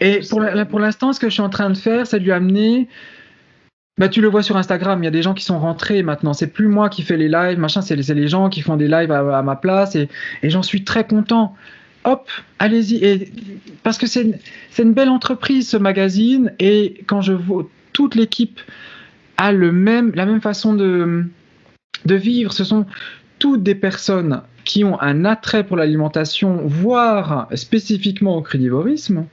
Et 0.00 0.20
pour 0.28 0.40
la- 0.40 0.64
pour 0.64 0.80
l'instant, 0.80 1.12
ce 1.12 1.20
que 1.20 1.28
je 1.28 1.34
suis 1.34 1.42
en 1.42 1.50
train 1.50 1.70
de 1.70 1.76
faire, 1.76 2.06
c'est 2.06 2.18
de 2.20 2.24
lui 2.24 2.32
amener. 2.32 2.88
Bah, 3.98 4.08
tu 4.08 4.20
le 4.20 4.28
vois 4.28 4.42
sur 4.44 4.56
Instagram, 4.56 5.02
il 5.02 5.06
y 5.06 5.08
a 5.08 5.10
des 5.12 5.22
gens 5.22 5.34
qui 5.34 5.44
sont 5.44 5.58
rentrés 5.58 6.02
maintenant. 6.04 6.32
C'est 6.32 6.46
plus 6.52 6.68
moi 6.68 6.88
qui 6.88 7.02
fais 7.02 7.16
les 7.16 7.28
lives, 7.28 7.58
machin, 7.58 7.82
c'est 7.82 8.00
c'est 8.02 8.14
les 8.14 8.28
gens 8.28 8.48
qui 8.48 8.60
font 8.62 8.76
des 8.76 8.86
lives 8.86 9.10
à, 9.10 9.38
à 9.38 9.42
ma 9.42 9.56
place 9.56 9.96
et, 9.96 10.08
et 10.42 10.50
j'en 10.50 10.62
suis 10.62 10.84
très 10.84 11.04
content. 11.06 11.56
Hop, 12.04 12.28
allez-y. 12.58 13.30
Parce 13.82 13.98
que 13.98 14.06
c'est 14.06 14.34
une, 14.78 14.92
belle 14.92 15.08
entreprise 15.08 15.68
ce 15.68 15.76
magazine 15.76 16.52
et 16.58 17.02
quand 17.06 17.20
je 17.20 17.32
vois 17.32 17.68
toute 17.92 18.14
l'équipe 18.14 18.60
a 19.36 19.52
le 19.52 19.72
même, 19.72 20.12
la 20.14 20.26
même 20.26 20.40
façon 20.40 20.74
de, 20.74 21.24
de 22.04 22.14
vivre, 22.14 22.52
ce 22.52 22.64
sont 22.64 22.86
toutes 23.38 23.62
des 23.62 23.74
personnes 23.74 24.42
qui 24.64 24.84
ont 24.84 25.00
un 25.00 25.24
attrait 25.24 25.64
pour 25.64 25.76
l'alimentation, 25.76 26.62
voire 26.66 27.48
spécifiquement 27.54 28.36
au 28.36 28.42
crudivorisme 28.42 29.26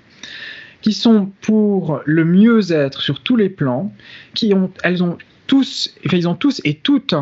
qui 0.82 0.94
sont 0.94 1.32
pour 1.42 2.02
le 2.06 2.26
mieux-être 2.26 3.02
sur 3.02 3.22
tous 3.22 3.36
les 3.36 3.50
plans, 3.50 3.92
qui 4.36 4.54
ont, 4.54 4.70
elles 4.84 5.04
ont 5.04 5.18
tous, 5.48 5.96
enfin 6.06 6.18
ils 6.18 6.28
ont 6.28 6.36
tous 6.36 6.62
et 6.64 6.76
toutes, 6.76 7.16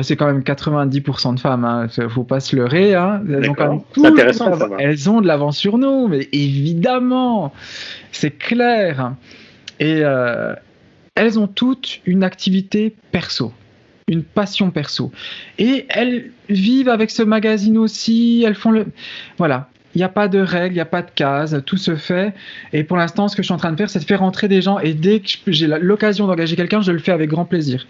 c'est 0.00 0.16
quand 0.16 0.26
même 0.26 0.40
90% 0.42 1.34
de 1.34 1.40
femmes, 1.40 1.64
hein, 1.64 1.86
faut 2.08 2.24
pas 2.24 2.40
se 2.40 2.56
leurrer, 2.56 2.94
hein, 2.94 3.22
elles 3.28 3.50
ont 3.50 3.54
quand 3.54 3.68
même 3.96 4.06
intéressant 4.06 4.46
de 4.46 4.50
l'avance- 4.50 4.60
savoir. 4.60 4.80
elles 4.80 5.10
ont 5.10 5.20
de 5.20 5.26
l'avance 5.26 5.58
sur 5.58 5.76
nous, 5.76 6.08
mais 6.08 6.28
évidemment, 6.32 7.52
c'est 8.10 8.30
clair. 8.30 9.12
Et 9.80 10.00
euh, 10.02 10.54
elles 11.14 11.38
ont 11.38 11.46
toutes 11.46 12.00
une 12.06 12.24
activité 12.24 12.94
perso, 13.10 13.52
une 14.08 14.22
passion 14.22 14.70
perso. 14.70 15.12
Et 15.58 15.86
elles 15.90 16.30
vivent 16.48 16.88
avec 16.88 17.10
ce 17.10 17.22
magazine 17.22 17.76
aussi, 17.76 18.44
elles 18.46 18.54
font 18.54 18.70
le... 18.70 18.86
Voilà, 19.38 19.68
il 19.94 19.98
n'y 19.98 20.04
a 20.04 20.08
pas 20.08 20.28
de 20.28 20.38
règles, 20.38 20.72
il 20.74 20.78
n'y 20.78 20.80
a 20.80 20.86
pas 20.86 21.02
de 21.02 21.10
cases, 21.14 21.54
tout 21.66 21.76
se 21.76 21.96
fait. 21.96 22.32
Et 22.72 22.82
pour 22.82 22.96
l'instant, 22.96 23.28
ce 23.28 23.36
que 23.36 23.42
je 23.42 23.46
suis 23.48 23.52
en 23.54 23.58
train 23.58 23.72
de 23.72 23.76
faire, 23.76 23.90
c'est 23.90 23.98
de 23.98 24.04
faire 24.04 24.20
rentrer 24.20 24.48
des 24.48 24.62
gens. 24.62 24.78
Et 24.78 24.94
dès 24.94 25.20
que 25.20 25.26
j'ai 25.48 25.66
l'occasion 25.66 26.26
d'engager 26.26 26.56
quelqu'un, 26.56 26.80
je 26.80 26.92
le 26.92 26.98
fais 26.98 27.12
avec 27.12 27.28
grand 27.28 27.44
plaisir. 27.44 27.86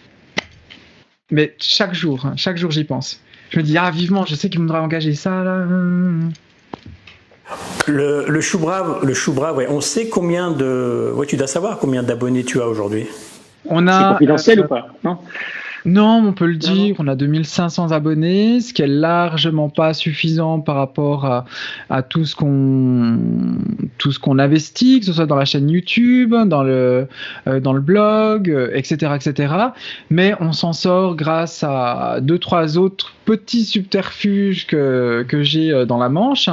Mais 1.33 1.55
chaque 1.59 1.95
jour, 1.95 2.25
hein, 2.27 2.35
chaque 2.37 2.59
jour, 2.59 2.71
j'y 2.71 2.85
pense. 2.85 3.21
Je 3.51 3.59
me 3.59 3.63
dis, 3.65 3.77
ah, 3.77 3.91
vivement, 3.91 4.25
je 4.27 4.35
sais 4.37 4.49
qu'il 4.49 4.61
voudra 4.61 4.81
engager 4.83 5.15
ça, 5.15 5.43
là. 5.43 5.65
Le, 7.87 8.27
le 8.29 8.41
chou 8.41 8.59
brave, 8.59 9.01
le 9.03 9.15
chou 9.15 9.33
brave, 9.33 9.57
ouais. 9.57 9.67
On 9.69 9.81
sait 9.81 10.09
combien 10.09 10.51
de. 10.53 11.13
Ouais, 11.15 11.27
tu 11.27 11.37
dois 11.37 11.47
savoir 11.49 11.79
combien 11.79 12.03
d'abonnés 12.03 12.45
tu 12.45 12.61
as 12.61 12.69
aujourd'hui. 12.69 13.07
On 13.67 13.87
C'est 13.87 13.93
a. 13.93 14.13
confidentiel 14.13 14.61
euh, 14.61 14.65
ou 14.65 14.69
pas? 14.69 14.87
Non? 15.05 15.19
Non, 15.85 16.25
on 16.25 16.33
peut 16.33 16.47
le 16.47 16.57
dire, 16.57 16.95
on 16.99 17.09
a 17.09 17.17
2500 17.17 17.91
abonnés, 17.91 18.61
ce 18.61 18.73
qui 18.73 18.83
est 18.83 18.87
largement 18.87 19.69
pas 19.69 19.95
suffisant 19.95 20.61
par 20.61 20.77
rapport 20.77 21.25
à, 21.25 21.45
à 21.91 22.03
tout 22.03 22.25
ce 22.25 22.37
qu'on 22.37 23.19
tout 23.99 24.13
ce 24.13 24.21
qu'on 24.21 24.39
investit, 24.39 25.01
que 25.01 25.07
ce 25.07 25.13
soit 25.13 25.27
dans 25.27 25.37
la 25.37 25.45
chaîne 25.45 25.69
YouTube, 25.69 26.35
dans 26.47 26.63
le 26.63 27.09
euh, 27.49 27.61
dans 27.61 27.73
le 27.73 27.81
blog, 27.81 28.49
euh, 28.49 28.71
etc., 28.75 29.13
etc. 29.17 29.55
Mais 30.11 30.35
on 30.41 30.53
s'en 30.53 30.73
sort 30.73 31.17
grâce 31.17 31.65
à 31.65 32.19
deux 32.21 32.39
trois 32.39 32.79
autres 32.79 33.13
petits 33.25 33.65
subterfuges 33.65 34.67
que 34.67 35.25
que 35.27 35.43
j'ai 35.43 35.73
euh, 35.73 35.85
dans 35.85 35.99
la 35.99 36.09
manche. 36.09 36.49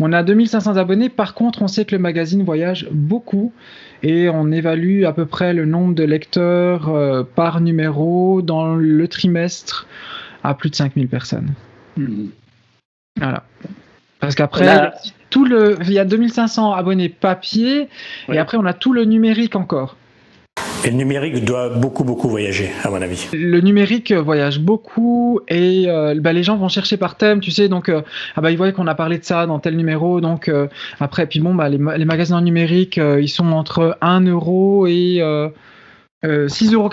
On 0.00 0.12
a 0.12 0.22
2500 0.22 0.76
abonnés. 0.76 1.08
Par 1.08 1.34
contre, 1.34 1.62
on 1.62 1.68
sait 1.68 1.84
que 1.84 1.94
le 1.94 2.00
magazine 2.00 2.44
voyage 2.44 2.88
beaucoup 2.90 3.52
et 4.02 4.28
on 4.28 4.50
évalue 4.52 5.04
à 5.04 5.12
peu 5.12 5.26
près 5.26 5.54
le 5.54 5.64
nombre 5.64 5.94
de 5.94 6.04
lecteurs 6.04 6.88
euh, 6.90 7.22
par 7.22 7.60
numéro 7.60 8.42
dans 8.42 8.74
le 8.74 9.08
trimestre 9.08 9.86
à 10.44 10.54
plus 10.54 10.70
de 10.70 10.76
5000 10.76 11.08
personnes. 11.08 11.54
Mhm. 11.96 12.30
Voilà. 13.18 13.44
Parce 14.20 14.34
qu'après, 14.34 14.92
tout 15.30 15.44
le, 15.44 15.76
il 15.82 15.92
y 15.92 15.98
a 15.98 16.04
2500 16.04 16.72
abonnés 16.72 17.08
papier 17.08 17.88
Ouais. 18.28 18.36
et 18.36 18.38
après 18.38 18.56
on 18.56 18.64
a 18.64 18.72
tout 18.72 18.92
le 18.92 19.04
numérique 19.04 19.56
encore. 19.56 19.96
Et 20.84 20.90
le 20.90 20.96
numérique 20.96 21.44
doit 21.44 21.68
beaucoup, 21.68 22.04
beaucoup 22.04 22.28
voyager, 22.28 22.70
à 22.84 22.90
mon 22.90 23.02
avis. 23.02 23.28
Le 23.32 23.60
numérique 23.60 24.12
voyage 24.12 24.60
beaucoup 24.60 25.40
et 25.48 25.86
bah, 26.20 26.32
les 26.32 26.42
gens 26.42 26.56
vont 26.56 26.68
chercher 26.68 26.96
par 26.96 27.16
thème, 27.16 27.40
tu 27.40 27.50
sais, 27.50 27.68
donc 27.68 27.88
ah 27.90 28.40
bah, 28.40 28.50
ils 28.50 28.56
voient 28.56 28.70
qu'on 28.72 28.86
a 28.86 28.94
parlé 28.94 29.18
de 29.18 29.24
ça 29.24 29.46
dans 29.46 29.58
tel 29.58 29.76
numéro, 29.76 30.20
donc 30.20 30.50
après, 31.00 31.26
puis 31.26 31.40
bon, 31.40 31.54
bah, 31.54 31.68
les, 31.68 31.78
les 31.78 32.04
magasins 32.04 32.40
numériques, 32.40 32.98
ils 32.98 33.28
sont 33.28 33.52
entre 33.52 33.98
1 34.00 34.22
euro 34.22 34.86
et 34.86 35.20
6,90 36.24 36.74
euros. 36.74 36.90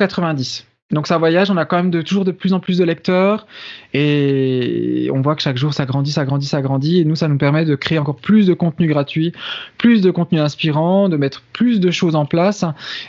Donc 0.92 1.08
ça 1.08 1.18
voyage, 1.18 1.50
on 1.50 1.58
a 1.58 1.66
quand 1.66 1.78
même 1.78 1.90
de, 1.90 2.02
toujours 2.02 2.26
de 2.26 2.32
plus 2.32 2.54
en 2.54 2.60
plus 2.60 2.78
de 2.78 2.84
lecteurs 2.84 3.48
et 3.94 5.10
on 5.12 5.22
voit 5.22 5.36
que 5.36 5.42
chaque 5.42 5.58
jour 5.58 5.74
ça 5.74 5.86
grandit, 5.86 6.12
ça 6.12 6.26
grandit, 6.26 6.46
ça 6.46 6.62
grandit 6.62 7.00
et 7.00 7.06
nous 7.06 7.16
ça 7.16 7.28
nous 7.28 7.38
permet 7.38 7.66
de 7.66 7.76
créer 7.76 7.98
encore 7.98 8.18
plus 8.18 8.46
de 8.46 8.54
contenu 8.54 8.88
gratuit, 8.88 9.32
plus 9.78 10.02
de 10.02 10.12
contenu 10.12 10.40
inspirant, 10.40 11.10
de 11.10 11.18
mettre 11.18 11.42
plus 11.54 11.80
de 11.80 11.90
choses 11.90 12.16
en 12.16 12.26
place 12.26 12.64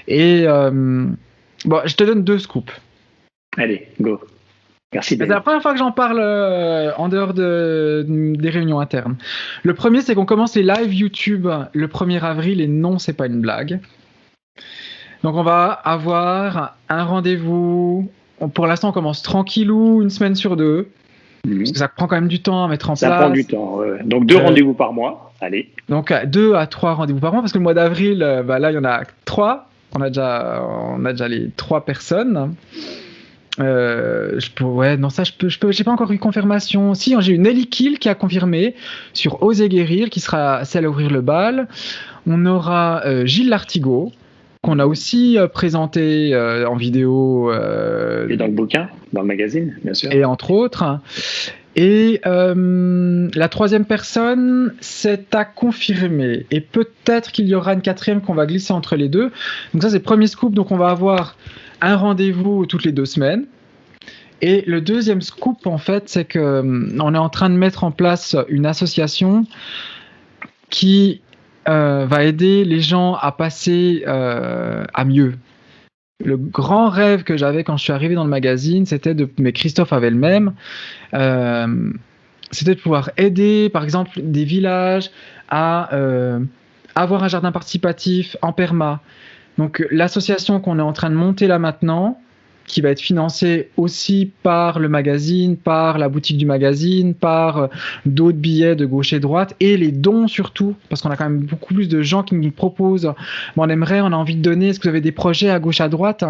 et 0.09 0.45
euh, 0.47 1.07
bon, 1.65 1.81
je 1.85 1.95
te 1.95 2.05
donne 2.05 2.25
deux 2.25 2.39
scoops. 2.39 2.73
Allez, 3.59 3.89
go. 4.01 4.21
Merci. 4.95 5.17
C'est 5.19 5.27
la 5.27 5.41
première 5.41 5.61
fois 5.61 5.73
que 5.73 5.79
j'en 5.79 5.93
parle 5.93 6.21
euh, 6.21 6.93
en 6.97 7.09
dehors 7.09 7.35
de, 7.35 8.07
des 8.07 8.51
réunions 8.51 8.79
internes. 8.79 9.17
Le 9.65 9.75
premier, 9.75 10.01
c'est 10.01 10.15
qu'on 10.15 10.25
commence 10.25 10.55
les 10.55 10.63
live 10.63 10.95
YouTube 10.95 11.49
le 11.73 11.87
1er 11.89 12.21
avril 12.21 12.61
et 12.61 12.69
non, 12.69 12.99
c'est 12.99 13.13
pas 13.13 13.27
une 13.27 13.41
blague. 13.41 13.81
Donc 15.25 15.37
on 15.37 15.43
va 15.43 15.69
avoir 15.73 16.77
un 16.91 17.03
rendez-vous. 17.03 18.11
Pour 18.53 18.67
l'instant, 18.67 18.91
on 18.91 18.93
commence 18.93 19.23
tranquillou, 19.23 20.03
une 20.03 20.11
semaine 20.11 20.35
sur 20.35 20.55
deux. 20.55 20.91
Mhm. 21.47 21.59
Parce 21.61 21.73
que 21.73 21.79
ça 21.79 21.89
prend 21.89 22.07
quand 22.07 22.17
même 22.17 22.29
du 22.29 22.43
temps 22.43 22.63
à 22.63 22.69
mettre 22.69 22.91
en 22.91 22.95
place. 22.95 23.11
Ça 23.11 23.17
prend 23.17 23.31
du 23.31 23.47
temps. 23.47 23.81
Donc 24.05 24.27
deux 24.27 24.37
euh, 24.37 24.43
rendez-vous 24.43 24.75
par 24.75 24.93
mois. 24.93 25.33
Allez. 25.41 25.71
Donc 25.89 26.13
deux 26.27 26.55
à 26.55 26.67
trois 26.67 26.93
rendez-vous 26.93 27.21
par 27.21 27.33
mois, 27.33 27.41
parce 27.41 27.53
que 27.53 27.59
le 27.59 27.63
mois 27.63 27.73
d'avril, 27.73 28.23
euh, 28.23 28.43
bah, 28.43 28.59
là, 28.59 28.71
il 28.71 28.75
y 28.75 28.79
en 28.79 28.85
a 28.85 29.01
trois. 29.25 29.71
On 29.97 30.03
a 30.03 30.09
déjà, 30.09 30.63
on 30.63 31.03
a 31.07 31.13
déjà 31.13 31.27
les 31.27 31.49
trois 31.57 31.87
personnes. 31.87 32.55
Euh, 33.61 34.39
je 34.39 34.51
peux, 34.51 34.65
ouais, 34.65 34.99
non, 34.99 35.09
ça, 35.09 35.25
je 35.25 35.33
peux, 35.33 35.49
je 35.49 35.59
peux, 35.59 35.73
j'ai 35.73 35.85
pas 35.85 35.93
encore 35.93 36.13
eu 36.13 36.19
confirmation. 36.19 36.93
Si, 36.93 37.17
j'ai 37.21 37.33
une 37.33 37.47
Ellie 37.47 37.69
Kill 37.69 37.99
qui 37.99 38.11
a 38.11 38.15
confirmé 38.15 38.75
sur 39.15 39.43
Oser 39.43 39.71
guérir, 39.71 40.11
qui 40.11 40.21
sera 40.21 40.67
celle 40.67 40.85
à 40.85 40.91
ouvrir 40.91 41.09
le 41.09 41.23
bal. 41.23 41.67
On 42.27 42.45
aura 42.45 43.25
Gilles 43.25 43.49
Lartigot, 43.49 44.13
qu'on 44.65 44.79
a 44.79 44.87
aussi 44.87 45.39
euh, 45.39 45.47
présenté 45.47 46.35
euh, 46.35 46.67
en 46.67 46.75
vidéo. 46.75 47.53
Euh, 47.53 48.27
et 48.29 48.37
dans 48.37 48.47
le 48.47 48.53
bouquin, 48.53 48.89
dans 49.13 49.21
le 49.21 49.27
magazine, 49.27 49.77
bien 49.85 49.93
sûr. 49.93 50.11
Et 50.11 50.25
entre 50.25 50.51
autres. 50.51 50.99
Et 51.77 52.21
la 52.25 53.49
troisième 53.49 53.85
personne, 53.85 54.75
c'est 54.81 55.35
à 55.35 55.45
confirmer. 55.45 56.47
Et 56.51 56.61
peut-être 56.61 57.33
qu'il 57.33 57.47
y 57.47 57.55
aura 57.55 57.75
une 57.75 57.83
quatrième 57.83 58.21
qu'on 58.21 58.35
va 58.35 58.47
glisser 58.47 58.73
entre 58.73 58.97
les 58.97 59.09
deux. 59.09 59.33
Donc 59.73 59.83
ça, 59.83 59.91
c'est 59.91 59.99
le 59.99 60.03
premier 60.03 60.29
scoop. 60.29 60.55
Donc 60.55 60.71
on 60.71 60.77
va 60.77 60.89
avoir 60.89 61.37
un 61.81 61.97
rendez-vous 61.97 62.65
toutes 62.67 62.85
les 62.85 62.93
deux 62.93 63.07
semaines. 63.07 63.47
Et 64.41 64.63
le 64.67 64.81
deuxième 64.81 65.21
scoop, 65.21 65.67
en 65.67 65.79
fait, 65.79 66.09
c'est 66.09 66.25
que 66.25 66.63
on 67.01 67.15
est 67.15 67.19
en 67.19 67.29
train 67.29 67.51
de 67.51 67.57
mettre 67.57 67.83
en 67.83 67.91
place 67.91 68.37
une 68.49 68.67
association 68.67 69.45
qui 70.71 71.23
euh, 71.69 72.07
va 72.07 72.25
aider 72.25 72.65
les 72.65 72.81
gens 72.81 73.15
à 73.15 73.33
passer 73.33 74.05
euh, 74.07 74.85
à 74.93 75.05
mieux. 75.05 75.35
Le 76.25 76.37
grand 76.37 76.89
rêve 76.89 77.25
que 77.25 77.37
j'avais 77.37 77.65
quand 77.65 77.77
je 77.77 77.85
suis 77.85 77.93
arrivé 77.93 78.15
dans 78.15 78.25
le 78.25 78.31
magazine, 78.31 78.87
c'était 78.87 79.15
de, 79.15 79.29
mais 79.39 79.53
Christophe 79.53 79.93
avait 79.93 80.11
le 80.11 80.17
même, 80.17 80.53
euh, 81.13 81.91
c'était 82.51 82.75
de 82.75 82.81
pouvoir 82.81 83.11
aider, 83.17 83.69
par 83.69 83.83
exemple, 83.83 84.21
des 84.23 84.45
villages 84.45 85.11
à 85.49 85.91
avoir 86.95 87.25
un 87.25 87.29
jardin 87.29 87.53
participatif 87.53 88.37
en 88.41 88.53
perma. 88.53 89.01
Donc 89.59 89.85
l'association 89.91 90.61
qu'on 90.61 90.79
est 90.79 90.83
en 90.83 90.93
train 90.93 91.11
de 91.11 91.15
monter 91.15 91.47
là 91.47 91.59
maintenant, 91.59 92.21
qui 92.67 92.81
va 92.81 92.91
être 92.91 93.01
financé 93.01 93.71
aussi 93.77 94.31
par 94.43 94.79
le 94.79 94.89
magazine, 94.89 95.57
par 95.57 95.99
la 95.99 96.09
boutique 96.09 96.39
du 96.39 96.47
magazine, 96.47 97.15
par 97.15 97.59
euh, 97.59 97.67
d'autres 98.07 98.39
billets 98.39 98.77
de 98.77 98.87
gauche 98.87 99.13
et 99.13 99.21
droite, 99.21 99.55
et 99.61 99.77
les 99.77 99.93
dons 99.93 100.29
surtout, 100.29 100.75
parce 100.89 101.03
qu'on 101.03 101.11
a 101.11 101.17
quand 101.17 101.29
même 101.29 101.41
beaucoup 101.41 101.75
plus 101.75 101.89
de 101.89 102.03
gens 102.03 102.23
qui 102.23 102.35
nous 102.35 102.51
proposent, 102.51 103.13
on 103.57 103.69
aimerait, 103.69 104.01
on 104.01 104.07
a 104.07 104.17
envie 104.17 104.37
de 104.37 104.43
donner, 104.43 104.69
est-ce 104.69 104.79
que 104.79 104.85
vous 104.85 104.91
avez 104.91 105.01
des 105.01 105.13
projets 105.13 105.51
à 105.51 105.59
gauche, 105.59 105.81
à 105.81 105.89
droite? 105.89 106.25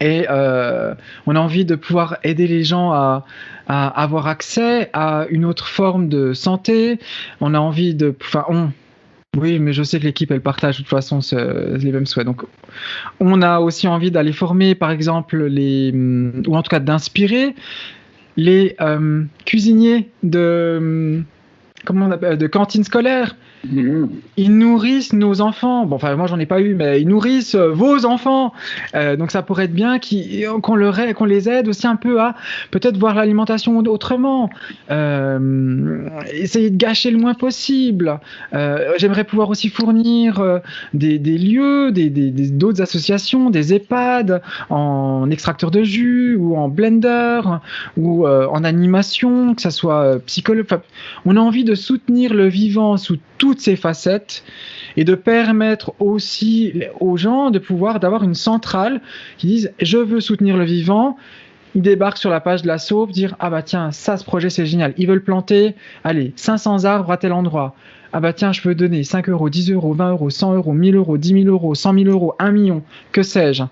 Et 0.00 0.26
euh, 0.30 0.94
on 1.26 1.36
a 1.36 1.40
envie 1.40 1.66
de 1.66 1.74
pouvoir 1.74 2.16
aider 2.24 2.46
les 2.46 2.64
gens 2.64 2.92
à, 2.92 3.26
à, 3.68 3.88
avoir 3.88 4.26
accès 4.26 4.88
à 4.94 5.26
une 5.28 5.44
autre 5.44 5.68
forme 5.68 6.08
de 6.08 6.32
santé. 6.32 6.98
On 7.42 7.52
a 7.52 7.58
envie 7.58 7.94
de, 7.94 8.14
enfin, 8.22 8.44
on, 8.48 8.70
oui, 9.36 9.60
mais 9.60 9.72
je 9.72 9.84
sais 9.84 10.00
que 10.00 10.04
l'équipe, 10.04 10.30
elle 10.32 10.40
partage 10.40 10.78
de 10.78 10.82
toute 10.82 10.90
façon 10.90 11.20
les 11.32 11.92
mêmes 11.92 12.06
souhaits. 12.06 12.26
Donc, 12.26 12.42
on 13.20 13.42
a 13.42 13.60
aussi 13.60 13.86
envie 13.86 14.10
d'aller 14.10 14.32
former, 14.32 14.74
par 14.74 14.90
exemple, 14.90 15.44
les, 15.44 15.92
ou 15.92 16.56
en 16.56 16.62
tout 16.62 16.70
cas 16.70 16.80
d'inspirer 16.80 17.54
les 18.36 18.74
euh, 18.80 19.24
cuisiniers 19.44 20.08
de, 20.22 21.22
comment 21.84 22.06
on 22.06 22.10
appelle, 22.10 22.38
de 22.38 22.46
cantines 22.46 22.84
scolaires 22.84 23.34
ils 24.36 24.56
nourrissent 24.56 25.12
nos 25.12 25.40
enfants. 25.40 25.84
Bon, 25.84 25.96
enfin, 25.96 26.16
moi, 26.16 26.26
j'en 26.26 26.38
ai 26.38 26.46
pas 26.46 26.60
eu, 26.60 26.74
mais 26.74 27.00
ils 27.00 27.08
nourrissent 27.08 27.54
euh, 27.54 27.70
vos 27.70 28.06
enfants. 28.06 28.54
Euh, 28.94 29.16
donc, 29.16 29.30
ça 29.30 29.42
pourrait 29.42 29.64
être 29.64 29.74
bien 29.74 29.98
qu'on 30.62 30.76
leur 30.76 30.98
qu'on 31.14 31.24
les 31.24 31.48
aide 31.48 31.68
aussi 31.68 31.86
un 31.86 31.96
peu 31.96 32.20
à 32.20 32.34
peut-être 32.70 32.96
voir 32.96 33.14
l'alimentation 33.14 33.76
autrement. 33.78 34.50
Euh, 34.90 36.08
essayer 36.32 36.70
de 36.70 36.76
gâcher 36.76 37.10
le 37.10 37.18
moins 37.18 37.34
possible. 37.34 38.18
J'aimerais 38.52 39.24
pouvoir 39.24 39.50
aussi 39.50 39.68
fournir 39.68 40.60
des, 40.94 41.18
lieux, 41.18 41.92
des, 41.92 42.10
d'autres 42.10 42.82
associations, 42.82 43.50
des 43.50 43.74
EHPAD 43.74 44.42
en 44.68 45.30
extracteur 45.30 45.70
de 45.70 45.82
jus 45.82 46.36
ou 46.36 46.56
en 46.56 46.68
blender 46.68 47.40
ou 47.96 48.26
en 48.26 48.64
animation, 48.64 49.54
que 49.54 49.62
ça 49.62 49.70
soit 49.70 50.18
psychologue. 50.26 50.66
on 51.24 51.36
a 51.36 51.40
envie 51.40 51.64
de 51.64 51.69
soutenir 51.74 52.34
le 52.34 52.48
vivant 52.48 52.96
sous 52.96 53.18
toutes 53.38 53.60
ces 53.60 53.76
facettes 53.76 54.44
et 54.96 55.04
de 55.04 55.14
permettre 55.14 55.94
aussi 55.98 56.82
aux 57.00 57.16
gens 57.16 57.50
de 57.50 57.58
pouvoir 57.58 58.00
d'avoir 58.00 58.22
une 58.22 58.34
centrale 58.34 59.00
qui 59.38 59.46
disent 59.46 59.72
je 59.80 59.98
veux 59.98 60.20
soutenir 60.20 60.56
le 60.56 60.64
vivant. 60.64 61.16
Ils 61.76 61.82
débarquent 61.82 62.18
sur 62.18 62.30
la 62.30 62.40
page 62.40 62.62
de 62.62 62.66
la 62.66 62.78
SOAP, 62.78 63.12
dire 63.12 63.36
ah 63.38 63.48
bah 63.48 63.62
tiens 63.62 63.92
ça 63.92 64.16
ce 64.16 64.24
projet 64.24 64.50
c'est 64.50 64.66
génial. 64.66 64.92
Ils 64.96 65.06
veulent 65.06 65.22
planter 65.22 65.74
allez 66.04 66.32
500 66.36 66.84
arbres 66.84 67.12
à 67.12 67.16
tel 67.16 67.32
endroit. 67.32 67.74
Ah 68.12 68.20
bah 68.20 68.32
tiens 68.32 68.52
je 68.52 68.60
peux 68.60 68.74
donner 68.74 69.04
5 69.04 69.28
euros 69.28 69.48
10 69.48 69.70
euros 69.72 69.94
20 69.94 70.10
euros 70.10 70.30
100 70.30 70.54
euros 70.54 70.72
1000 70.72 70.96
euros 70.96 71.16
10 71.16 71.44
000 71.44 71.44
euros 71.44 71.74
100 71.74 71.94
000 71.94 72.04
euros 72.06 72.34
1 72.38 72.50
million 72.50 72.82
que 73.12 73.22
sais-je. 73.22 73.62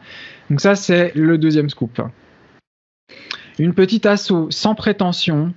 Donc 0.51 0.61
ça 0.61 0.77
c'est 0.77 1.13
le 1.15 1.39
deuxième 1.39 1.69
scoop. 1.69 2.01
Une 3.59 3.75
petite 3.75 4.07
asso 4.07 4.47
sans 4.51 4.77
prétention 4.77 5.53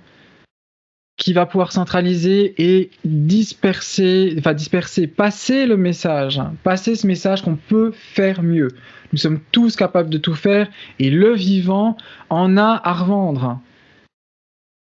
qui 1.22 1.32
va 1.34 1.46
pouvoir 1.46 1.70
centraliser 1.70 2.52
et 2.58 2.90
disperser, 3.04 4.34
enfin 4.40 4.54
disperser, 4.54 5.06
passer 5.06 5.66
le 5.66 5.76
message, 5.76 6.40
hein. 6.40 6.54
passer 6.64 6.96
ce 6.96 7.06
message 7.06 7.42
qu'on 7.42 7.54
peut 7.54 7.92
faire 7.94 8.42
mieux. 8.42 8.66
Nous 9.12 9.18
sommes 9.18 9.38
tous 9.52 9.76
capables 9.76 10.10
de 10.10 10.18
tout 10.18 10.34
faire 10.34 10.66
et 10.98 11.10
le 11.10 11.32
vivant 11.32 11.96
en 12.28 12.56
a 12.56 12.80
à 12.82 12.92
revendre. 12.92 13.60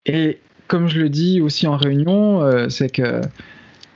Et 0.07 0.39
comme 0.69 0.87
je 0.87 1.01
le 1.01 1.09
dis 1.09 1.41
aussi 1.41 1.67
en 1.67 1.77
réunion, 1.77 2.41
euh, 2.43 2.69
c'est 2.69 2.91
que 2.91 3.21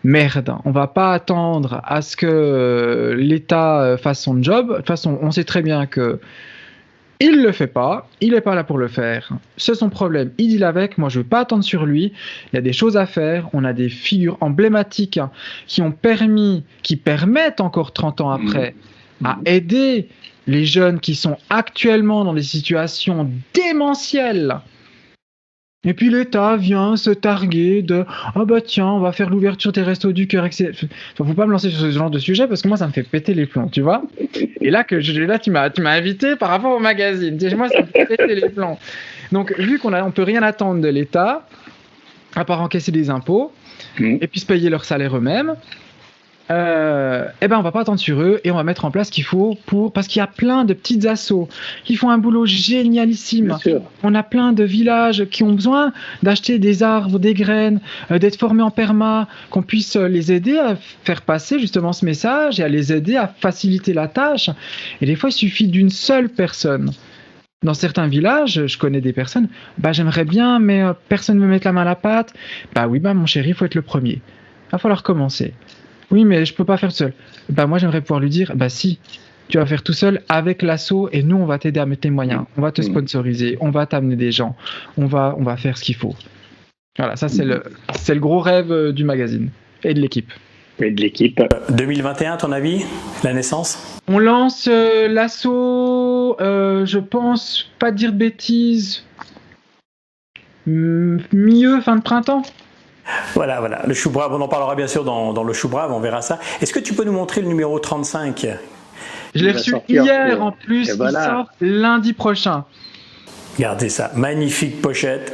merde, 0.03 0.53
on 0.65 0.73
va 0.73 0.89
pas 0.89 1.15
attendre 1.15 1.81
à 1.85 2.03
ce 2.03 2.17
que 2.17 2.27
euh, 2.27 3.15
l'État 3.15 3.83
euh, 3.83 3.97
fasse 3.97 4.21
son 4.21 4.43
job. 4.43 4.69
De 4.69 4.77
toute 4.79 4.89
façon, 4.89 5.17
on 5.23 5.31
sait 5.31 5.45
très 5.45 5.63
bien 5.63 5.87
que 5.87 6.19
il 7.23 7.41
le 7.41 7.53
fait 7.53 7.69
pas, 7.69 8.09
il 8.21 8.33
n'est 8.33 8.41
pas 8.41 8.55
là 8.55 8.65
pour 8.65 8.79
le 8.79 8.89
faire. 8.89 9.31
C'est 9.57 9.77
son 9.77 9.91
problème. 9.91 10.33
Il 10.39 10.49
dit 10.49 10.65
avec, 10.65 10.99
moi 10.99 11.09
je 11.09 11.21
veux 11.21 11.27
pas 11.27 11.41
attendre 11.41 11.63
sur 11.63 11.87
lui. 11.87 12.13
Il 12.53 12.57
y 12.57 12.59
a 12.59 12.63
des 12.63 12.73
choses 12.73 12.97
à 12.97 13.07
faire. 13.07 13.49
On 13.53 13.65
a 13.65 13.73
des 13.73 13.89
figures 13.89 14.37
emblématiques 14.41 15.21
qui 15.67 15.83
ont 15.83 15.93
permis, 15.93 16.65
qui 16.83 16.97
permettent 16.97 17.61
encore 17.61 17.93
30 17.93 18.21
ans 18.23 18.31
après, 18.31 18.75
à 19.25 19.39
aider 19.45 20.09
les 20.49 20.65
jeunes 20.65 20.99
qui 20.99 21.15
sont 21.15 21.37
actuellement 21.49 22.25
dans 22.25 22.35
des 22.35 22.43
situations 22.43 23.31
démentielles 23.55 24.61
et 25.85 25.95
puis 25.95 26.11
l'État 26.11 26.57
vient 26.57 26.97
se 26.97 27.11
targuer 27.11 27.83
de 27.83 28.05
ah 28.09 28.45
bah 28.45 28.61
tiens 28.61 28.87
on 28.87 29.01
va 29.01 29.11
faire 29.11 29.31
l'ouverture 29.31 29.73
des 29.73 29.83
restos 29.83 30.13
du 30.13 30.29
cœur 30.29 30.47
etc. 30.47 30.73
Faut 31.17 31.25
pas 31.25 31.47
me 31.47 31.51
lancer 31.51 31.71
sur 31.71 31.81
ce 31.81 31.91
genre 31.91 32.11
de 32.11 32.21
sujet 32.21 32.47
parce 32.47 32.63
que 32.63 32.69
moi 32.69 32.77
ça 32.77 32.87
me 32.87 32.93
fait 32.93 33.03
péter 33.03 33.35
les 33.35 33.47
plombs 33.47 33.69
tu 33.69 33.81
vois. 33.81 34.03
Et 34.61 34.71
là 34.71 34.85
que 34.85 35.01
je, 35.01 35.21
là 35.23 35.41
tu 35.41 35.51
m'as 35.51 35.71
tu 35.71 35.83
m'as 35.83 35.93
invité 35.93 36.37
par 36.37 36.51
rapport 36.51 36.77
au 36.77 36.79
magazine. 36.79 37.37
Moi 37.57 37.69
ça 37.69 37.81
me 37.81 37.87
fait 37.87 38.07
péter 38.07 38.35
les 38.35 38.49
plombs. 38.49 38.79
Donc 39.33 39.53
vu 39.59 39.81
qu'on 39.81 39.93
a 39.93 40.05
on 40.05 40.13
peut 40.13 40.23
rien 40.23 40.43
attendre 40.43 40.81
de 40.81 40.89
l'État 40.89 41.47
à 42.37 42.45
part 42.45 42.61
encaisser 42.61 42.93
des 42.93 43.11
impôts 43.11 43.53
mmh. 43.99 44.19
et 44.21 44.27
puis 44.29 44.39
se 44.39 44.47
payer 44.47 44.71
leur 44.71 44.85
salaire 44.85 45.17
eux-mêmes. 45.17 45.57
Euh, 46.53 47.27
eh 47.41 47.49
ben 47.49 47.59
on 47.59 47.63
va 47.63 47.73
pas 47.73 47.81
attendre 47.81 47.99
sur 47.99 48.21
eux 48.21 48.41
et 48.45 48.51
on 48.51 48.57
va 48.57 48.65
mettre 48.65 48.85
en 48.85 48.91
place 48.91 49.07
ce 49.07 49.13
qu'il 49.13 49.25
faut 49.25 49.57
pour 49.67 49.93
parce 49.93 50.07
qu'il 50.07 50.21
y 50.21 50.23
a 50.23 50.27
plein 50.27 50.65
de 50.65 50.75
petites 50.75 51.07
assos 51.07 51.49
qui 51.85 51.97
font 51.97 52.11
un 52.11 52.19
boulot 52.19 52.47
génialissime. 52.47 53.57
On 54.03 54.15
a 54.15 54.23
plein 54.23 54.53
de 54.53 54.65
villages 54.65 55.25
qui 55.27 55.43
ont 55.43 55.53
besoin 55.53 55.93
d'acheter 56.23 56.59
des 56.59 56.83
arbres, 56.83 57.19
des 57.19 57.35
graines, 57.35 57.81
euh, 58.11 58.19
d'être 58.19 58.37
formés 58.39 58.63
en 58.63 58.71
perma, 58.71 59.29
qu'on 59.51 59.63
puisse 59.63 59.97
les 59.97 60.33
aider 60.33 60.59
à 60.59 60.77
faire 61.05 61.23
passer 61.23 61.59
justement 61.59 61.93
ce 61.93 62.05
message 62.05 62.61
et 62.61 62.63
à 62.63 62.69
les 62.69 62.93
aider 62.93 63.17
à 63.17 63.27
faciliter 63.27 63.93
la 63.93 64.09
tâche. 64.09 64.51
Et 65.01 65.07
des 65.07 65.17
fois, 65.17 65.31
il 65.31 65.35
suffit 65.35 65.69
d'une 65.69 65.91
seule 65.91 66.29
personne. 66.29 66.93
Dans 67.63 67.75
certains 67.75 68.09
villages, 68.09 68.67
je 68.67 68.79
connais 68.79 69.01
des 69.01 69.13
personnes, 69.13 69.49
bah 69.79 69.93
j'aimerais 69.93 70.25
bien, 70.25 70.59
mais 70.59 70.83
euh, 70.83 70.93
personne 71.09 71.37
ne 71.39 71.43
me 71.43 71.47
met 71.47 71.61
la 71.63 71.73
main 71.73 71.83
à 71.83 71.85
la 71.85 71.95
pâte. 71.95 72.35
Bah 72.75 72.89
oui, 72.89 72.99
bah 72.99 73.15
mon 73.15 73.27
chéri, 73.27 73.51
il 73.51 73.55
faut 73.55 73.65
être 73.65 73.77
le 73.77 73.83
premier. 73.83 74.15
Il 74.15 74.73
va 74.73 74.79
falloir 74.79 75.05
commencer. 75.05 75.55
Oui, 76.13 76.25
mais 76.25 76.45
je 76.45 76.55
peux 76.55 76.65
pas 76.65 76.77
faire 76.77 76.91
tout 76.91 76.97
seul. 76.97 77.13
Bah 77.49 77.67
moi, 77.67 77.79
j'aimerais 77.79 78.01
pouvoir 78.03 78.21
lui 78.21 78.29
dire, 78.31 78.53
bah 78.55 78.69
si, 78.69 78.99
tu 79.49 79.59
vas 79.59 79.67
faire 79.67 79.83
tout 79.83 79.93
seul 79.95 80.23
avec 80.29 80.63
l'assaut 80.63 81.09
et 81.13 81.23
nous, 81.23 81.37
on 81.37 81.47
va 81.47 81.59
t'aider 81.59 81.81
à 81.81 81.87
mettre 81.87 82.03
les 82.07 82.11
moyens. 82.11 82.45
On 82.57 82.61
va 82.63 82.71
te 82.71 82.81
sponsoriser, 82.83 83.57
on 83.61 83.71
va 83.71 83.87
t'amener 83.87 84.17
des 84.17 84.31
gens, 84.31 84.55
on 84.97 85.07
va, 85.07 85.35
on 85.39 85.43
va 85.43 85.57
faire 85.57 85.77
ce 85.79 85.83
qu'il 85.85 85.95
faut. 85.97 86.15
Voilà, 86.99 87.17
ça 87.17 87.29
c'est 87.31 87.45
le, 87.47 87.63
c'est 87.95 88.15
le 88.15 88.21
gros 88.21 88.39
rêve 88.41 88.71
euh, 88.71 88.93
du 88.93 89.03
magazine 89.05 89.49
et 89.83 89.95
de 89.95 90.01
l'équipe. 90.01 90.31
Et 90.79 90.91
de 90.91 91.01
l'équipe. 91.01 91.41
2021, 91.71 92.35
à 92.35 92.37
ton 92.37 92.53
avis, 92.53 92.85
la 93.25 93.33
naissance? 93.33 94.01
On 94.09 94.19
lance 94.19 94.69
euh, 94.71 95.09
l'assaut, 95.09 96.37
euh, 96.41 96.85
je 96.85 96.99
pense, 96.99 97.71
pas 97.79 97.91
dire 97.93 98.13
de 98.13 98.19
bêtises, 98.19 99.05
m- 100.67 101.21
milieu, 101.33 101.81
fin 101.81 101.97
de 101.97 102.03
printemps. 102.03 102.43
Voilà, 103.35 103.61
voilà. 103.61 103.83
Le 103.87 103.95
chou 103.95 104.11
brave, 104.11 104.33
on 104.33 104.41
en 104.41 104.49
parlera 104.49 104.75
bien 104.75 104.87
sûr 104.87 105.05
dans, 105.05 105.33
dans 105.33 105.45
le 105.45 105.53
chou 105.53 105.69
brave, 105.69 105.93
on 105.93 106.01
verra 106.01 106.23
ça. 106.23 106.39
Est-ce 106.61 106.73
que 106.73 106.81
tu 106.81 106.95
peux 106.95 107.05
nous 107.05 107.13
montrer 107.13 107.41
le 107.41 107.49
numéro 107.49 107.79
35 107.79 108.47
Je 109.35 109.45
l'ai 109.45 109.53
reçu 109.53 109.75
hier 109.89 110.43
en 110.43 110.53
plus, 110.53 110.89
et 110.89 110.93
il 110.93 111.11
sort 111.11 111.47
lundi 111.61 112.13
prochain. 112.13 112.65
Regardez 113.57 113.89
ça, 113.89 114.11
magnifique 114.15 114.81
pochette, 114.81 115.33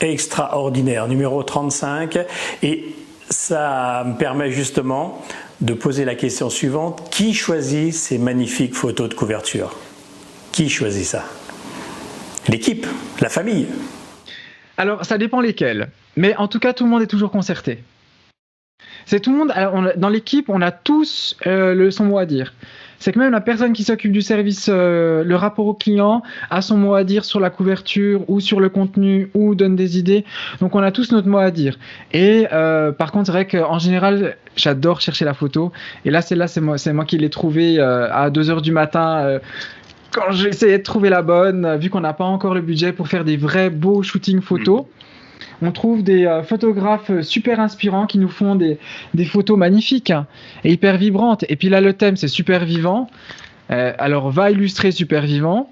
extraordinaire, 0.00 1.08
numéro 1.08 1.42
35. 1.42 2.18
Et 2.62 2.94
ça 3.30 4.04
me 4.06 4.16
permet 4.16 4.50
justement 4.50 5.22
de 5.60 5.74
poser 5.74 6.04
la 6.04 6.14
question 6.14 6.50
suivante. 6.50 7.08
Qui 7.10 7.34
choisit 7.34 7.92
ces 7.92 8.18
magnifiques 8.18 8.74
photos 8.74 9.08
de 9.08 9.14
couverture? 9.14 9.74
Qui 10.52 10.68
choisit 10.68 11.04
ça? 11.04 11.24
L'équipe, 12.48 12.86
la 13.20 13.28
famille? 13.28 13.66
Alors, 14.76 15.04
ça 15.04 15.18
dépend 15.18 15.40
lesquels. 15.40 15.90
Mais 16.18 16.34
en 16.36 16.48
tout 16.48 16.58
cas, 16.58 16.72
tout 16.72 16.82
le 16.82 16.90
monde 16.90 17.00
est 17.00 17.06
toujours 17.06 17.30
concerté. 17.30 17.84
C'est 19.06 19.20
tout 19.20 19.30
le 19.30 19.38
monde. 19.38 19.52
dans 19.96 20.08
l'équipe, 20.08 20.48
on 20.48 20.60
a 20.60 20.72
tous 20.72 21.36
euh, 21.46 21.92
son 21.92 22.06
mot 22.06 22.18
à 22.18 22.26
dire. 22.26 22.54
C'est 22.98 23.12
que 23.12 23.20
même 23.20 23.30
la 23.30 23.40
personne 23.40 23.72
qui 23.72 23.84
s'occupe 23.84 24.10
du 24.10 24.20
service, 24.20 24.68
euh, 24.68 25.22
le 25.22 25.36
rapport 25.36 25.68
au 25.68 25.74
client, 25.74 26.24
a 26.50 26.60
son 26.60 26.76
mot 26.76 26.94
à 26.94 27.04
dire 27.04 27.24
sur 27.24 27.38
la 27.38 27.50
couverture 27.50 28.28
ou 28.28 28.40
sur 28.40 28.58
le 28.58 28.68
contenu 28.68 29.30
ou 29.34 29.54
donne 29.54 29.76
des 29.76 29.96
idées. 29.96 30.24
Donc, 30.60 30.74
on 30.74 30.82
a 30.82 30.90
tous 30.90 31.12
notre 31.12 31.28
mot 31.28 31.38
à 31.38 31.52
dire. 31.52 31.78
Et 32.12 32.48
euh, 32.52 32.90
par 32.90 33.12
contre, 33.12 33.26
c'est 33.26 33.32
vrai 33.32 33.46
qu'en 33.46 33.78
général, 33.78 34.36
j'adore 34.56 35.00
chercher 35.00 35.24
la 35.24 35.34
photo. 35.34 35.70
Et 36.04 36.10
là, 36.10 36.20
c'est 36.20 36.34
là, 36.34 36.48
c'est 36.48 36.60
moi, 36.60 37.04
qui 37.04 37.16
l'ai 37.16 37.30
trouvée 37.30 37.78
à 37.78 38.28
2 38.30 38.50
heures 38.50 38.62
du 38.62 38.72
matin. 38.72 39.38
quand 40.10 40.32
j'essayais 40.32 40.78
de 40.78 40.82
trouver 40.82 41.10
la 41.10 41.22
bonne, 41.22 41.76
vu 41.76 41.90
qu'on 41.90 42.00
n'a 42.00 42.12
pas 42.12 42.24
encore 42.24 42.54
le 42.54 42.60
budget 42.60 42.92
pour 42.92 43.06
faire 43.06 43.24
des 43.24 43.36
vrais 43.36 43.70
beaux 43.70 44.02
shootings 44.02 44.40
photos, 44.40 44.86
on 45.62 45.72
trouve 45.72 46.02
des 46.02 46.24
euh, 46.24 46.42
photographes 46.42 47.10
super 47.22 47.60
inspirants 47.60 48.06
qui 48.06 48.18
nous 48.18 48.28
font 48.28 48.54
des, 48.54 48.78
des 49.14 49.24
photos 49.24 49.58
magnifiques 49.58 50.10
hein, 50.10 50.26
et 50.64 50.72
hyper 50.72 50.96
vibrantes. 50.98 51.44
Et 51.48 51.56
puis 51.56 51.68
là, 51.68 51.80
le 51.80 51.92
thème, 51.94 52.16
c'est 52.16 52.28
super 52.28 52.64
vivant. 52.64 53.08
Euh, 53.70 53.92
alors, 53.98 54.30
va 54.30 54.50
illustrer 54.50 54.92
super 54.92 55.22
vivant 55.22 55.68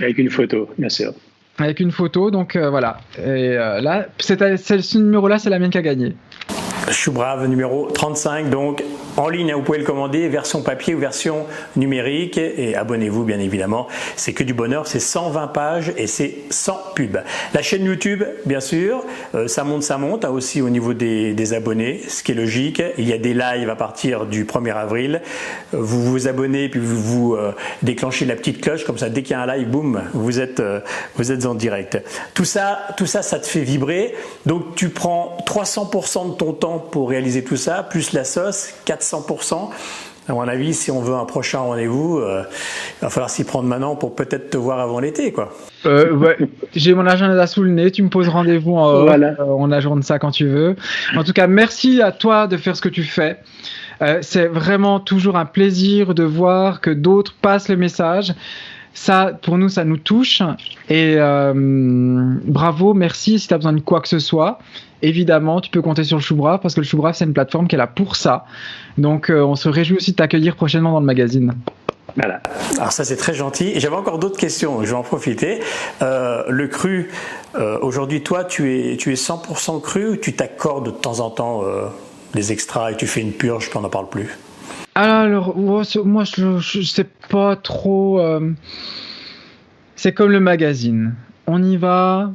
Avec 0.00 0.18
une 0.18 0.30
photo, 0.30 0.68
bien 0.78 0.88
sûr. 0.88 1.12
avec 1.58 1.80
une 1.80 1.90
photo. 1.90 2.30
Donc 2.30 2.56
euh, 2.56 2.70
voilà. 2.70 2.98
Et 3.18 3.56
euh, 3.56 3.80
là, 3.80 4.06
ce 4.18 4.98
numéro-là, 4.98 5.38
c'est 5.38 5.50
la 5.50 5.58
mienne 5.58 5.70
qui 5.70 5.78
a 5.78 5.82
gagné. 5.82 6.14
Chou 6.90 7.12
brave 7.12 7.46
numéro 7.48 7.88
35, 7.90 8.50
donc 8.50 8.84
en 9.16 9.28
ligne, 9.28 9.52
hein, 9.52 9.56
vous 9.56 9.62
pouvez 9.62 9.78
le 9.78 9.84
commander, 9.84 10.28
version 10.28 10.60
papier 10.60 10.94
ou 10.94 10.98
version 10.98 11.46
numérique. 11.76 12.36
Et 12.36 12.74
abonnez-vous, 12.74 13.24
bien 13.24 13.38
évidemment. 13.38 13.86
C'est 14.16 14.32
que 14.32 14.42
du 14.42 14.54
bonheur, 14.54 14.88
c'est 14.88 15.00
120 15.00 15.46
pages 15.48 15.92
et 15.96 16.08
c'est 16.08 16.34
sans 16.50 16.78
pub. 16.96 17.18
La 17.54 17.62
chaîne 17.62 17.84
YouTube, 17.84 18.24
bien 18.44 18.58
sûr, 18.58 19.04
euh, 19.34 19.46
ça 19.46 19.62
monte, 19.62 19.84
ça 19.84 19.98
monte, 19.98 20.24
hein, 20.24 20.30
aussi 20.30 20.60
au 20.60 20.68
niveau 20.68 20.94
des, 20.94 21.32
des 21.32 21.54
abonnés, 21.54 22.00
ce 22.08 22.24
qui 22.24 22.32
est 22.32 22.34
logique. 22.34 22.82
Il 22.98 23.08
y 23.08 23.12
a 23.12 23.18
des 23.18 23.34
lives 23.34 23.70
à 23.70 23.76
partir 23.76 24.26
du 24.26 24.44
1er 24.44 24.74
avril. 24.74 25.22
Vous 25.72 26.02
vous 26.02 26.26
abonnez, 26.26 26.68
puis 26.68 26.80
vous, 26.80 27.00
vous 27.00 27.34
euh, 27.34 27.52
déclenchez 27.82 28.24
la 28.24 28.34
petite 28.34 28.60
cloche, 28.60 28.84
comme 28.84 28.98
ça, 28.98 29.08
dès 29.08 29.22
qu'il 29.22 29.32
y 29.32 29.34
a 29.34 29.42
un 29.42 29.46
live, 29.46 29.68
boum, 29.68 30.02
vous 30.12 30.40
êtes, 30.40 30.58
euh, 30.58 30.80
vous 31.14 31.30
êtes 31.30 31.46
en 31.46 31.54
direct. 31.54 32.02
Tout 32.34 32.44
ça, 32.44 32.80
tout 32.96 33.06
ça, 33.06 33.22
ça 33.22 33.38
te 33.38 33.46
fait 33.46 33.62
vibrer. 33.62 34.14
Donc 34.44 34.74
tu 34.74 34.88
prends 34.88 35.38
300% 35.46 36.32
de 36.32 36.34
ton 36.34 36.52
temps 36.52 36.73
pour 36.78 37.10
réaliser 37.10 37.44
tout 37.44 37.56
ça, 37.56 37.82
plus 37.82 38.12
la 38.12 38.24
sauce, 38.24 38.74
400%. 38.86 39.70
À 40.26 40.32
mon 40.32 40.48
avis, 40.48 40.72
si 40.72 40.90
on 40.90 41.02
veut 41.02 41.14
un 41.14 41.26
prochain 41.26 41.58
rendez-vous, 41.58 42.18
euh, 42.18 42.44
il 42.98 43.02
va 43.02 43.10
falloir 43.10 43.28
s'y 43.28 43.44
prendre 43.44 43.68
maintenant 43.68 43.94
pour 43.94 44.14
peut-être 44.14 44.48
te 44.48 44.56
voir 44.56 44.80
avant 44.80 44.98
l'été, 44.98 45.32
quoi. 45.32 45.52
Euh, 45.84 46.12
ouais, 46.14 46.38
j'ai 46.74 46.94
mon 46.94 47.06
agenda 47.06 47.46
sous 47.46 47.62
le 47.62 47.70
nez, 47.70 47.90
tu 47.90 48.02
me 48.02 48.08
poses 48.08 48.28
rendez-vous 48.28 48.74
en 48.74 48.86
off, 48.88 49.06
Voilà. 49.06 49.32
euh, 49.38 49.44
on 49.46 49.70
ajourne 49.70 50.02
ça 50.02 50.18
quand 50.18 50.30
tu 50.30 50.46
veux. 50.46 50.76
En 51.14 51.24
tout 51.24 51.34
cas, 51.34 51.46
merci 51.46 52.00
à 52.00 52.10
toi 52.10 52.46
de 52.46 52.56
faire 52.56 52.74
ce 52.74 52.80
que 52.80 52.88
tu 52.88 53.02
fais. 53.02 53.38
Euh, 54.00 54.18
c'est 54.22 54.46
vraiment 54.46 54.98
toujours 54.98 55.36
un 55.36 55.44
plaisir 55.44 56.14
de 56.14 56.24
voir 56.24 56.80
que 56.80 56.88
d'autres 56.90 57.34
passent 57.42 57.68
le 57.68 57.76
message. 57.76 58.32
Ça, 58.94 59.32
pour 59.42 59.58
nous, 59.58 59.68
ça 59.68 59.84
nous 59.84 59.96
touche. 59.98 60.40
Et 60.88 61.16
euh, 61.18 61.52
bravo, 62.44 62.94
merci. 62.94 63.38
Si 63.38 63.48
tu 63.48 63.52
as 63.52 63.58
besoin 63.58 63.72
de 63.72 63.80
quoi 63.80 64.00
que 64.00 64.08
ce 64.08 64.20
soit, 64.20 64.58
évidemment, 65.06 65.60
tu 65.60 65.70
peux 65.70 65.82
compter 65.82 66.04
sur 66.04 66.16
le 66.16 66.22
Choubrave 66.22 66.60
parce 66.60 66.74
que 66.74 66.80
le 66.80 66.86
Choubrave, 66.86 67.14
c'est 67.14 67.24
une 67.24 67.32
plateforme 67.32 67.68
qui 67.68 67.74
est 67.74 67.78
là 67.78 67.86
pour 67.86 68.16
ça. 68.16 68.44
Donc, 68.98 69.30
euh, 69.30 69.42
on 69.42 69.54
se 69.56 69.68
réjouit 69.68 69.96
aussi 69.96 70.12
de 70.12 70.16
t'accueillir 70.16 70.56
prochainement 70.56 70.92
dans 70.92 71.00
le 71.00 71.06
magazine. 71.06 71.52
Voilà. 72.16 72.40
Alors 72.76 72.92
ça 72.92 73.02
c'est 73.04 73.16
très 73.16 73.34
gentil. 73.34 73.72
J'avais 73.80 73.96
encore 73.96 74.20
d'autres 74.20 74.38
questions, 74.38 74.84
je 74.84 74.90
vais 74.90 74.96
en 74.96 75.02
profiter. 75.02 75.58
Euh, 76.00 76.44
le 76.48 76.68
cru, 76.68 77.10
euh, 77.56 77.76
aujourd'hui 77.82 78.22
toi 78.22 78.44
tu 78.44 78.92
es, 78.92 78.96
tu 78.96 79.10
es 79.10 79.16
100% 79.16 79.80
cru 79.80 80.10
ou 80.10 80.16
tu 80.16 80.32
t'accordes 80.32 80.86
de 80.86 80.90
temps 80.92 81.18
en 81.18 81.30
temps 81.30 81.62
euh, 81.64 81.86
des 82.32 82.52
extras 82.52 82.92
et 82.92 82.96
tu 82.96 83.08
fais 83.08 83.20
une 83.20 83.32
purge 83.32 83.68
puis 83.68 83.78
on 83.78 83.80
n'en 83.80 83.88
parle 83.88 84.08
plus? 84.10 84.28
Alors, 84.94 85.56
moi, 85.56 85.82
je, 85.82 86.58
je 86.58 86.82
sais 86.82 87.06
pas 87.28 87.56
trop. 87.56 88.20
euh, 88.20 88.52
C'est 89.96 90.12
comme 90.12 90.30
le 90.30 90.38
magazine. 90.38 91.14
On 91.48 91.60
y 91.64 91.76
va 91.76 92.30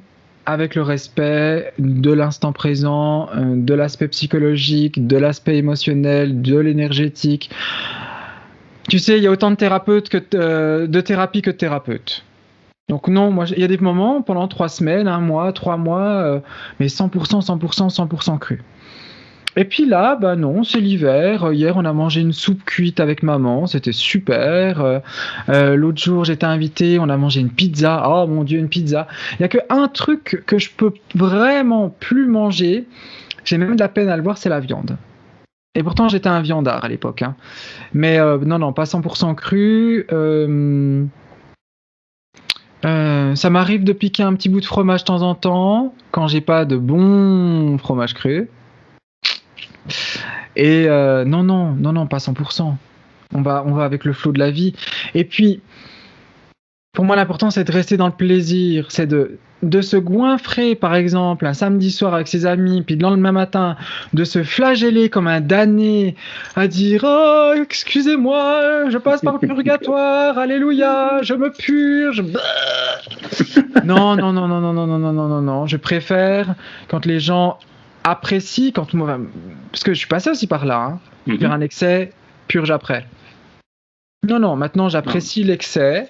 avec 0.51 0.75
le 0.75 0.81
respect 0.81 1.73
de 1.77 2.11
l'instant 2.11 2.53
présent, 2.53 3.29
euh, 3.35 3.55
de 3.55 3.73
l'aspect 3.73 4.07
psychologique, 4.07 5.05
de 5.05 5.17
l'aspect 5.17 5.57
émotionnel, 5.57 6.41
de 6.41 6.57
l'énergétique. 6.57 7.49
Tu 8.87 8.99
sais, 8.99 9.17
il 9.17 9.23
y 9.23 9.27
a 9.27 9.31
autant 9.31 9.51
de 9.51 9.55
thérapeutes 9.55 10.09
que 10.09 10.17
de, 10.17 10.23
euh, 10.35 10.87
de 10.87 11.01
thérapie 11.01 11.41
que 11.41 11.51
de 11.51 11.55
thérapeutes. 11.55 12.23
Donc 12.89 13.07
non, 13.07 13.33
il 13.45 13.59
y 13.59 13.63
a 13.63 13.67
des 13.67 13.77
moments 13.77 14.23
pendant 14.23 14.47
trois 14.47 14.67
semaines, 14.67 15.07
un 15.07 15.19
mois, 15.19 15.53
trois 15.53 15.77
mois, 15.77 16.07
euh, 16.07 16.39
mais 16.79 16.87
100%, 16.87 17.41
100%, 17.41 17.89
100% 17.89 18.39
cru. 18.39 18.63
Et 19.55 19.65
puis 19.65 19.85
là, 19.85 20.15
bah 20.15 20.35
non, 20.35 20.63
c'est 20.63 20.79
l'hiver. 20.79 21.51
Hier, 21.51 21.75
on 21.75 21.83
a 21.85 21.91
mangé 21.93 22.21
une 22.21 22.33
soupe 22.33 22.63
cuite 22.65 22.99
avec 22.99 23.23
maman, 23.23 23.65
c'était 23.67 23.91
super. 23.91 24.81
Euh, 24.81 24.99
euh, 25.49 25.75
L'autre 25.75 26.01
jour, 26.01 26.23
j'étais 26.23 26.45
invité, 26.45 26.99
on 26.99 27.09
a 27.09 27.17
mangé 27.17 27.41
une 27.41 27.49
pizza. 27.49 28.03
Oh 28.07 28.27
mon 28.27 28.43
dieu, 28.43 28.59
une 28.59 28.69
pizza. 28.69 29.07
Il 29.39 29.41
y 29.41 29.45
a 29.45 29.47
que 29.47 29.57
un 29.69 29.87
truc 29.87 30.43
que 30.45 30.59
je 30.59 30.69
peux 30.75 30.93
vraiment 31.15 31.89
plus 31.89 32.27
manger. 32.27 32.85
J'ai 33.43 33.57
même 33.57 33.75
de 33.75 33.79
la 33.79 33.89
peine 33.89 34.09
à 34.09 34.17
le 34.17 34.23
voir, 34.23 34.37
c'est 34.37 34.49
la 34.49 34.59
viande. 34.59 34.97
Et 35.75 35.83
pourtant, 35.83 36.09
j'étais 36.09 36.29
un 36.29 36.41
viandard 36.41 36.85
à 36.85 36.87
l'époque. 36.87 37.21
hein. 37.23 37.35
Mais 37.93 38.19
euh, 38.19 38.37
non, 38.37 38.59
non, 38.59 38.71
pas 38.73 38.83
100% 38.83 39.33
cru. 39.35 40.05
Ça 43.35 43.49
m'arrive 43.49 43.83
de 43.83 43.93
piquer 43.93 44.23
un 44.23 44.35
petit 44.35 44.49
bout 44.49 44.61
de 44.61 44.65
fromage 44.65 45.01
de 45.01 45.05
temps 45.05 45.21
en 45.21 45.35
temps 45.35 45.93
quand 46.11 46.27
j'ai 46.27 46.41
pas 46.41 46.65
de 46.65 46.77
bon 46.77 47.77
fromage 47.77 48.13
cru. 48.13 48.49
Et 50.55 50.87
euh, 50.87 51.25
non, 51.25 51.43
non, 51.43 51.71
non, 51.73 51.93
non, 51.93 52.07
pas 52.07 52.17
100%. 52.17 52.75
On 53.33 53.41
va, 53.41 53.63
on 53.65 53.73
va 53.73 53.85
avec 53.85 54.05
le 54.05 54.13
flot 54.13 54.31
de 54.31 54.39
la 54.39 54.51
vie. 54.51 54.73
Et 55.13 55.23
puis, 55.23 55.61
pour 56.93 57.05
moi, 57.05 57.15
l'important, 57.15 57.51
c'est 57.51 57.63
de 57.63 57.71
rester 57.71 57.97
dans 57.97 58.07
le 58.07 58.13
plaisir. 58.13 58.87
C'est 58.89 59.05
de, 59.05 59.37
de 59.61 59.81
se 59.81 59.97
goinfrer, 59.97 60.75
par 60.75 60.95
exemple, 60.95 61.45
un 61.45 61.53
samedi 61.53 61.91
soir 61.91 62.13
avec 62.13 62.27
ses 62.27 62.45
amis, 62.45 62.81
puis 62.81 62.95
le 62.95 63.01
lendemain 63.03 63.31
matin, 63.31 63.75
de 64.13 64.23
se 64.23 64.43
flageller 64.43 65.09
comme 65.09 65.27
un 65.27 65.41
damné, 65.41 66.15
à 66.55 66.67
dire 66.67 67.03
Oh, 67.05 67.53
excusez-moi, 67.61 68.89
je 68.89 68.97
passe 68.97 69.21
par 69.21 69.33
le 69.33 69.47
purgatoire, 69.47 70.37
alléluia, 70.37 71.21
je 71.21 71.33
me 71.33 71.51
purge. 71.51 72.23
non, 73.85 74.15
non, 74.15 74.33
non, 74.33 74.47
non, 74.47 74.59
non, 74.59 74.73
non, 74.73 74.87
non, 74.87 74.99
non, 74.99 75.13
non, 75.13 75.27
non, 75.27 75.41
non. 75.41 75.67
Je 75.67 75.77
préfère 75.77 76.55
quand 76.87 77.05
les 77.05 77.19
gens 77.19 77.59
apprécient, 78.03 78.71
quand 78.73 78.93
moi, 78.93 79.19
parce 79.71 79.83
que 79.83 79.93
je 79.93 79.99
suis 79.99 80.07
passé 80.07 80.29
aussi 80.29 80.47
par 80.47 80.65
là, 80.65 80.83
hein, 80.83 80.99
Mhm. 81.27 81.39
faire 81.39 81.51
un 81.51 81.61
excès, 81.61 82.11
purge 82.47 82.71
après. 82.71 83.05
Non, 84.27 84.39
non, 84.39 84.55
maintenant 84.55 84.89
j'apprécie 84.89 85.43
l'excès 85.43 86.09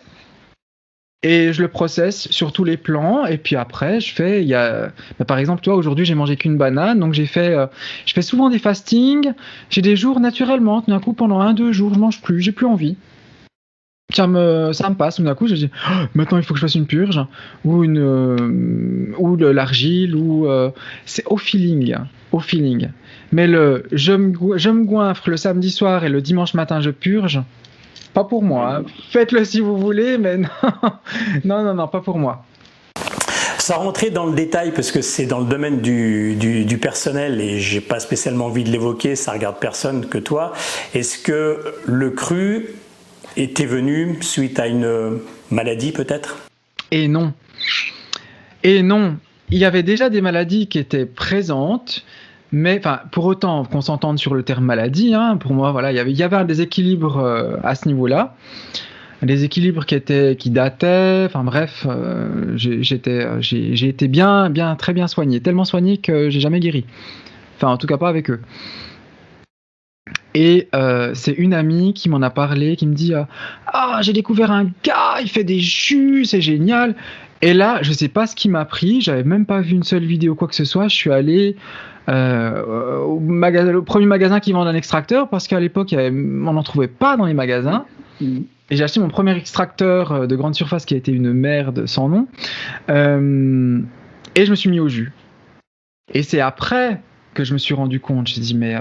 et 1.22 1.52
je 1.52 1.62
le 1.62 1.68
processe 1.68 2.30
sur 2.32 2.52
tous 2.54 2.64
les 2.64 2.78
plans. 2.78 3.26
Et 3.26 3.38
puis 3.38 3.56
après, 3.56 4.00
je 4.00 4.14
fais, 4.14 4.42
il 4.42 4.48
y 4.48 4.54
a, 4.56 4.92
bah, 5.20 5.26
par 5.26 5.38
exemple, 5.38 5.62
toi 5.62 5.76
aujourd'hui 5.76 6.06
j'ai 6.06 6.16
mangé 6.16 6.36
qu'une 6.38 6.58
banane, 6.58 7.00
donc 7.00 7.14
j'ai 7.14 7.26
fait, 7.28 7.50
euh, 7.54 7.68
je 8.06 8.14
fais 8.14 8.22
souvent 8.22 8.50
des 8.50 8.60
fastings. 8.60 9.34
J'ai 9.70 9.82
des 9.82 9.96
jours 9.96 10.20
naturellement, 10.20 10.82
tout 10.82 10.92
d'un 10.92 11.00
coup 11.00 11.14
pendant 11.14 11.40
un 11.40 11.54
deux 11.54 11.72
jours, 11.72 11.94
je 11.94 12.00
mange 12.00 12.22
plus, 12.22 12.42
j'ai 12.42 12.52
plus 12.52 12.66
envie. 12.66 12.98
Ça 14.12 14.26
me, 14.26 14.74
ça 14.74 14.90
me 14.90 14.96
passe. 14.96 15.18
Tout 15.18 15.24
d'un 15.24 15.36
coup, 15.36 15.48
je 15.48 15.54
dis, 15.54 15.70
Oh, 15.88 15.94
maintenant 16.16 16.38
il 16.38 16.44
faut 16.44 16.56
que 16.56 16.60
je 16.60 16.66
fasse 16.66 16.76
une 16.76 16.88
purge 16.88 17.24
ou 17.64 17.84
une, 17.84 18.00
euh, 18.00 19.14
ou 19.20 19.36
l'argile 19.36 20.16
ou 20.16 20.48
euh, 20.48 20.72
c'est 21.06 21.24
au 21.28 21.38
feeling, 21.38 21.96
au 22.32 22.40
feeling. 22.40 22.90
Mais 23.32 23.46
le, 23.46 23.84
je 23.92 24.14
me, 24.14 24.58
je 24.58 24.70
me 24.72 24.84
goinfre 24.84 25.30
le 25.30 25.38
samedi 25.38 25.70
soir 25.70 26.04
et 26.06 26.10
le 26.10 26.22
dimanche 26.22 26.56
matin 26.56 26.82
je 26.82 26.90
purge. 26.90 27.40
Pas 28.16 28.24
pour 28.24 28.42
moi. 28.42 28.82
Faites-le 29.12 29.46
si 29.46 29.60
vous 29.60 29.78
voulez, 29.78 30.18
mais 30.18 30.38
non, 30.38 30.50
non, 31.46 31.64
non, 31.64 31.76
non, 31.76 31.88
pas 31.88 32.02
pour 32.02 32.18
moi. 32.18 32.44
Sans 33.60 33.78
rentrer 33.78 34.10
dans 34.10 34.26
le 34.26 34.34
détail, 34.34 34.72
parce 34.74 34.92
que 34.92 35.02
c'est 35.02 35.28
dans 35.28 35.40
le 35.40 35.46
domaine 35.46 35.82
du, 35.82 36.36
du, 36.36 36.66
du 36.66 36.78
personnel 36.80 37.40
et 37.40 37.60
j'ai 37.60 37.82
pas 37.82 38.00
spécialement 38.00 38.46
envie 38.46 38.64
de 38.64 38.72
l'évoquer, 38.72 39.16
ça 39.16 39.34
regarde 39.34 39.58
personne 39.60 40.08
que 40.08 40.18
toi. 40.18 40.54
Est-ce 40.96 41.20
que 41.20 41.60
le 41.86 42.10
cru 42.10 42.70
était 43.38 43.66
venu 43.66 44.18
suite 44.22 44.60
à 44.60 44.68
une 44.68 45.20
maladie 45.52 45.92
peut-être? 45.92 46.50
Et 46.92 47.08
non. 47.08 47.34
Et 48.64 48.82
non. 48.82 49.18
Il 49.52 49.58
y 49.58 49.66
avait 49.66 49.84
déjà 49.84 50.10
des 50.10 50.22
maladies 50.22 50.68
qui 50.68 50.78
étaient 50.78 51.06
présentes, 51.06 52.06
mais 52.52 52.82
pour 53.12 53.26
autant 53.26 53.66
qu'on 53.66 53.82
s'entende 53.82 54.20
sur 54.20 54.36
le 54.36 54.44
terme 54.44 54.66
maladie, 54.66 55.14
hein, 55.14 55.38
pour 55.38 55.54
moi, 55.54 55.72
voilà, 55.72 55.92
il 55.92 55.96
y 55.96 56.24
avait, 56.24 56.36
un 56.36 56.46
déséquilibre 56.46 57.18
euh, 57.18 57.58
à 57.64 57.76
ce 57.76 57.88
niveau-là. 57.88 58.36
Des 59.22 59.44
équilibres 59.44 59.86
qui 59.86 59.96
étaient, 59.96 60.36
qui 60.38 60.50
dataient, 60.50 61.26
enfin 61.26 61.44
bref, 61.44 61.86
euh, 61.90 62.54
j'ai 62.56 62.80
été 63.90 64.08
bien, 64.08 64.50
bien, 64.50 64.76
très 64.76 64.94
bien 64.94 65.08
soigné, 65.08 65.42
tellement 65.42 65.66
soigné 65.66 65.98
que 65.98 66.30
j'ai 66.30 66.40
jamais 66.40 66.60
guéri. 66.60 66.86
Enfin, 67.58 67.68
en 67.74 67.78
tout 67.78 67.88
cas 67.88 67.98
pas 67.98 68.08
avec 68.08 68.30
eux. 68.30 68.40
Et 70.36 70.68
euh, 70.76 71.12
c'est 71.16 71.32
une 71.32 71.54
amie 71.54 71.94
qui 71.94 72.10
m'en 72.10 72.22
a 72.22 72.30
parlé, 72.30 72.76
qui 72.76 72.86
me 72.86 72.94
dit 72.94 73.14
euh, 73.14 73.24
Ah, 73.68 74.00
j'ai 74.02 74.14
découvert 74.14 74.52
un 74.52 74.66
gars, 74.84 75.22
il 75.22 75.30
fait 75.30 75.44
des 75.44 75.60
jus, 75.60 76.26
c'est 76.26 76.42
génial. 76.42 76.96
Et 77.42 77.54
là, 77.54 77.80
je 77.82 77.92
sais 77.94 78.10
pas 78.10 78.28
ce 78.28 78.36
qui 78.36 78.50
m'a 78.50 78.66
pris, 78.66 79.02
j'avais 79.02 79.24
même 79.24 79.46
pas 79.46 79.62
vu 79.62 79.72
une 79.72 79.84
seule 79.84 80.04
vidéo, 80.04 80.36
quoi 80.36 80.48
que 80.48 80.56
ce 80.56 80.66
soit. 80.66 80.88
Je 80.88 80.96
suis 80.96 81.12
allé 81.12 81.56
euh, 82.10 83.00
au, 83.00 83.82
premier 83.82 84.06
magasin 84.06 84.40
qui 84.40 84.52
vend 84.52 84.64
un 84.64 84.76
extracteur 84.76 85.30
parce 85.30 85.48
qu'à 85.48 85.60
l'époque, 85.60 85.96
on 85.98 86.54
n'en 86.54 86.64
trouvait 86.64 86.88
pas 86.88 87.18
dans 87.18 87.26
les 87.26 87.34
magasins. 87.34 87.86
Et 88.22 88.76
j'ai 88.76 88.84
acheté 88.84 89.00
mon 89.00 89.08
premier 89.08 89.36
extracteur 89.36 90.28
de 90.28 90.36
grande 90.36 90.54
surface 90.54 90.86
qui 90.86 90.94
a 90.94 90.98
été 90.98 91.12
une 91.12 91.32
merde 91.32 91.86
sans 91.86 92.10
nom. 92.10 92.28
Et 92.90 94.46
je 94.46 94.52
me 94.52 94.56
suis 94.56 94.70
mis 94.70 94.82
au 94.82 94.90
jus. 94.90 95.14
Et 96.14 96.24
c'est 96.24 96.42
après 96.42 97.02
que 97.34 97.44
je 97.46 97.54
me 97.54 97.58
suis 97.58 97.74
rendu 97.74 98.00
compte. 98.00 98.28
J'ai 98.28 98.42
dit, 98.42 98.56
mais. 98.56 98.76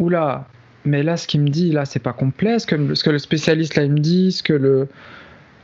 Oula, 0.00 0.46
mais 0.84 1.02
là, 1.02 1.16
ce 1.16 1.26
qu'il 1.26 1.40
me 1.40 1.48
dit, 1.48 1.72
là, 1.72 1.84
c'est 1.84 2.00
pas 2.00 2.12
complet. 2.12 2.58
Ce 2.58 2.66
que, 2.66 3.10
le 3.10 3.18
spécialiste, 3.18 3.74
là, 3.74 3.84
il 3.84 3.92
me 3.92 3.98
dit, 3.98 4.32
ce 4.32 4.42
que 4.42 4.52
le. 4.52 4.88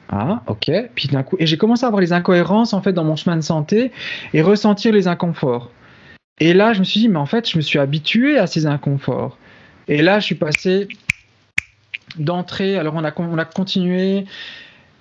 Ah, 0.09 0.43
ok. 0.47 0.71
Puis 0.95 1.09
d'un 1.09 1.23
coup. 1.23 1.37
Et 1.39 1.47
j'ai 1.47 1.57
commencé 1.57 1.85
à 1.85 1.87
avoir 1.89 2.01
les 2.01 2.13
incohérences, 2.13 2.75
en 2.75 2.83
fait, 2.83 2.93
dans 2.93 3.05
mon 3.05 3.17
chemin 3.17 3.37
de 3.37 3.43
santé 3.43 3.93
et 4.35 4.43
ressentir 4.43 4.93
les 4.93 5.09
inconforts. 5.09 5.71
Et 6.41 6.55
là, 6.55 6.73
je 6.73 6.81
me 6.81 6.85
suis 6.85 7.01
dit, 7.01 7.09
mais 7.09 7.19
en 7.19 7.27
fait, 7.27 7.49
je 7.49 7.57
me 7.57 7.63
suis 7.63 7.79
habitué 7.79 8.39
à 8.39 8.47
ces 8.47 8.67
inconforts. 8.67 9.39
Et 9.89 10.03
là, 10.03 10.19
je 10.19 10.27
suis 10.27 10.35
passé 10.35 10.89
d'entrée. 12.19 12.77
Alors, 12.77 12.95
on 12.97 13.05
a, 13.05 13.13
on 13.17 13.39
a 13.39 13.45
continué. 13.45 14.27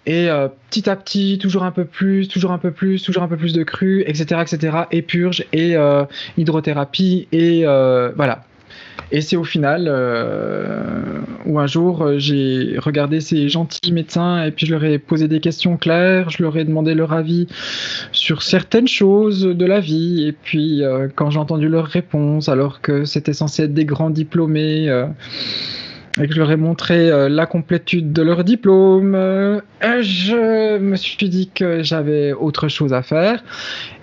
Et 0.06 0.30
euh, 0.30 0.48
petit 0.70 0.90
à 0.90 0.96
petit, 0.96 1.38
toujours 1.40 1.64
un 1.64 1.72
peu 1.72 1.86
plus, 1.86 2.28
toujours 2.28 2.52
un 2.52 2.58
peu 2.58 2.72
plus, 2.72 3.04
toujours 3.04 3.24
un 3.24 3.28
peu 3.28 3.38
plus 3.38 3.54
de 3.54 3.64
cru, 3.64 4.04
etc., 4.08 4.42
etc. 4.42 4.78
Et 4.92 5.02
purge, 5.02 5.46
et 5.54 5.76
euh, 5.76 6.06
hydrothérapie, 6.38 7.28
et 7.32 7.62
euh, 7.66 8.12
voilà. 8.16 8.44
Et 9.12 9.22
c'est 9.22 9.36
au 9.36 9.44
final 9.44 9.88
euh, 9.88 11.20
où 11.46 11.60
un 11.60 11.68
jour 11.68 12.02
euh, 12.02 12.18
j'ai 12.18 12.76
regardé 12.78 13.20
ces 13.20 13.50
gentils 13.50 13.92
médecins 13.92 14.44
et 14.46 14.52
puis 14.52 14.66
je 14.66 14.72
leur 14.72 14.84
ai 14.86 15.00
posé 15.00 15.28
des 15.28 15.42
questions 15.42 15.76
claires, 15.76 16.30
je 16.30 16.42
leur 16.42 16.58
ai 16.58 16.64
demandé 16.64 16.96
leur 16.96 17.12
avis 17.12 17.48
sur 18.14 18.42
certaines 18.42 18.88
choses 18.88 19.44
de 19.44 19.66
la 19.66 19.82
vie. 19.82 20.28
Et 20.28 20.32
puis 20.32 20.84
euh, 20.84 21.10
quand 21.14 21.30
j'ai 21.30 21.40
entendu 21.40 21.68
leurs 21.68 21.88
réponses, 21.88 22.48
alors 22.48 22.80
que 22.80 23.04
c'était 23.04 23.34
censé 23.34 23.64
être 23.64 23.74
des 23.74 23.86
grands 23.86 24.10
diplômés, 24.10 24.88
et 26.22 26.28
que 26.28 26.34
je 26.34 26.40
leur 26.40 26.52
ai 26.52 26.58
montré 26.58 27.10
la 27.30 27.46
complétude 27.46 28.12
de 28.12 28.22
leur 28.22 28.44
diplôme, 28.44 29.14
je 29.82 30.78
me 30.78 30.96
suis 30.96 31.30
dit 31.30 31.50
que 31.54 31.84
j'avais 31.84 32.34
autre 32.34 32.68
chose 32.68 32.94
à 32.94 33.02
faire 33.02 33.44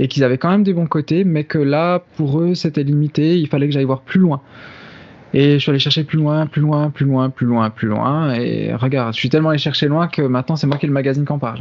et 0.01 0.09
qu'ils 0.09 0.25
avaient 0.25 0.39
quand 0.39 0.51
même 0.51 0.65
des 0.65 0.73
bons 0.73 0.87
côtés, 0.87 1.25
mais 1.25 1.45
que 1.45 1.59
là, 1.59 2.03
pour 2.17 2.41
eux, 2.41 2.55
c'était 2.55 2.83
limité, 2.83 3.39
il 3.39 3.47
fallait 3.49 3.67
que 3.67 3.75
j'aille 3.75 3.85
voir 3.85 4.01
plus 4.01 4.21
loin. 4.21 4.41
Et 5.41 5.53
je 5.55 5.59
suis 5.59 5.71
allé 5.71 5.79
chercher 5.79 6.03
plus 6.03 6.19
loin, 6.19 6.47
plus 6.47 6.61
loin, 6.61 6.91
plus 6.91 7.07
loin, 7.07 7.31
plus 7.31 7.47
loin, 7.47 7.71
plus 7.71 7.87
loin. 7.87 8.35
Et 8.35 8.75
regarde, 8.75 9.15
je 9.15 9.21
suis 9.21 9.29
tellement 9.29 9.51
allé 9.51 9.59
chercher 9.59 9.87
loin 9.87 10.09
que 10.09 10.21
maintenant 10.23 10.57
c'est 10.57 10.67
moi 10.67 10.79
qui 10.79 10.87
ai 10.87 10.89
le 10.89 10.93
magazine 10.93 11.25
qui 11.25 11.31
en 11.31 11.39
parle. 11.39 11.61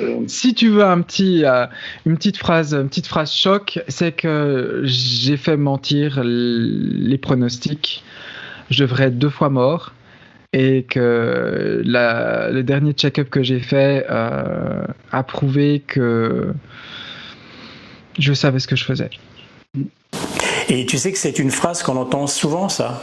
Euh, 0.00 0.24
Si 0.26 0.52
tu 0.52 0.68
veux 0.70 0.82
un 0.82 1.00
petit, 1.00 1.44
euh, 1.44 1.66
une 2.06 2.16
petite 2.16 2.36
phrase, 2.36 2.74
une 2.74 2.88
petite 2.88 3.06
phrase 3.06 3.30
choc, 3.32 3.78
c'est 3.86 4.10
que 4.10 4.80
j'ai 4.82 5.36
fait 5.36 5.56
mentir 5.56 6.22
les 6.24 7.18
pronostics. 7.18 8.02
Je 8.68 8.82
devrais 8.82 9.04
être 9.04 9.18
deux 9.18 9.30
fois 9.30 9.48
mort 9.48 9.92
et 10.52 10.82
que 10.90 11.82
la- 11.84 12.50
le 12.50 12.64
dernier 12.64 12.94
check-up 12.94 13.30
que 13.30 13.44
j'ai 13.44 13.60
fait 13.60 14.06
euh, 14.10 14.84
a 15.12 15.22
prouvé 15.22 15.84
que 15.86 16.52
je 18.18 18.32
savais 18.32 18.58
ce 18.58 18.66
que 18.66 18.74
je 18.74 18.84
faisais. 18.84 19.10
Et 20.68 20.86
tu 20.86 20.98
sais 20.98 21.12
que 21.12 21.18
c'est 21.18 21.38
une 21.38 21.50
phrase 21.50 21.82
qu'on 21.82 21.96
entend 21.96 22.26
souvent, 22.26 22.68
ça. 22.68 23.02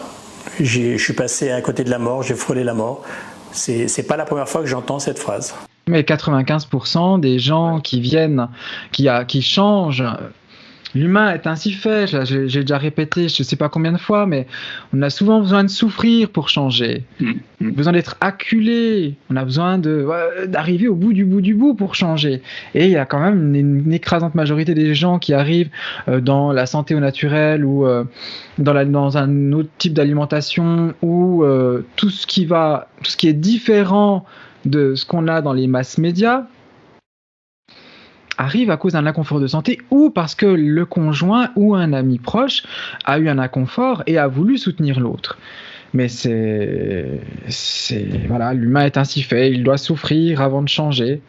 Je 0.59 0.97
suis 0.97 1.14
passé 1.14 1.51
à 1.51 1.62
côté 1.62 1.84
de 1.84 1.89
la 1.89 1.99
mort, 1.99 2.24
j'ai 2.24 2.34
frôlé 2.34 2.64
la 2.64 2.74
mort. 2.74 3.03
C'est 3.51 4.07
pas 4.07 4.18
la 4.18 4.26
première 4.26 4.49
fois 4.49 4.62
que 4.62 4.68
j'entends 4.68 4.99
cette 4.99 5.20
phrase. 5.20 5.53
Mais 5.88 6.01
95% 6.01 7.20
des 7.20 7.39
gens 7.39 7.80
qui 7.82 7.99
viennent, 7.99 8.47
qui, 8.91 9.07
a, 9.07 9.26
qui 9.26 9.41
changent, 9.41 10.03
l'humain 10.95 11.33
est 11.33 11.47
ainsi 11.47 11.71
fait. 11.71 12.07
J'ai 12.25 12.61
déjà 12.61 12.77
répété, 12.77 13.29
je 13.29 13.41
ne 13.41 13.45
sais 13.45 13.55
pas 13.55 13.69
combien 13.69 13.91
de 13.91 13.97
fois, 13.97 14.25
mais 14.25 14.47
on 14.93 15.01
a 15.01 15.09
souvent 15.09 15.39
besoin 15.39 15.63
de 15.63 15.69
souffrir 15.69 16.29
pour 16.29 16.49
changer. 16.49 17.03
On 17.61 17.67
a 17.67 17.71
besoin 17.71 17.93
d'être 17.93 18.17
acculé. 18.21 19.15
On 19.29 19.35
a 19.35 19.43
besoin 19.45 19.77
d'arriver 19.77 20.87
au 20.87 20.95
bout 20.95 21.13
du 21.13 21.25
bout 21.25 21.41
du 21.41 21.53
bout 21.55 21.73
pour 21.75 21.95
changer. 21.95 22.41
Et 22.75 22.85
il 22.85 22.91
y 22.91 22.97
a 22.97 23.05
quand 23.05 23.19
même 23.19 23.55
une, 23.55 23.79
une 23.85 23.93
écrasante 23.93 24.35
majorité 24.35 24.73
des 24.73 24.93
gens 24.93 25.19
qui 25.19 25.33
arrivent 25.33 25.69
euh, 26.07 26.19
dans 26.21 26.51
la 26.51 26.65
santé 26.65 26.95
au 26.95 26.99
naturel 26.99 27.63
ou 27.65 27.85
euh, 27.85 28.03
dans, 28.57 28.73
la- 28.73 28.85
dans 28.85 29.17
un 29.17 29.51
autre 29.53 29.69
type 29.77 29.93
d'alimentation 29.93 30.93
ou 31.01 31.43
euh, 31.43 31.85
tout 31.95 32.09
ce 32.09 32.27
qui 32.27 32.45
va, 32.45 32.87
tout 33.03 33.11
ce 33.11 33.17
qui 33.17 33.27
est 33.27 33.33
différent 33.33 34.25
de 34.65 34.93
ce 34.95 35.05
qu'on 35.05 35.27
a 35.27 35.41
dans 35.41 35.53
les 35.53 35.67
masses 35.67 35.97
médias 35.97 36.43
arrive 38.38 38.71
à 38.71 38.77
cause 38.77 38.93
d'un 38.93 39.05
inconfort 39.05 39.39
de 39.39 39.47
santé 39.47 39.79
ou 39.89 40.09
parce 40.09 40.36
que 40.36 40.45
le 40.45 40.86
conjoint 40.86 41.49
ou 41.55 41.75
un 41.75 41.93
ami 41.93 42.19
proche 42.19 42.63
a 43.05 43.19
eu 43.19 43.29
un 43.29 43.39
inconfort 43.39 44.03
et 44.07 44.17
a 44.17 44.27
voulu 44.27 44.57
soutenir 44.57 44.99
l'autre. 44.99 45.38
Mais 45.93 46.07
c'est, 46.07 47.19
c'est 47.49 48.07
voilà, 48.27 48.53
l'humain 48.53 48.86
est 48.86 48.97
ainsi 48.97 49.21
fait, 49.23 49.51
il 49.51 49.63
doit 49.63 49.77
souffrir 49.77 50.41
avant 50.41 50.61
de 50.61 50.69
changer. 50.69 51.21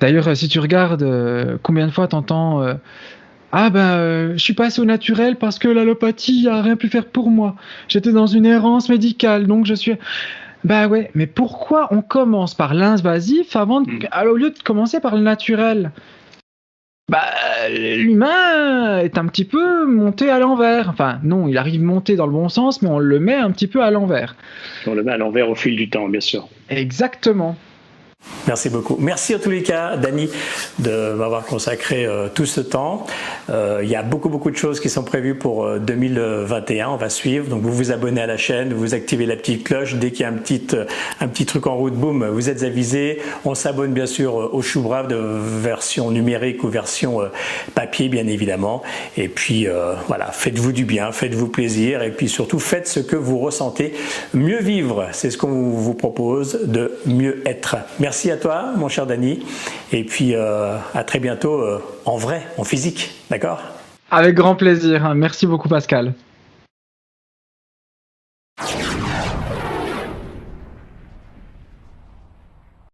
D'ailleurs, 0.00 0.28
euh, 0.28 0.34
si 0.34 0.48
tu 0.48 0.60
regardes 0.60 1.02
euh, 1.02 1.58
combien 1.62 1.86
de 1.86 1.92
fois 1.92 2.06
t'entends 2.06 2.62
euh, 2.62 2.74
ah 3.50 3.70
ben 3.70 4.34
je 4.34 4.38
suis 4.38 4.52
passé 4.52 4.78
au 4.80 4.84
naturel 4.84 5.36
parce 5.36 5.58
que 5.58 5.68
l'allopathie 5.68 6.46
a 6.48 6.60
rien 6.60 6.76
pu 6.76 6.88
faire 6.88 7.06
pour 7.06 7.30
moi. 7.30 7.56
J'étais 7.88 8.12
dans 8.12 8.26
une 8.26 8.44
errance 8.44 8.90
médicale 8.90 9.46
donc 9.46 9.64
je 9.64 9.72
suis 9.72 9.94
bah 10.64 10.88
ouais, 10.88 11.10
mais 11.14 11.26
pourquoi 11.26 11.88
on 11.92 12.02
commence 12.02 12.54
par 12.54 12.74
l'invasif 12.74 13.56
avant 13.56 13.80
de... 13.80 13.90
Mm. 13.90 13.98
alors, 14.10 14.34
au 14.34 14.36
lieu 14.36 14.50
de 14.50 14.58
commencer 14.58 15.00
par 15.00 15.14
le 15.16 15.22
naturel? 15.22 15.92
Bah 17.10 17.24
l'humain 17.70 18.98
est 18.98 19.16
un 19.16 19.26
petit 19.26 19.46
peu 19.46 19.86
monté 19.86 20.28
à 20.28 20.38
l'envers. 20.38 20.90
Enfin 20.90 21.20
non, 21.22 21.48
il 21.48 21.56
arrive 21.56 21.82
monté 21.82 22.16
dans 22.16 22.26
le 22.26 22.32
bon 22.32 22.50
sens, 22.50 22.82
mais 22.82 22.88
on 22.90 22.98
le 22.98 23.18
met 23.18 23.34
un 23.34 23.50
petit 23.50 23.66
peu 23.66 23.82
à 23.82 23.90
l'envers. 23.90 24.36
On 24.86 24.94
le 24.94 25.02
met 25.02 25.12
à 25.12 25.16
l'envers 25.16 25.48
au 25.48 25.54
fil 25.54 25.74
du 25.74 25.88
temps, 25.88 26.08
bien 26.08 26.20
sûr. 26.20 26.48
Exactement. 26.68 27.56
Merci 28.48 28.70
beaucoup. 28.70 28.96
Merci 28.98 29.34
en 29.34 29.38
tous 29.38 29.50
les 29.50 29.62
cas, 29.62 29.98
Dani, 29.98 30.30
de 30.78 31.12
m'avoir 31.12 31.44
consacré 31.44 32.06
euh, 32.06 32.28
tout 32.34 32.46
ce 32.46 32.62
temps. 32.62 33.06
Euh, 33.50 33.80
il 33.82 33.90
y 33.90 33.94
a 33.94 34.02
beaucoup, 34.02 34.30
beaucoup 34.30 34.50
de 34.50 34.56
choses 34.56 34.80
qui 34.80 34.88
sont 34.88 35.02
prévues 35.02 35.34
pour 35.34 35.68
2021. 35.78 36.86
Euh, 36.88 36.90
On 36.94 36.96
va 36.96 37.10
suivre. 37.10 37.46
Donc, 37.48 37.60
vous 37.60 37.72
vous 37.72 37.92
abonnez 37.92 38.22
à 38.22 38.26
la 38.26 38.38
chaîne, 38.38 38.72
vous 38.72 38.94
activez 38.94 39.26
la 39.26 39.36
petite 39.36 39.64
cloche. 39.64 39.96
Dès 39.96 40.12
qu'il 40.12 40.20
y 40.20 40.24
a 40.24 40.28
un 40.28 40.32
petit, 40.32 40.66
un 41.20 41.28
petit 41.28 41.44
truc 41.44 41.66
en 41.66 41.76
route, 41.76 41.92
boum, 41.92 42.26
vous 42.26 42.48
êtes 42.48 42.62
avisé. 42.62 43.20
On 43.44 43.54
s'abonne 43.54 43.92
bien 43.92 44.06
sûr 44.06 44.34
au 44.34 44.62
Chou 44.62 44.80
Brave 44.80 45.08
de 45.08 45.16
version 45.16 46.10
numérique 46.10 46.64
ou 46.64 46.68
version 46.68 47.20
papier, 47.74 48.08
bien 48.08 48.26
évidemment. 48.26 48.82
Et 49.18 49.28
puis, 49.28 49.66
voilà, 50.06 50.32
faites-vous 50.32 50.72
du 50.72 50.86
bien, 50.86 51.12
faites-vous 51.12 51.48
plaisir. 51.48 52.02
Et 52.02 52.12
puis 52.12 52.30
surtout, 52.30 52.58
faites 52.58 52.88
ce 52.88 53.00
que 53.00 53.16
vous 53.16 53.38
ressentez. 53.40 53.92
Mieux 54.32 54.62
vivre, 54.62 55.06
c'est 55.12 55.30
ce 55.30 55.36
qu'on 55.36 55.68
vous 55.68 55.94
propose 55.94 56.60
de 56.64 56.98
mieux 57.04 57.42
être. 57.46 57.76
Merci 58.08 58.30
à 58.30 58.38
toi, 58.38 58.72
mon 58.74 58.88
cher 58.88 59.06
Dany. 59.06 59.44
Et 59.92 60.02
puis, 60.02 60.34
euh, 60.34 60.78
à 60.94 61.04
très 61.04 61.18
bientôt 61.18 61.60
euh, 61.60 61.78
en 62.06 62.16
vrai, 62.16 62.46
en 62.56 62.64
physique. 62.64 63.10
D'accord? 63.28 63.60
Avec 64.10 64.34
grand 64.34 64.54
plaisir. 64.54 65.14
Merci 65.14 65.46
beaucoup, 65.46 65.68
Pascal. 65.68 66.14